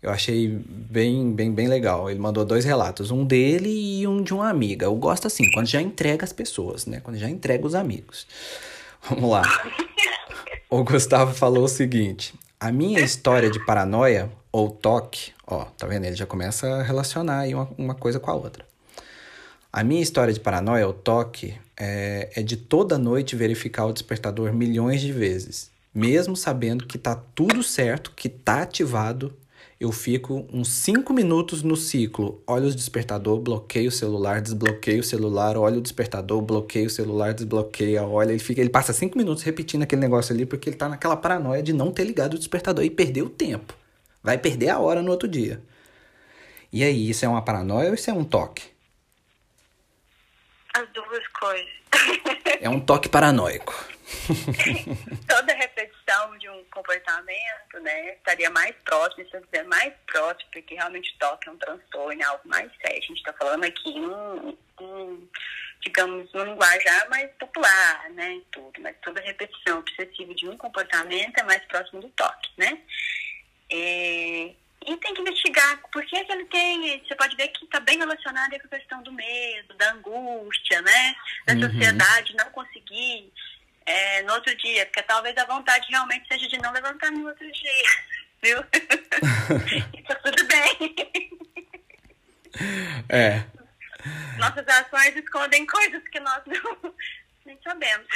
Eu 0.07 0.13
achei 0.13 0.49
bem, 0.49 1.33
bem, 1.33 1.53
bem 1.53 1.67
legal. 1.67 2.09
Ele 2.09 2.21
mandou 2.21 2.45
dois 2.45 2.65
relatos, 2.65 3.11
um 3.11 3.25
dele 3.25 3.69
e 3.69 4.07
um 4.07 4.23
de 4.23 4.33
uma 4.33 4.49
amiga. 4.49 4.87
Eu 4.87 4.95
gosto 4.95 5.27
assim, 5.27 5.51
quando 5.51 5.67
já 5.67 5.83
entrega 5.83 6.25
as 6.25 6.33
pessoas, 6.33 6.87
né? 6.87 7.01
Quando 7.01 7.19
já 7.19 7.29
entrega 7.29 7.67
os 7.67 7.75
amigos. 7.75 8.25
Vamos 9.11 9.29
lá. 9.29 9.43
O 10.71 10.85
Gustavo 10.85 11.35
falou 11.35 11.65
o 11.65 11.69
seguinte: 11.69 12.35
a 12.61 12.71
minha 12.71 13.01
história 13.01 13.51
de 13.51 13.59
paranoia 13.67 14.31
ou 14.53 14.71
toque, 14.71 15.33
ó, 15.45 15.65
tá 15.65 15.89
vendo? 15.89 16.05
Ele 16.05 16.15
já 16.15 16.25
começa 16.25 16.69
a 16.69 16.83
relacionar 16.85 17.41
aí 17.41 17.53
uma, 17.53 17.69
uma 17.77 17.95
coisa 17.97 18.21
com 18.21 18.31
a 18.31 18.35
outra. 18.35 18.65
A 19.73 19.83
minha 19.83 20.01
história 20.01 20.33
de 20.33 20.39
paranoia, 20.39 20.89
o 20.89 20.93
toque, 20.93 21.55
é, 21.77 22.31
é 22.37 22.43
de 22.45 22.57
toda 22.57 22.97
noite 22.97 23.35
verificar 23.35 23.87
o 23.87 23.93
despertador 23.93 24.53
milhões 24.53 25.01
de 25.01 25.11
vezes. 25.13 25.69
Mesmo 25.93 26.37
sabendo 26.37 26.87
que 26.87 26.97
tá 26.97 27.17
tudo 27.35 27.61
certo, 27.65 28.13
que 28.15 28.29
tá 28.29 28.63
ativado, 28.63 29.35
eu 29.79 29.93
fico 29.93 30.47
uns 30.51 30.69
5 30.69 31.13
minutos 31.13 31.63
no 31.63 31.77
ciclo. 31.77 32.43
Olho 32.47 32.69
o 32.69 32.75
despertador, 32.75 33.39
bloqueio 33.39 33.89
o 33.89 33.93
celular, 33.93 34.41
desbloqueio 34.41 35.01
o 35.01 35.05
celular, 35.05 35.57
olho 35.57 35.79
o 35.79 35.83
despertador, 35.83 36.41
bloqueio 36.41 36.87
o 36.87 36.91
celular, 36.91 37.35
desbloqueia, 37.35 38.03
olha. 38.03 38.31
Ele, 38.31 38.39
fica, 38.39 38.61
ele 38.61 38.71
passa 38.71 38.95
5 38.95 39.17
minutos 39.19 39.43
repetindo 39.43 39.83
aquele 39.83 40.01
negócio 40.01 40.35
ali 40.35 40.47
porque 40.47 40.71
ele 40.71 40.77
tá 40.77 40.89
naquela 40.89 41.17
paranoia 41.17 41.63
de 41.63 41.75
não 41.75 41.93
ter 41.93 42.05
ligado 42.05 42.35
o 42.35 42.39
despertador 42.39 42.85
e 42.85 42.91
perder 42.91 43.23
o 43.23 43.29
tempo. 43.29 43.75
Vai 44.23 44.39
perder 44.39 44.71
a 44.71 44.79
hora 44.79 45.03
no 45.03 45.11
outro 45.11 45.29
dia. 45.29 45.63
E 46.73 46.83
aí, 46.83 47.11
isso 47.11 47.25
é 47.25 47.29
uma 47.29 47.43
paranoia 47.43 47.91
ou 47.91 47.95
isso 47.95 48.11
é 48.11 48.15
um 48.15 48.25
toque? 48.25 48.63
As 50.75 50.89
duas 50.93 51.27
coisas. 51.29 51.77
É 52.61 52.69
um 52.69 52.81
toque 52.81 53.09
paranoico. 53.09 53.96
Toda 55.29 55.55
repetição 55.55 56.39
de 56.39 56.49
um 56.49 56.65
comportamento, 56.67 57.81
né, 57.81 58.15
estaria 58.15 58.49
mais 58.51 58.75
próximo, 58.85 59.29
se 59.29 59.37
eu 59.37 59.45
dizer 59.45 59.65
mais 59.65 59.93
próximo, 60.07 60.49
porque 60.53 60.75
realmente 60.75 61.15
é 61.21 61.51
um 61.51 61.57
transtorno, 61.57 62.23
é 62.23 62.25
algo 62.25 62.49
mais 62.49 62.71
sério. 62.81 62.99
A 62.99 63.07
gente 63.07 63.17
está 63.19 63.33
falando 63.33 63.65
aqui 63.65 63.91
um, 63.91 64.57
um, 64.81 65.29
digamos, 65.81 66.33
um 66.35 66.45
linguajar 66.45 67.09
mais 67.11 67.31
popular, 67.33 68.09
né, 68.11 68.41
tudo. 68.53 68.81
Mas 68.81 68.97
toda 69.03 69.21
repetição 69.21 69.79
obsessiva 69.81 70.35
de 70.35 70.49
um 70.49 70.57
comportamento 70.57 71.39
é 71.39 71.43
mais 71.43 71.65
próximo 71.65 72.01
do 72.01 72.09
toque, 72.11 72.51
né? 72.57 72.79
É, 73.71 74.55
e 74.87 74.97
tem 74.99 75.15
que 75.15 75.21
investigar 75.21 75.83
por 75.93 76.05
que, 76.07 76.25
que 76.25 76.33
ele 76.33 76.45
tem. 76.45 77.03
Você 77.05 77.17
pode 77.17 77.35
ver 77.35 77.49
que 77.49 77.65
está 77.65 77.81
bem 77.81 77.99
relacionado 77.99 78.51
com 78.51 78.67
a 78.69 78.79
questão 78.79 79.03
do 79.03 79.11
medo, 79.11 79.75
da 79.75 79.93
angústia, 79.93 80.81
né? 80.83 81.17
Da 81.45 81.55
Uhum. 81.55 81.63
sociedade 81.73 82.37
não 82.37 82.49
conseguir 82.51 83.33
é, 83.87 84.23
no 84.23 84.35
outro 84.35 84.55
dia, 84.57 84.85
porque 84.87 85.03
talvez 85.03 85.37
a 85.39 85.45
vontade 85.47 85.87
realmente 85.89 86.27
seja 86.29 86.49
de 86.49 86.59
não 86.59 86.73
levantar 86.73 87.11
no 87.13 87.27
outro 87.27 87.51
dia, 87.53 87.83
viu? 88.43 88.59
e 89.95 90.03
tá 90.03 90.15
tudo 90.17 90.47
bem. 90.47 90.95
É. 93.09 93.45
Nossas 94.39 94.67
ações 94.69 95.17
escondem 95.17 95.67
coisas 95.67 96.03
que 96.09 96.21
nós 96.21 96.43
não 96.47 96.95
nem 97.47 97.59
sabemos. 97.63 98.07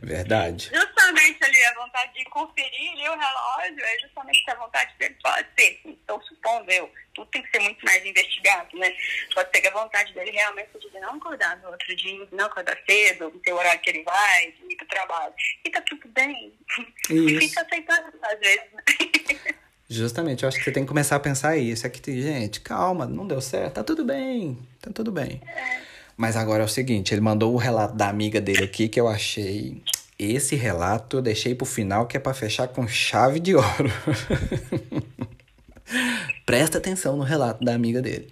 Verdade. 0.00 0.70
justamente 0.72 1.44
ali 1.44 1.64
a 1.64 1.74
vontade 1.74 2.14
de 2.14 2.24
conferir 2.26 2.92
ali 2.92 3.08
o 3.08 3.18
relógio, 3.18 3.84
é 3.84 3.98
justamente 3.98 4.44
essa 4.46 4.58
vontade 4.58 4.94
dele 4.98 5.16
pode 5.22 5.48
ser, 5.58 5.80
estou 5.84 6.22
supondo 6.22 6.70
eu, 6.70 6.90
tudo 7.30 7.32
tem 7.32 7.42
que 7.42 7.50
ser 7.50 7.62
muito 7.62 7.84
mais 7.84 8.04
investigado, 8.04 8.76
né? 8.76 8.92
Pode 9.34 9.66
a 9.66 9.70
vontade 9.70 10.12
dele 10.12 10.32
realmente 10.32 10.70
de 10.78 11.00
não 11.00 11.14
acordar 11.14 11.58
no 11.62 11.68
outro 11.68 11.96
dia, 11.96 12.28
não 12.32 12.46
acordar 12.46 12.76
cedo, 12.88 13.30
no 13.30 13.40
seu 13.44 13.56
horário 13.56 13.80
que 13.80 13.90
ele 13.90 14.02
vai, 14.02 14.52
de 14.52 14.72
ir 14.72 14.76
pro 14.76 14.86
trabalho. 14.86 15.32
E 15.64 15.70
tá 15.70 15.80
tudo 15.82 16.08
bem. 16.08 16.52
Isso. 17.08 17.40
Fica 17.40 17.62
aceitando 17.62 18.12
às 18.22 18.38
vezes, 18.38 18.66
né? 18.72 18.82
Justamente, 19.88 20.44
eu 20.44 20.48
acho 20.48 20.58
que 20.58 20.64
você 20.64 20.72
tem 20.72 20.84
que 20.84 20.88
começar 20.88 21.16
a 21.16 21.20
pensar 21.20 21.56
isso. 21.56 21.86
É 21.86 21.90
que, 21.90 22.20
gente, 22.20 22.60
calma, 22.60 23.06
não 23.06 23.26
deu 23.26 23.40
certo, 23.40 23.74
tá 23.74 23.84
tudo 23.84 24.04
bem, 24.04 24.58
tá 24.80 24.90
tudo 24.92 25.10
bem. 25.10 25.40
Mas 26.16 26.36
agora 26.36 26.62
é 26.62 26.66
o 26.66 26.68
seguinte, 26.68 27.12
ele 27.12 27.20
mandou 27.20 27.54
o 27.54 27.56
relato 27.56 27.96
da 27.96 28.08
amiga 28.08 28.40
dele 28.40 28.64
aqui 28.64 28.88
que 28.88 29.00
eu 29.00 29.08
achei. 29.08 29.82
Esse 30.18 30.54
relato 30.54 31.16
eu 31.16 31.22
deixei 31.22 31.54
pro 31.54 31.64
final 31.64 32.06
que 32.06 32.16
é 32.16 32.20
pra 32.20 32.34
fechar 32.34 32.68
com 32.68 32.86
chave 32.86 33.40
de 33.40 33.54
ouro. 33.54 33.66
Presta 36.50 36.78
atenção 36.78 37.16
no 37.16 37.22
relato 37.22 37.64
da 37.64 37.72
amiga 37.72 38.02
dele. 38.02 38.28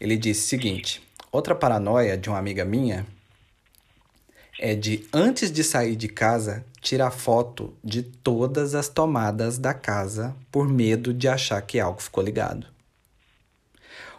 Ele 0.00 0.16
disse 0.16 0.46
o 0.46 0.48
seguinte: 0.48 1.02
outra 1.32 1.56
paranoia 1.56 2.16
de 2.16 2.28
uma 2.28 2.38
amiga 2.38 2.64
minha 2.64 3.04
é 4.60 4.76
de, 4.76 5.04
antes 5.12 5.50
de 5.50 5.64
sair 5.64 5.96
de 5.96 6.06
casa, 6.06 6.64
tirar 6.80 7.10
foto 7.10 7.74
de 7.82 8.04
todas 8.04 8.76
as 8.76 8.88
tomadas 8.88 9.58
da 9.58 9.74
casa 9.74 10.36
por 10.52 10.68
medo 10.68 11.12
de 11.12 11.26
achar 11.26 11.60
que 11.62 11.80
algo 11.80 12.00
ficou 12.00 12.22
ligado. 12.22 12.68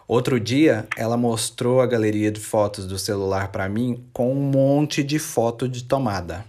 Outro 0.06 0.38
dia, 0.38 0.86
ela 0.94 1.16
mostrou 1.16 1.80
a 1.80 1.86
galeria 1.86 2.30
de 2.30 2.40
fotos 2.40 2.86
do 2.86 2.98
celular 2.98 3.48
para 3.50 3.70
mim 3.70 4.04
com 4.12 4.30
um 4.30 4.50
monte 4.50 5.02
de 5.02 5.18
foto 5.18 5.66
de 5.66 5.84
tomada. 5.84 6.44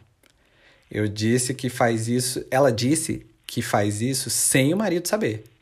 Eu 0.91 1.07
disse 1.07 1.53
que 1.53 1.69
faz 1.69 2.09
isso, 2.09 2.45
ela 2.51 2.69
disse 2.69 3.25
que 3.47 3.61
faz 3.61 4.01
isso 4.01 4.29
sem 4.29 4.73
o 4.73 4.77
marido 4.77 5.07
saber. 5.07 5.52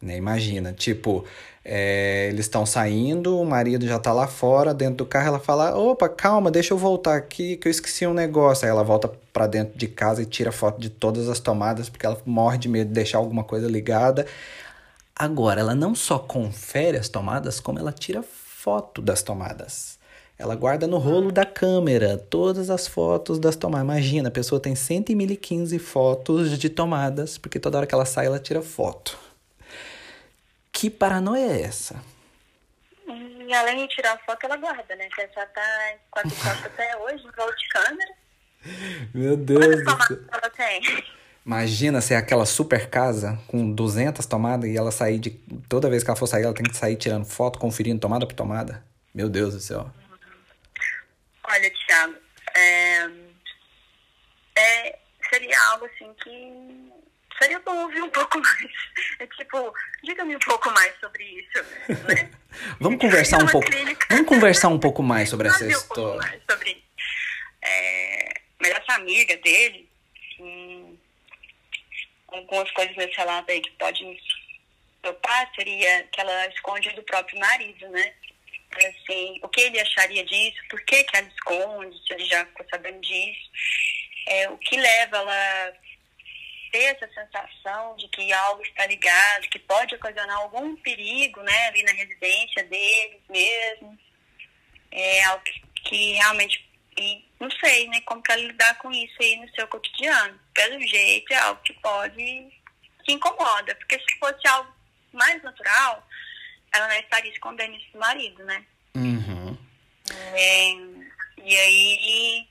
Né? 0.00 0.16
Imagina, 0.16 0.72
tipo, 0.72 1.24
é, 1.64 2.28
eles 2.28 2.46
estão 2.46 2.64
saindo, 2.64 3.40
o 3.40 3.44
marido 3.44 3.86
já 3.86 3.98
tá 3.98 4.12
lá 4.12 4.26
fora, 4.26 4.72
dentro 4.72 4.96
do 4.98 5.06
carro, 5.06 5.28
ela 5.28 5.40
fala: 5.40 5.76
opa, 5.76 6.08
calma, 6.08 6.50
deixa 6.50 6.72
eu 6.74 6.78
voltar 6.78 7.16
aqui 7.16 7.56
que 7.56 7.66
eu 7.66 7.70
esqueci 7.70 8.06
um 8.06 8.14
negócio. 8.14 8.64
Aí 8.64 8.70
ela 8.70 8.84
volta 8.84 9.10
para 9.32 9.46
dentro 9.46 9.76
de 9.76 9.88
casa 9.88 10.22
e 10.22 10.26
tira 10.26 10.52
foto 10.52 10.80
de 10.80 10.90
todas 10.90 11.28
as 11.28 11.40
tomadas, 11.40 11.88
porque 11.88 12.06
ela 12.06 12.18
morre 12.24 12.58
de 12.58 12.68
medo 12.68 12.88
de 12.88 12.94
deixar 12.94 13.18
alguma 13.18 13.42
coisa 13.42 13.66
ligada. 13.66 14.26
Agora, 15.14 15.60
ela 15.60 15.74
não 15.74 15.94
só 15.94 16.18
confere 16.18 16.98
as 16.98 17.08
tomadas, 17.08 17.58
como 17.58 17.78
ela 17.78 17.90
tira 17.90 18.22
foto 18.22 19.00
das 19.00 19.22
tomadas. 19.22 19.98
Ela 20.38 20.54
guarda 20.54 20.86
no 20.86 20.98
rolo 20.98 21.32
da 21.32 21.46
câmera 21.46 22.18
todas 22.18 22.68
as 22.68 22.86
fotos 22.86 23.38
das 23.38 23.56
tomadas. 23.56 23.86
Imagina, 23.86 24.28
a 24.28 24.32
pessoa 24.32 24.60
tem 24.60 24.74
100.015 24.74 25.78
fotos 25.78 26.58
de 26.58 26.68
tomadas, 26.68 27.38
porque 27.38 27.58
toda 27.58 27.78
hora 27.78 27.86
que 27.86 27.94
ela 27.94 28.04
sai, 28.04 28.26
ela 28.26 28.38
tira 28.38 28.60
foto. 28.60 29.25
Que 30.76 30.90
paranoia 30.90 31.52
é 31.52 31.62
essa? 31.62 32.04
E 33.08 33.54
além 33.54 33.86
de 33.86 33.94
tirar 33.94 34.20
foto, 34.26 34.44
ela 34.44 34.58
guarda, 34.58 34.94
né? 34.94 35.08
Você 35.08 35.26
já 35.34 35.46
tá 35.46 35.94
com 36.10 36.20
a 36.20 36.22
foto 36.28 36.66
até 36.68 36.94
hoje, 36.98 37.26
em 37.26 37.30
volta 37.30 37.56
de 37.56 37.68
câmera. 37.70 38.14
Meu 39.14 39.36
Deus 39.38 39.64
Quantas 39.64 40.08
tomadas 40.08 40.28
ela 40.30 40.50
tem? 40.50 41.04
Imagina 41.46 42.02
ser 42.02 42.16
aquela 42.16 42.44
super 42.44 42.90
casa 42.90 43.40
com 43.46 43.72
200 43.72 44.26
tomadas 44.26 44.68
e 44.68 44.76
ela 44.76 44.92
sair 44.92 45.18
de. 45.18 45.30
Toda 45.66 45.88
vez 45.88 46.04
que 46.04 46.10
ela 46.10 46.18
for 46.18 46.26
sair, 46.26 46.42
ela 46.42 46.52
tem 46.52 46.66
que 46.66 46.76
sair 46.76 46.96
tirando 46.96 47.24
foto, 47.24 47.58
conferindo 47.58 47.98
tomada 47.98 48.26
por 48.26 48.34
tomada. 48.34 48.84
Meu 49.14 49.30
Deus 49.30 49.54
do 49.54 49.60
céu. 49.60 49.90
Olha, 51.48 51.72
Thiago, 51.86 52.16
é, 52.54 53.10
é, 54.58 54.98
seria 55.30 55.58
algo 55.70 55.86
assim 55.86 56.12
que 56.22 56.92
seria 57.40 57.58
bom 57.60 57.76
ouvir 57.82 58.02
um 58.02 58.10
pouco 58.10 58.38
mais. 58.38 58.72
É 59.18 59.26
tipo, 59.26 59.72
diga-me 60.02 60.36
um 60.36 60.40
pouco 60.40 60.70
mais 60.72 60.92
sobre 61.00 61.24
isso, 61.24 61.64
né? 62.08 62.30
Vamos 62.80 62.98
conversar 63.00 63.42
um 63.42 63.46
pouco. 63.46 63.66
clínica. 63.70 64.06
Vamos 64.10 64.26
conversar 64.26 64.68
um 64.68 64.78
pouco 64.78 65.02
mais 65.02 65.28
sobre 65.28 65.48
essa 65.48 65.58
Sabe 65.58 65.76
um 65.76 65.80
pouco 65.80 66.00
história. 66.00 66.16
mais 66.30 66.42
sobre 66.50 66.70
isso. 66.70 66.86
É, 67.62 68.34
mas 68.60 68.70
essa 68.70 68.94
amiga 68.94 69.36
dele, 69.38 69.88
hum, 70.38 70.96
algumas 72.28 72.70
coisas 72.72 72.96
nesse 72.96 73.16
relato 73.16 73.50
aí 73.50 73.60
que 73.60 73.70
pode 73.72 74.04
me 74.04 74.18
preocupar 75.02 75.50
seria 75.54 76.02
que 76.04 76.20
ela 76.20 76.46
esconde 76.48 76.90
do 76.90 77.02
próprio 77.02 77.38
marido, 77.38 77.88
né? 77.88 78.12
Assim, 78.76 79.38
o 79.42 79.48
que 79.48 79.60
ele 79.60 79.80
acharia 79.80 80.24
disso? 80.24 80.58
Por 80.68 80.80
que, 80.84 81.04
que 81.04 81.16
ela 81.16 81.28
esconde? 81.28 81.98
Se 82.06 82.12
ele 82.12 82.24
já 82.26 82.44
ficou 82.46 82.66
sabendo 82.70 83.00
disso? 83.00 83.50
É, 84.26 84.50
o 84.50 84.58
que 84.58 84.76
leva 84.76 85.18
ela 85.18 85.72
ter 86.76 86.94
essa 86.94 87.08
sensação 87.08 87.96
de 87.96 88.06
que 88.08 88.30
algo 88.32 88.62
está 88.62 88.86
ligado, 88.86 89.48
que 89.48 89.58
pode 89.60 89.94
ocasionar 89.94 90.36
algum 90.36 90.76
perigo, 90.76 91.40
né, 91.40 91.68
ali 91.68 91.82
na 91.82 91.92
residência 91.92 92.64
deles 92.64 93.22
mesmo. 93.30 93.98
É 94.90 95.24
algo 95.24 95.42
que, 95.42 95.62
que 95.84 96.12
realmente, 96.12 96.68
e 96.98 97.24
não 97.40 97.50
sei, 97.50 97.88
né, 97.88 98.02
como 98.02 98.22
que 98.22 98.30
ela 98.30 98.42
lidar 98.42 98.76
com 98.76 98.92
isso 98.92 99.16
aí 99.20 99.36
no 99.36 99.48
seu 99.54 99.66
cotidiano. 99.68 100.38
Pelo 100.52 100.78
jeito, 100.82 101.32
é 101.32 101.38
algo 101.38 101.62
que 101.62 101.72
pode, 101.74 102.52
que 103.04 103.12
incomoda, 103.12 103.74
porque 103.76 103.98
se 103.98 104.18
fosse 104.18 104.46
algo 104.46 104.70
mais 105.12 105.42
natural, 105.42 106.06
ela 106.74 106.88
não 106.88 106.96
estaria 106.96 107.32
escondendo 107.32 107.74
isso 107.74 107.90
do 107.92 107.98
marido, 107.98 108.44
né? 108.44 108.66
Uhum. 108.96 109.56
É, 110.34 110.72
e 111.42 111.56
aí, 111.56 112.48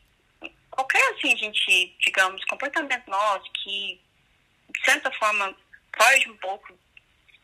qualquer 0.71 1.13
assim, 1.13 1.37
gente, 1.37 1.95
digamos, 1.99 2.43
comportamento 2.45 3.07
nosso 3.07 3.51
que, 3.53 4.01
de 4.77 4.85
certa 4.85 5.11
forma, 5.11 5.55
foge 5.97 6.29
um 6.29 6.37
pouco 6.37 6.73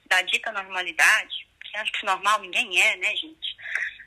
da 0.07 0.21
dita 0.23 0.51
normalidade, 0.51 1.47
que 1.63 1.77
acho 1.77 1.91
que 1.93 2.05
normal 2.05 2.41
ninguém 2.41 2.82
é, 2.82 2.97
né, 2.97 3.15
gente? 3.15 3.55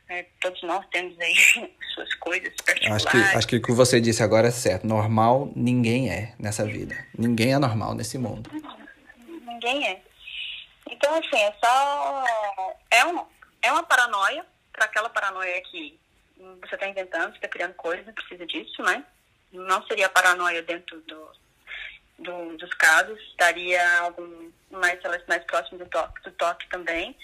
É, 0.06 0.26
todos 0.38 0.62
nós 0.62 0.86
temos 0.90 1.18
aí 1.18 1.34
suas 1.94 2.14
coisas 2.14 2.52
particulares. 2.56 3.06
Acho 3.06 3.10
que, 3.10 3.36
acho 3.36 3.48
que 3.48 3.56
o 3.56 3.62
que 3.62 3.72
você 3.72 4.00
disse 4.00 4.22
agora 4.22 4.48
é 4.48 4.50
certo. 4.50 4.86
Normal 4.86 5.50
ninguém 5.56 6.10
é 6.10 6.34
nessa 6.38 6.64
vida. 6.64 6.94
Ninguém 7.16 7.54
é 7.54 7.58
normal 7.58 7.94
nesse 7.94 8.18
mundo. 8.18 8.50
Ninguém 9.46 9.88
é. 9.88 10.02
Então, 10.90 11.14
assim, 11.14 11.36
é 11.36 11.54
só. 11.64 12.24
É, 12.90 13.06
um, 13.06 13.24
é 13.62 13.72
uma 13.72 13.82
paranoia, 13.82 14.44
para 14.72 14.84
aquela 14.84 15.08
paranoia 15.08 15.60
que 15.62 15.98
você 16.60 16.74
está 16.74 16.86
inventando, 16.86 17.30
você 17.30 17.36
está 17.36 17.48
criando 17.48 17.74
coisas, 17.74 18.04
não 18.04 18.12
precisa 18.12 18.46
disso, 18.46 18.82
né? 18.82 19.02
Não 19.52 19.86
seria 19.86 20.08
paranoia 20.10 20.62
dentro 20.62 21.00
do, 21.02 21.30
do, 22.24 22.56
dos 22.56 22.74
casos, 22.74 23.20
estaria 23.30 23.98
algum 24.00 24.50
mais, 24.70 24.98
mais 25.28 25.44
próximo 25.44 25.78
do 25.78 25.86
toque, 25.86 26.22
do 26.22 26.32
toque 26.32 26.68
também. 26.68 27.16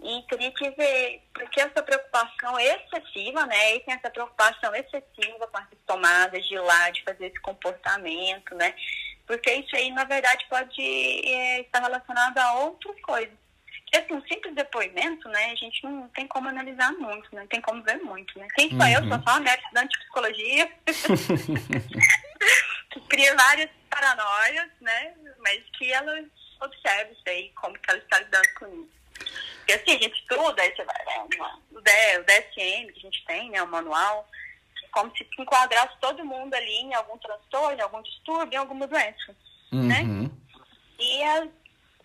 E 0.00 0.22
teria 0.28 0.52
que 0.52 0.70
ver, 0.70 1.22
porque 1.34 1.60
essa 1.60 1.82
preocupação 1.82 2.58
excessiva, 2.60 3.44
né? 3.46 3.76
E 3.76 3.80
tem 3.80 3.94
essa 3.94 4.10
preocupação 4.10 4.72
excessiva 4.74 5.46
com 5.48 5.58
essas 5.58 5.78
tomadas 5.86 6.46
de 6.46 6.56
lá, 6.56 6.90
de 6.90 7.02
fazer 7.02 7.26
esse 7.26 7.40
comportamento, 7.40 8.54
né? 8.54 8.74
Porque 9.26 9.52
isso 9.52 9.74
aí, 9.74 9.90
na 9.90 10.04
verdade, 10.04 10.46
pode 10.48 10.80
é, 10.80 11.60
estar 11.62 11.80
relacionado 11.80 12.38
a 12.38 12.54
outras 12.60 13.00
coisas. 13.00 13.34
Porque, 13.90 13.96
assim, 13.96 14.14
um 14.14 14.22
simples 14.28 14.54
depoimento, 14.54 15.28
né? 15.30 15.50
A 15.50 15.54
gente 15.56 15.82
não 15.82 16.08
tem 16.10 16.28
como 16.28 16.48
analisar 16.48 16.92
muito, 16.92 17.34
né? 17.34 17.40
Não 17.40 17.48
tem 17.48 17.60
como 17.60 17.82
ver 17.82 17.98
muito, 17.98 18.38
né? 18.38 18.46
Quem 18.54 18.70
sou 18.70 18.86
eu? 18.86 19.00
Sou 19.08 19.22
só 19.22 19.30
uma 19.32 19.40
médica 19.40 19.62
estudante 19.62 19.90
de 19.90 19.98
psicologia. 19.98 20.70
que 22.90 23.00
cria 23.08 23.34
várias 23.34 23.70
paranoias, 23.88 24.70
né? 24.80 25.14
Mas 25.38 25.62
que 25.76 25.92
ela 25.92 26.24
observa 26.60 27.12
isso 27.12 27.22
aí, 27.26 27.50
como 27.54 27.78
que 27.78 27.90
ela 27.90 27.98
está 27.98 28.18
lidando 28.18 28.54
com 28.58 28.66
isso. 28.66 28.98
Porque 29.58 29.72
assim, 29.72 29.96
a 29.96 30.02
gente 30.02 30.20
estuda, 30.20 30.62
vai, 30.62 31.04
né, 31.04 31.58
o 31.70 31.80
DSM 31.80 32.92
que 32.92 32.98
a 32.98 33.02
gente 33.02 33.24
tem, 33.26 33.50
né, 33.50 33.62
o 33.62 33.68
manual, 33.68 34.28
como 34.90 35.14
se 35.16 35.28
enquadrasse 35.38 35.94
todo 36.00 36.24
mundo 36.24 36.54
ali 36.54 36.76
em 36.76 36.94
algum 36.94 37.18
transtorno, 37.18 37.78
em 37.78 37.82
algum 37.82 38.02
distúrbio, 38.02 38.54
em 38.56 38.58
alguma 38.58 38.86
doença, 38.86 39.36
né? 39.72 40.02
Uhum. 40.02 40.30
E 40.98 41.22
às, 41.22 41.48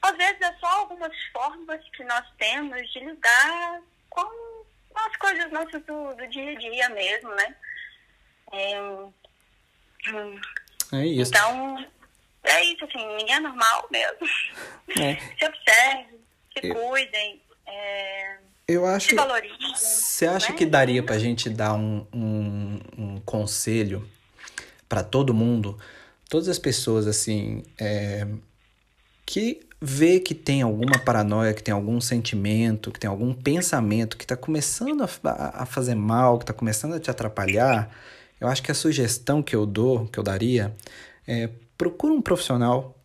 às 0.02 0.18
vezes 0.18 0.42
é 0.42 0.54
só 0.60 0.68
algumas 0.68 1.16
formas 1.32 1.82
que 1.90 2.04
nós 2.04 2.26
temos 2.38 2.92
de 2.92 3.00
lidar 3.00 3.82
com 4.10 4.66
as 4.96 5.16
coisas 5.18 5.52
nossas 5.52 5.84
do, 5.86 6.14
do 6.16 6.28
dia 6.28 6.52
a 6.52 6.56
dia 6.56 6.90
mesmo, 6.90 7.34
né? 7.34 7.56
É, 8.52 8.82
hum, 8.82 10.42
É 10.94 11.06
isso. 11.06 11.32
então, 11.34 11.84
é 12.44 12.64
isso, 12.66 12.86
assim, 12.86 13.06
ninguém 13.18 13.36
é 13.36 13.40
normal 13.40 13.88
mesmo. 13.92 14.28
É. 15.00 15.16
Se 15.40 15.46
observem, 15.46 16.06
se 16.58 16.68
Eu- 16.68 16.76
cuidem, 16.76 17.42
é, 17.66 18.38
Eu 18.68 18.86
acho. 18.86 19.10
se 19.10 19.16
valorizem. 19.16 19.76
Você 19.76 20.28
acha 20.28 20.52
né? 20.52 20.58
que 20.58 20.66
daria 20.66 21.02
pra 21.04 21.18
gente 21.18 21.50
dar 21.50 21.74
um, 21.74 22.06
um, 22.14 22.80
um 22.98 23.20
conselho 23.22 24.08
pra 24.88 25.04
todo 25.04 25.34
mundo, 25.34 25.78
todas 26.30 26.48
as 26.48 26.60
pessoas 26.60 27.08
assim, 27.08 27.64
é, 27.80 28.28
que 29.26 29.62
vê 29.82 30.20
que 30.20 30.34
tem 30.36 30.62
alguma 30.62 31.00
paranoia, 31.00 31.54
que 31.54 31.64
tem 31.64 31.74
algum 31.74 32.00
sentimento, 32.00 32.92
que 32.92 33.00
tem 33.00 33.10
algum 33.10 33.34
pensamento 33.34 34.16
que 34.18 34.26
tá 34.28 34.38
começando 34.38 35.02
a, 35.04 35.10
a- 35.30 35.64
a 35.64 35.66
fazer 35.66 35.96
mal, 35.96 36.38
que 36.40 36.46
tá 36.46 36.54
começando 36.54 36.94
a 36.94 37.00
te 37.00 37.10
atrapalhar, 37.10 37.90
eu 38.44 38.50
acho 38.50 38.62
que 38.62 38.72
a 38.72 38.76
sugestão 38.76 39.42
que 39.42 39.56
eu 39.56 39.66
dou, 39.66 40.06
que 40.08 40.20
eu 40.20 40.24
daria, 40.24 40.76
é 41.28 41.50
procura 41.78 42.14
um 42.14 42.22
profissional 42.22 42.96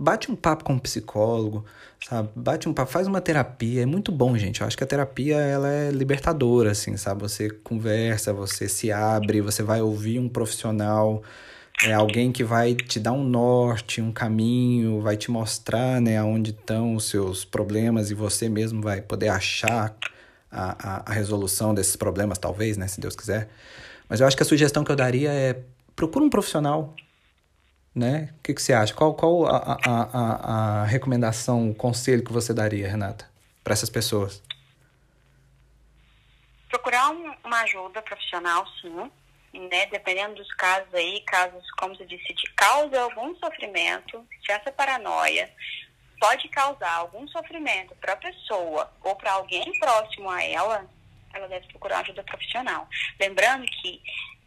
bate 0.00 0.32
um 0.32 0.34
papo 0.34 0.64
com 0.64 0.72
um 0.72 0.78
psicólogo, 0.78 1.62
sabe? 2.08 2.30
Bate 2.34 2.66
um 2.66 2.72
papo, 2.72 2.90
faz 2.90 3.06
uma 3.06 3.20
terapia. 3.20 3.82
É 3.82 3.86
muito 3.86 4.10
bom, 4.10 4.36
gente. 4.36 4.62
Eu 4.62 4.66
acho 4.66 4.76
que 4.76 4.82
a 4.82 4.86
terapia 4.86 5.36
ela 5.36 5.70
é 5.70 5.90
libertadora, 5.90 6.70
assim, 6.70 6.96
sabe? 6.96 7.20
Você 7.20 7.50
conversa, 7.50 8.32
você 8.32 8.66
se 8.66 8.90
abre, 8.90 9.42
você 9.42 9.62
vai 9.62 9.82
ouvir 9.82 10.18
um 10.18 10.28
profissional, 10.28 11.22
é 11.84 11.92
alguém 11.92 12.32
que 12.32 12.42
vai 12.42 12.74
te 12.74 12.98
dar 12.98 13.12
um 13.12 13.22
norte, 13.22 14.00
um 14.00 14.10
caminho, 14.10 15.02
vai 15.02 15.18
te 15.18 15.30
mostrar, 15.30 16.00
né, 16.00 16.16
aonde 16.16 16.50
estão 16.50 16.94
os 16.94 17.04
seus 17.04 17.44
problemas 17.44 18.10
e 18.10 18.14
você 18.14 18.48
mesmo 18.48 18.82
vai 18.82 19.02
poder 19.02 19.28
achar 19.28 19.94
a, 20.50 20.96
a, 20.96 21.10
a 21.10 21.12
resolução 21.12 21.74
desses 21.74 21.96
problemas, 21.96 22.38
talvez, 22.38 22.76
né, 22.76 22.88
se 22.88 23.00
Deus 23.00 23.14
quiser. 23.14 23.48
Mas 24.10 24.20
eu 24.20 24.26
acho 24.26 24.36
que 24.36 24.42
a 24.42 24.46
sugestão 24.46 24.82
que 24.82 24.90
eu 24.90 24.96
daria 24.96 25.32
é 25.32 25.62
procura 25.94 26.24
um 26.24 26.28
profissional, 26.28 26.92
né? 27.94 28.34
O 28.38 28.42
que, 28.42 28.52
que 28.52 28.60
você 28.60 28.72
acha? 28.72 28.92
Qual, 28.92 29.14
qual 29.14 29.46
a, 29.46 29.78
a, 29.86 30.02
a, 30.02 30.80
a 30.82 30.84
recomendação, 30.84 31.70
o 31.70 31.74
conselho 31.74 32.24
que 32.24 32.32
você 32.32 32.52
daria, 32.52 32.88
Renata, 32.88 33.30
para 33.62 33.72
essas 33.72 33.88
pessoas? 33.88 34.42
procurar 36.68 37.10
um- 37.10 37.34
uma 37.44 37.62
ajuda 37.62 38.00
profissional, 38.00 38.64
sim, 38.80 39.10
né? 39.68 39.86
Dependendo 39.86 40.36
dos 40.36 40.52
casos 40.54 40.92
aí, 40.94 41.20
casos, 41.22 41.68
como 41.72 41.96
você 41.96 42.06
disse, 42.06 42.32
de 42.32 42.48
causa 42.54 43.00
algum 43.00 43.34
sofrimento, 43.36 44.24
se 44.46 44.52
essa 44.52 44.70
paranoia 44.70 45.50
pode 46.20 46.48
causar 46.48 46.92
algum 46.94 47.26
sofrimento 47.26 47.94
para 48.00 48.12
a 48.12 48.16
pessoa 48.16 48.88
ou 49.02 49.16
para 49.16 49.32
alguém 49.32 49.64
próximo 49.80 50.30
a 50.30 50.42
ela, 50.44 50.86
ela 51.40 51.48
deve 51.48 51.66
procurar 51.68 52.00
ajuda 52.00 52.22
profissional. 52.22 52.88
Lembrando 53.18 53.66
que 53.66 54.00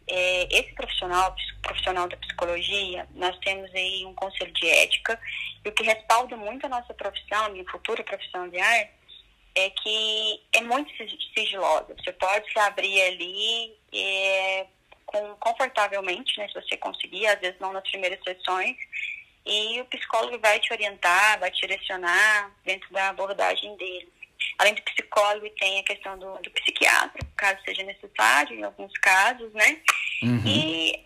é, 0.06 0.48
esse 0.50 0.74
profissional, 0.74 1.34
profissional 1.62 2.08
da 2.08 2.16
psicologia, 2.16 3.08
nós 3.14 3.36
temos 3.38 3.72
aí 3.74 4.04
um 4.04 4.14
conselho 4.14 4.52
de 4.52 4.68
ética, 4.68 5.18
e 5.64 5.68
o 5.68 5.72
que 5.72 5.82
respalda 5.82 6.36
muito 6.36 6.66
a 6.66 6.68
nossa 6.68 6.92
profissão, 6.94 7.50
minha 7.50 7.64
futura 7.70 8.02
profissão 8.04 8.48
de 8.48 8.58
ar, 8.58 8.88
é 9.56 9.70
que 9.70 10.42
é 10.52 10.60
muito 10.60 10.94
sig- 10.96 11.18
sigilosa. 11.32 11.94
Você 11.96 12.12
pode 12.12 12.50
se 12.52 12.58
abrir 12.58 13.00
ali 13.02 13.76
é, 13.92 14.66
com, 15.06 15.34
confortavelmente, 15.36 16.38
né, 16.38 16.48
se 16.48 16.54
você 16.54 16.76
conseguir, 16.76 17.26
às 17.26 17.40
vezes 17.40 17.58
não 17.60 17.72
nas 17.72 17.88
primeiras 17.88 18.22
sessões, 18.22 18.76
e 19.46 19.80
o 19.80 19.84
psicólogo 19.86 20.38
vai 20.38 20.58
te 20.58 20.72
orientar, 20.72 21.38
vai 21.38 21.50
te 21.50 21.60
direcionar 21.60 22.50
dentro 22.64 22.90
da 22.92 23.10
abordagem 23.10 23.76
dele. 23.76 24.12
Além 24.58 24.74
do 24.74 24.82
psicólogo, 24.82 25.48
tem 25.58 25.80
a 25.80 25.84
questão 25.84 26.18
do, 26.18 26.34
do 26.38 26.50
psiquiatra, 26.50 27.20
caso 27.36 27.60
seja 27.64 27.82
necessário, 27.82 28.58
em 28.58 28.62
alguns 28.62 28.92
casos, 28.98 29.52
né? 29.52 29.80
Uhum. 30.22 30.42
E, 30.46 31.04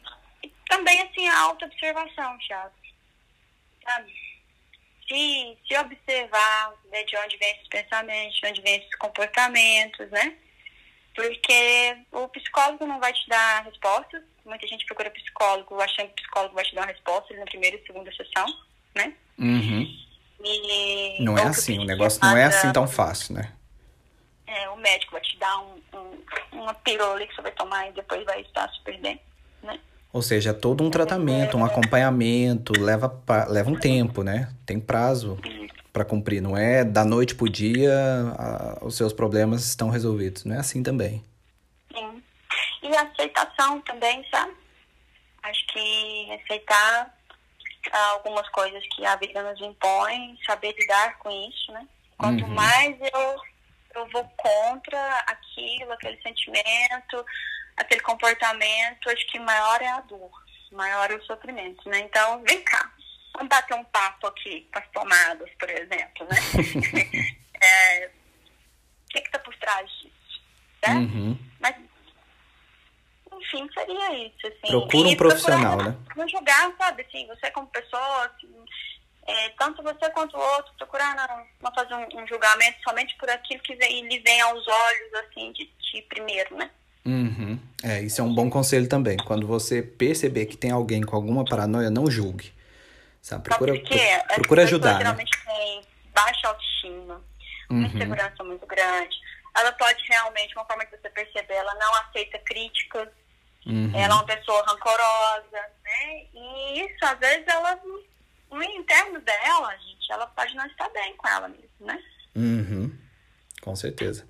também, 0.69 1.01
assim, 1.03 1.27
a 1.29 1.39
auto-observação, 1.41 2.39
Thiago. 2.39 2.75
Sabe? 3.85 4.13
Se, 5.09 5.59
se 5.67 5.77
observar 5.79 6.75
né, 6.91 7.03
de 7.05 7.17
onde 7.17 7.37
vem 7.39 7.51
esses 7.53 7.69
pensamentos, 7.69 8.39
de 8.39 8.47
onde 8.47 8.61
vem 8.61 8.77
esses 8.77 8.95
comportamentos, 8.97 10.11
né? 10.11 10.37
Porque 11.15 11.97
o 12.13 12.29
psicólogo 12.29 12.87
não 12.87 13.01
vai 13.01 13.13
te 13.13 13.27
dar 13.29 13.65
respostas. 13.65 14.23
Muita 14.45 14.67
gente 14.69 14.85
procura 14.87 15.11
psicólogo 15.11 15.81
achando 15.81 16.09
que 16.09 16.13
o 16.13 16.17
psicólogo 16.17 16.55
vai 16.55 16.65
te 16.65 16.75
dar 16.75 16.83
uma 16.83 16.93
resposta 16.93 17.35
na 17.35 17.45
primeira 17.45 17.77
e 17.77 17.87
segunda 17.87 18.13
sessão, 18.13 18.47
né? 18.95 19.15
Uhum. 19.39 20.08
E, 20.43 21.23
Não 21.23 21.37
é 21.37 21.43
assim, 21.45 21.79
o 21.79 21.85
negócio 21.85 22.21
não 22.23 22.37
é 22.37 22.45
assim 22.45 22.73
tão 22.73 22.87
fácil, 22.87 23.35
né? 23.35 23.53
é, 24.47 24.69
o 24.71 24.77
médico 24.77 25.13
vai 25.13 25.21
te 25.21 25.37
dar 25.39 25.59
um, 25.59 25.79
um, 25.95 26.61
uma 26.63 26.73
pílula 26.75 27.13
ali 27.15 27.27
que 27.27 27.35
você 27.35 27.43
vai 27.43 27.53
tomar 27.53 27.89
e 27.89 27.93
depois 27.93 28.25
vai 28.25 28.41
estar 28.41 28.67
super 28.71 28.99
bem, 28.99 29.21
né? 29.63 29.79
Ou 30.11 30.23
seja, 30.23 30.51
é 30.51 30.53
todo 30.55 30.83
um 30.83 30.91
tratamento, 30.91 31.57
um 31.59 31.65
acompanhamento, 31.65 32.73
leva, 32.81 33.11
pra- 33.11 33.45
leva 33.47 33.69
um 33.71 33.79
tempo, 33.79 34.23
né? 34.23 34.49
Tem 34.65 34.81
prazo 34.81 35.39
para 35.93 36.03
cumprir. 36.05 36.41
Não 36.41 36.57
é 36.57 36.83
da 36.83 37.05
noite 37.05 37.35
pro 37.35 37.47
dia 37.49 37.93
a- 38.39 38.79
os 38.81 38.97
seus 38.97 39.13
problemas 39.13 39.67
estão 39.67 39.91
resolvidos. 39.91 40.45
Não 40.45 40.57
é 40.57 40.59
assim 40.61 40.83
também. 40.83 41.23
Sim. 41.95 42.23
E 42.85 42.97
a 42.97 43.03
aceitação 43.03 43.83
também, 43.83 44.25
sabe? 44.31 44.53
Acho 45.43 45.67
que 45.67 46.33
aceitar 46.43 47.18
algumas 47.93 48.49
coisas 48.51 48.83
que 48.95 49.05
a 49.05 49.17
vida 49.17 49.43
nos 49.43 49.61
impõe, 49.61 50.39
saber 50.47 50.75
lidar 50.79 51.19
com 51.19 51.31
isso, 51.49 51.73
né? 51.73 51.87
Quanto 52.17 52.45
Uhum. 52.45 52.55
mais 52.55 52.97
eu, 53.01 53.37
eu 53.95 54.09
vou 54.11 54.25
contra 54.37 55.19
aquilo, 55.27 55.93
aquele 55.93 56.21
sentimento, 56.23 57.25
aquele 57.77 58.01
comportamento, 58.01 59.09
acho 59.09 59.27
que 59.29 59.39
maior 59.39 59.81
é 59.81 59.89
a 59.89 60.01
dor, 60.01 60.31
maior 60.73 61.11
é 61.11 61.15
o 61.15 61.25
sofrimento, 61.25 61.89
né? 61.89 62.01
Então, 62.01 62.43
vem 62.43 62.63
cá, 62.63 62.93
vamos 63.35 63.49
bater 63.49 63.75
um 63.75 63.85
papo 63.85 64.27
aqui 64.27 64.69
com 64.73 64.79
as 64.79 64.89
tomadas, 64.89 65.51
por 65.59 65.71
exemplo, 65.71 66.27
né? 66.29 66.37
é, 67.63 68.07
o 68.09 69.09
que 69.11 69.19
está 69.19 69.39
por 69.39 69.55
trás 69.57 69.89
disso? 69.91 70.43
Né? 70.87 70.95
Uhum. 70.95 71.48
Enfim, 73.41 73.69
seria 73.73 74.27
isso. 74.27 74.47
Assim. 74.47 74.69
Procura 74.69 75.09
um 75.09 75.17
profissional, 75.17 75.77
procurar 75.77 75.91
né? 75.93 75.97
Não 76.17 76.29
julgar, 76.29 76.73
sabe? 76.79 77.03
Assim, 77.09 77.27
você 77.27 77.51
como 77.51 77.67
pessoa, 77.69 78.25
assim, 78.27 78.49
é, 79.27 79.49
tanto 79.51 79.83
você 79.83 80.11
quanto 80.11 80.37
o 80.37 80.41
outro, 80.41 80.73
procurar 80.79 81.15
não, 81.15 81.47
não 81.63 81.75
fazer 81.75 81.95
um, 81.95 82.23
um 82.23 82.27
julgamento 82.27 82.79
somente 82.83 83.15
por 83.17 83.29
aquilo 83.31 83.61
que 83.63 83.75
vem, 83.77 84.07
lhe 84.09 84.19
vem 84.21 84.41
aos 84.41 84.67
olhos, 84.67 85.15
assim, 85.27 85.53
de, 85.53 85.65
de 85.67 86.03
primeiro, 86.03 86.57
né? 86.57 86.71
Uhum. 87.07 87.59
É, 87.83 88.01
isso 88.03 88.21
é 88.21 88.25
um 88.25 88.35
bom 88.35 88.51
conselho 88.51 88.89
também. 88.89 89.17
Quando 89.19 89.47
você 89.47 89.83
perceber 89.83 90.47
que 90.47 90.57
tem 90.57 90.71
alguém 90.71 91.03
com 91.03 91.17
alguma 91.17 91.45
paranoia, 91.45 91.89
não 91.91 92.11
julgue. 92.11 92.53
Sabe? 93.23 93.45
Procura, 93.45 93.73
porque 93.75 93.97
pro- 94.27 94.35
procura 94.37 94.63
ajudar, 94.65 94.93
né? 94.95 94.99
geralmente 94.99 95.31
têm 95.45 95.83
baixa 96.15 96.49
autoestima, 96.49 97.23
uma 97.71 97.81
Uhum. 97.81 97.95
insegurança 97.95 98.45
muito 98.45 98.67
grande. 98.67 99.17
Ela 99.57 99.73
pode 99.73 100.03
realmente, 100.09 100.55
uma 100.55 100.65
forma 100.65 100.85
que 100.85 100.97
você 100.97 101.09
perceber, 101.11 101.55
ela 101.55 101.75
não 101.75 101.95
aceita 101.97 102.39
críticas, 102.41 103.09
Uhum. 103.69 103.93
ela 103.95 104.15
é 104.15 104.17
uma 104.17 104.25
pessoa 104.25 104.65
rancorosa, 104.67 105.61
né? 105.85 106.27
E 106.35 106.81
isso, 106.81 107.05
às 107.05 107.19
vezes, 107.19 107.47
ela, 107.47 107.79
no 108.51 108.63
interno 108.63 109.21
dela, 109.21 109.77
gente, 109.77 110.11
ela 110.11 110.27
pode 110.27 110.55
não 110.55 110.65
estar 110.67 110.89
bem 110.89 111.15
com 111.17 111.29
ela 111.29 111.49
mesma, 111.49 111.69
né? 111.81 112.03
Uhum. 112.35 112.91
Com 113.61 113.77
certeza. 113.77 114.27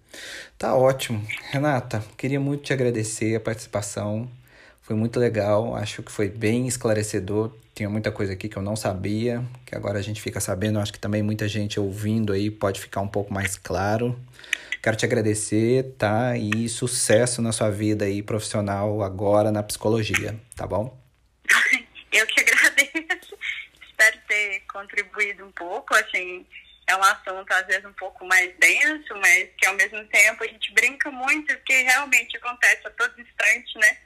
Tá 0.57 0.75
ótimo. 0.75 1.25
Renata, 1.51 2.03
queria 2.17 2.41
muito 2.41 2.65
te 2.65 2.73
agradecer 2.73 3.37
a 3.37 3.41
participação. 3.41 4.29
Foi 4.89 4.97
muito 4.97 5.21
legal, 5.21 5.77
acho 5.77 6.03
que 6.03 6.11
foi 6.11 6.31
bem 6.31 6.67
esclarecedor. 6.67 7.53
Tinha 7.75 7.91
muita 7.91 8.11
coisa 8.11 8.33
aqui 8.33 8.49
que 8.49 8.57
eu 8.57 8.63
não 8.63 8.75
sabia, 8.75 9.45
que 9.67 9.77
agora 9.77 9.99
a 9.99 10.03
gente 10.03 10.19
fica 10.19 10.41
sabendo. 10.41 10.79
Acho 10.79 10.95
que 10.95 10.99
também 10.99 11.23
muita 11.23 11.47
gente 11.47 11.79
ouvindo 11.79 12.33
aí 12.33 12.51
pode 12.51 12.81
ficar 12.81 13.03
um 13.03 13.07
pouco 13.07 13.31
mais 13.31 13.59
claro. 13.59 14.19
Quero 14.83 14.97
te 14.97 15.05
agradecer, 15.05 15.95
tá? 15.99 16.39
E 16.39 16.71
sucesso 16.71 17.43
na 17.43 17.53
sua 17.53 17.69
vida 17.69 18.07
aí 18.07 18.23
profissional 18.23 19.03
agora 19.03 19.53
na 19.53 19.63
psicologia, 19.63 20.35
tá 20.57 20.67
bom? 20.67 20.99
Eu 22.11 22.27
que 22.27 22.41
agradeço. 22.41 23.37
Espero 23.87 24.19
ter 24.27 24.63
contribuído 24.73 25.45
um 25.45 25.53
pouco, 25.53 25.95
assim, 25.97 26.47
é 26.89 26.97
um 26.97 27.03
assunto 27.03 27.53
às 27.53 27.67
vezes 27.67 27.85
um 27.85 27.93
pouco 27.93 28.27
mais 28.27 28.51
denso, 28.59 29.15
mas 29.21 29.49
que 29.59 29.67
ao 29.67 29.75
mesmo 29.75 30.03
tempo 30.07 30.43
a 30.43 30.47
gente 30.47 30.73
brinca 30.73 31.11
muito, 31.11 31.55
porque 31.55 31.83
realmente 31.83 32.37
acontece 32.39 32.87
a 32.87 32.91
todo 32.91 33.21
instante, 33.21 33.79
né? 33.79 33.97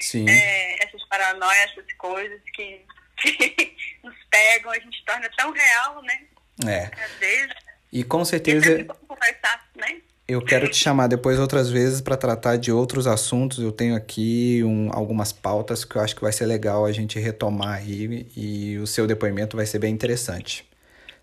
Sim. 0.00 0.28
É, 0.28 0.84
essas 0.84 1.04
paranoias, 1.04 1.70
essas 1.70 1.92
coisas 1.98 2.40
que, 2.54 2.84
que 3.20 3.76
nos 4.02 4.16
pegam, 4.30 4.72
a 4.72 4.78
gente 4.78 5.04
torna 5.04 5.28
tão 5.36 5.52
real, 5.52 6.02
né? 6.02 6.22
É. 6.66 6.90
Às 7.04 7.12
vezes. 7.18 7.54
E 7.92 8.02
com 8.02 8.22
é 8.22 8.24
certeza 8.24 8.84
conversar, 9.06 9.68
né? 9.76 10.00
Eu 10.26 10.40
quero 10.40 10.68
te 10.68 10.76
chamar 10.76 11.08
depois 11.08 11.40
outras 11.40 11.68
vezes 11.68 12.00
para 12.00 12.16
tratar 12.16 12.56
de 12.56 12.70
outros 12.70 13.06
assuntos. 13.08 13.58
Eu 13.58 13.72
tenho 13.72 13.96
aqui 13.96 14.62
um, 14.64 14.88
algumas 14.92 15.32
pautas 15.32 15.84
que 15.84 15.96
eu 15.96 16.00
acho 16.00 16.14
que 16.14 16.22
vai 16.22 16.32
ser 16.32 16.46
legal 16.46 16.86
a 16.86 16.92
gente 16.92 17.18
retomar 17.18 17.78
aí 17.78 18.28
e 18.36 18.78
o 18.78 18.86
seu 18.86 19.08
depoimento 19.08 19.56
vai 19.56 19.66
ser 19.66 19.80
bem 19.80 19.92
interessante. 19.92 20.64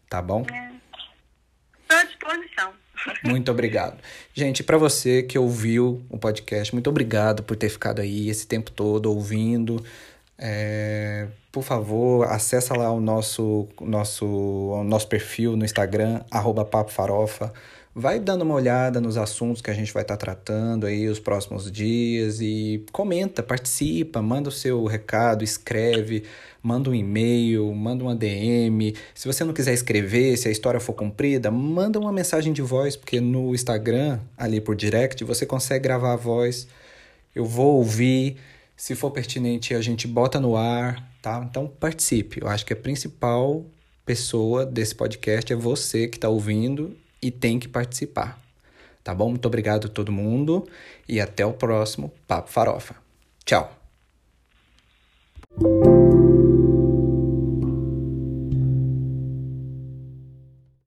Tá 0.10 0.22
bom? 0.22 0.42
Estou 0.42 0.77
à 1.98 2.04
disposição. 2.04 2.74
Muito 3.24 3.52
obrigado. 3.52 3.98
Gente, 4.34 4.64
para 4.64 4.78
você 4.78 5.24
que 5.24 5.38
ouviu 5.38 6.02
o 6.10 6.18
podcast, 6.18 6.74
muito 6.74 6.90
obrigado 6.90 7.44
por 7.44 7.56
ter 7.56 7.70
ficado 7.70 8.02
aí 8.02 8.30
esse 8.30 8.48
tempo 8.48 8.72
todo 8.72 9.12
ouvindo. 9.12 9.84
É, 10.38 11.28
por 11.52 11.64
favor, 11.64 12.26
acessa 12.28 12.76
lá 12.76 12.92
o 12.92 13.00
nosso, 13.00 13.68
nosso, 13.82 14.26
o 14.26 14.84
nosso 14.84 15.08
perfil 15.08 15.56
no 15.56 15.66
Instagram, 15.66 16.22
arroba. 16.30 16.68
Vai 17.96 18.20
dando 18.20 18.44
uma 18.44 18.54
olhada 18.54 19.02
nos 19.02 19.18
assuntos 19.18 19.60
que 19.60 19.72
a 19.72 19.74
gente 19.74 19.92
vai 19.92 20.04
estar 20.04 20.18
tratando 20.18 20.86
aí 20.86 21.08
os 21.08 21.20
próximos 21.20 21.72
dias 21.72 22.40
e 22.40 22.86
comenta, 22.92 23.42
participa, 23.42 24.22
manda 24.22 24.50
o 24.50 24.52
seu 24.52 24.86
recado, 24.86 25.44
escreve, 25.44 26.24
manda 26.68 26.90
um 26.90 26.94
e-mail, 26.94 27.74
manda 27.74 28.04
uma 28.04 28.14
DM. 28.14 28.94
Se 29.16 29.26
você 29.26 29.46
não 29.46 29.54
quiser 29.54 29.74
escrever, 29.74 30.36
se 30.36 30.50
a 30.50 30.52
história 30.52 30.82
for 30.82 30.92
comprida, 30.92 31.50
manda 31.50 31.98
uma 31.98 32.12
mensagem 32.12 32.52
de 32.52 32.62
voz, 32.62 32.98
porque 32.98 33.22
no 33.22 33.56
Instagram, 33.56 34.20
ali 34.36 34.60
por 34.60 34.76
direct, 34.76 35.24
você 35.24 35.46
consegue 35.46 35.84
gravar 35.84 36.12
a 36.12 36.18
voz. 36.18 36.68
Eu 37.34 37.46
vou 37.46 37.78
ouvir. 37.78 38.36
Se 38.76 38.96
for 38.96 39.12
pertinente, 39.12 39.74
a 39.74 39.82
gente 39.82 40.08
bota 40.08 40.42
no 40.42 40.58
ar, 40.58 41.10
tá? 41.22 41.42
Então 41.50 41.68
participe. 41.68 42.42
Eu 42.42 42.50
acho 42.50 42.66
que 42.66 42.74
a 42.74 42.76
principal 42.76 43.66
pessoa 44.06 44.66
desse 44.66 44.94
podcast 44.94 45.52
é 45.52 45.56
você 45.56 46.08
que 46.08 46.18
está 46.18 46.28
ouvindo 46.28 46.98
e 47.22 47.32
tem 47.32 47.60
que 47.60 47.70
participar. 47.70 48.40
Tá 49.04 49.16
bom? 49.16 49.30
Muito 49.30 49.46
obrigado 49.46 49.88
a 49.88 49.90
todo 49.90 50.12
mundo 50.12 50.68
e 51.08 51.22
até 51.22 51.46
o 51.46 51.54
próximo 51.54 52.12
Papo 52.28 52.50
Farofa. 52.50 52.96
Tchau. 53.46 53.74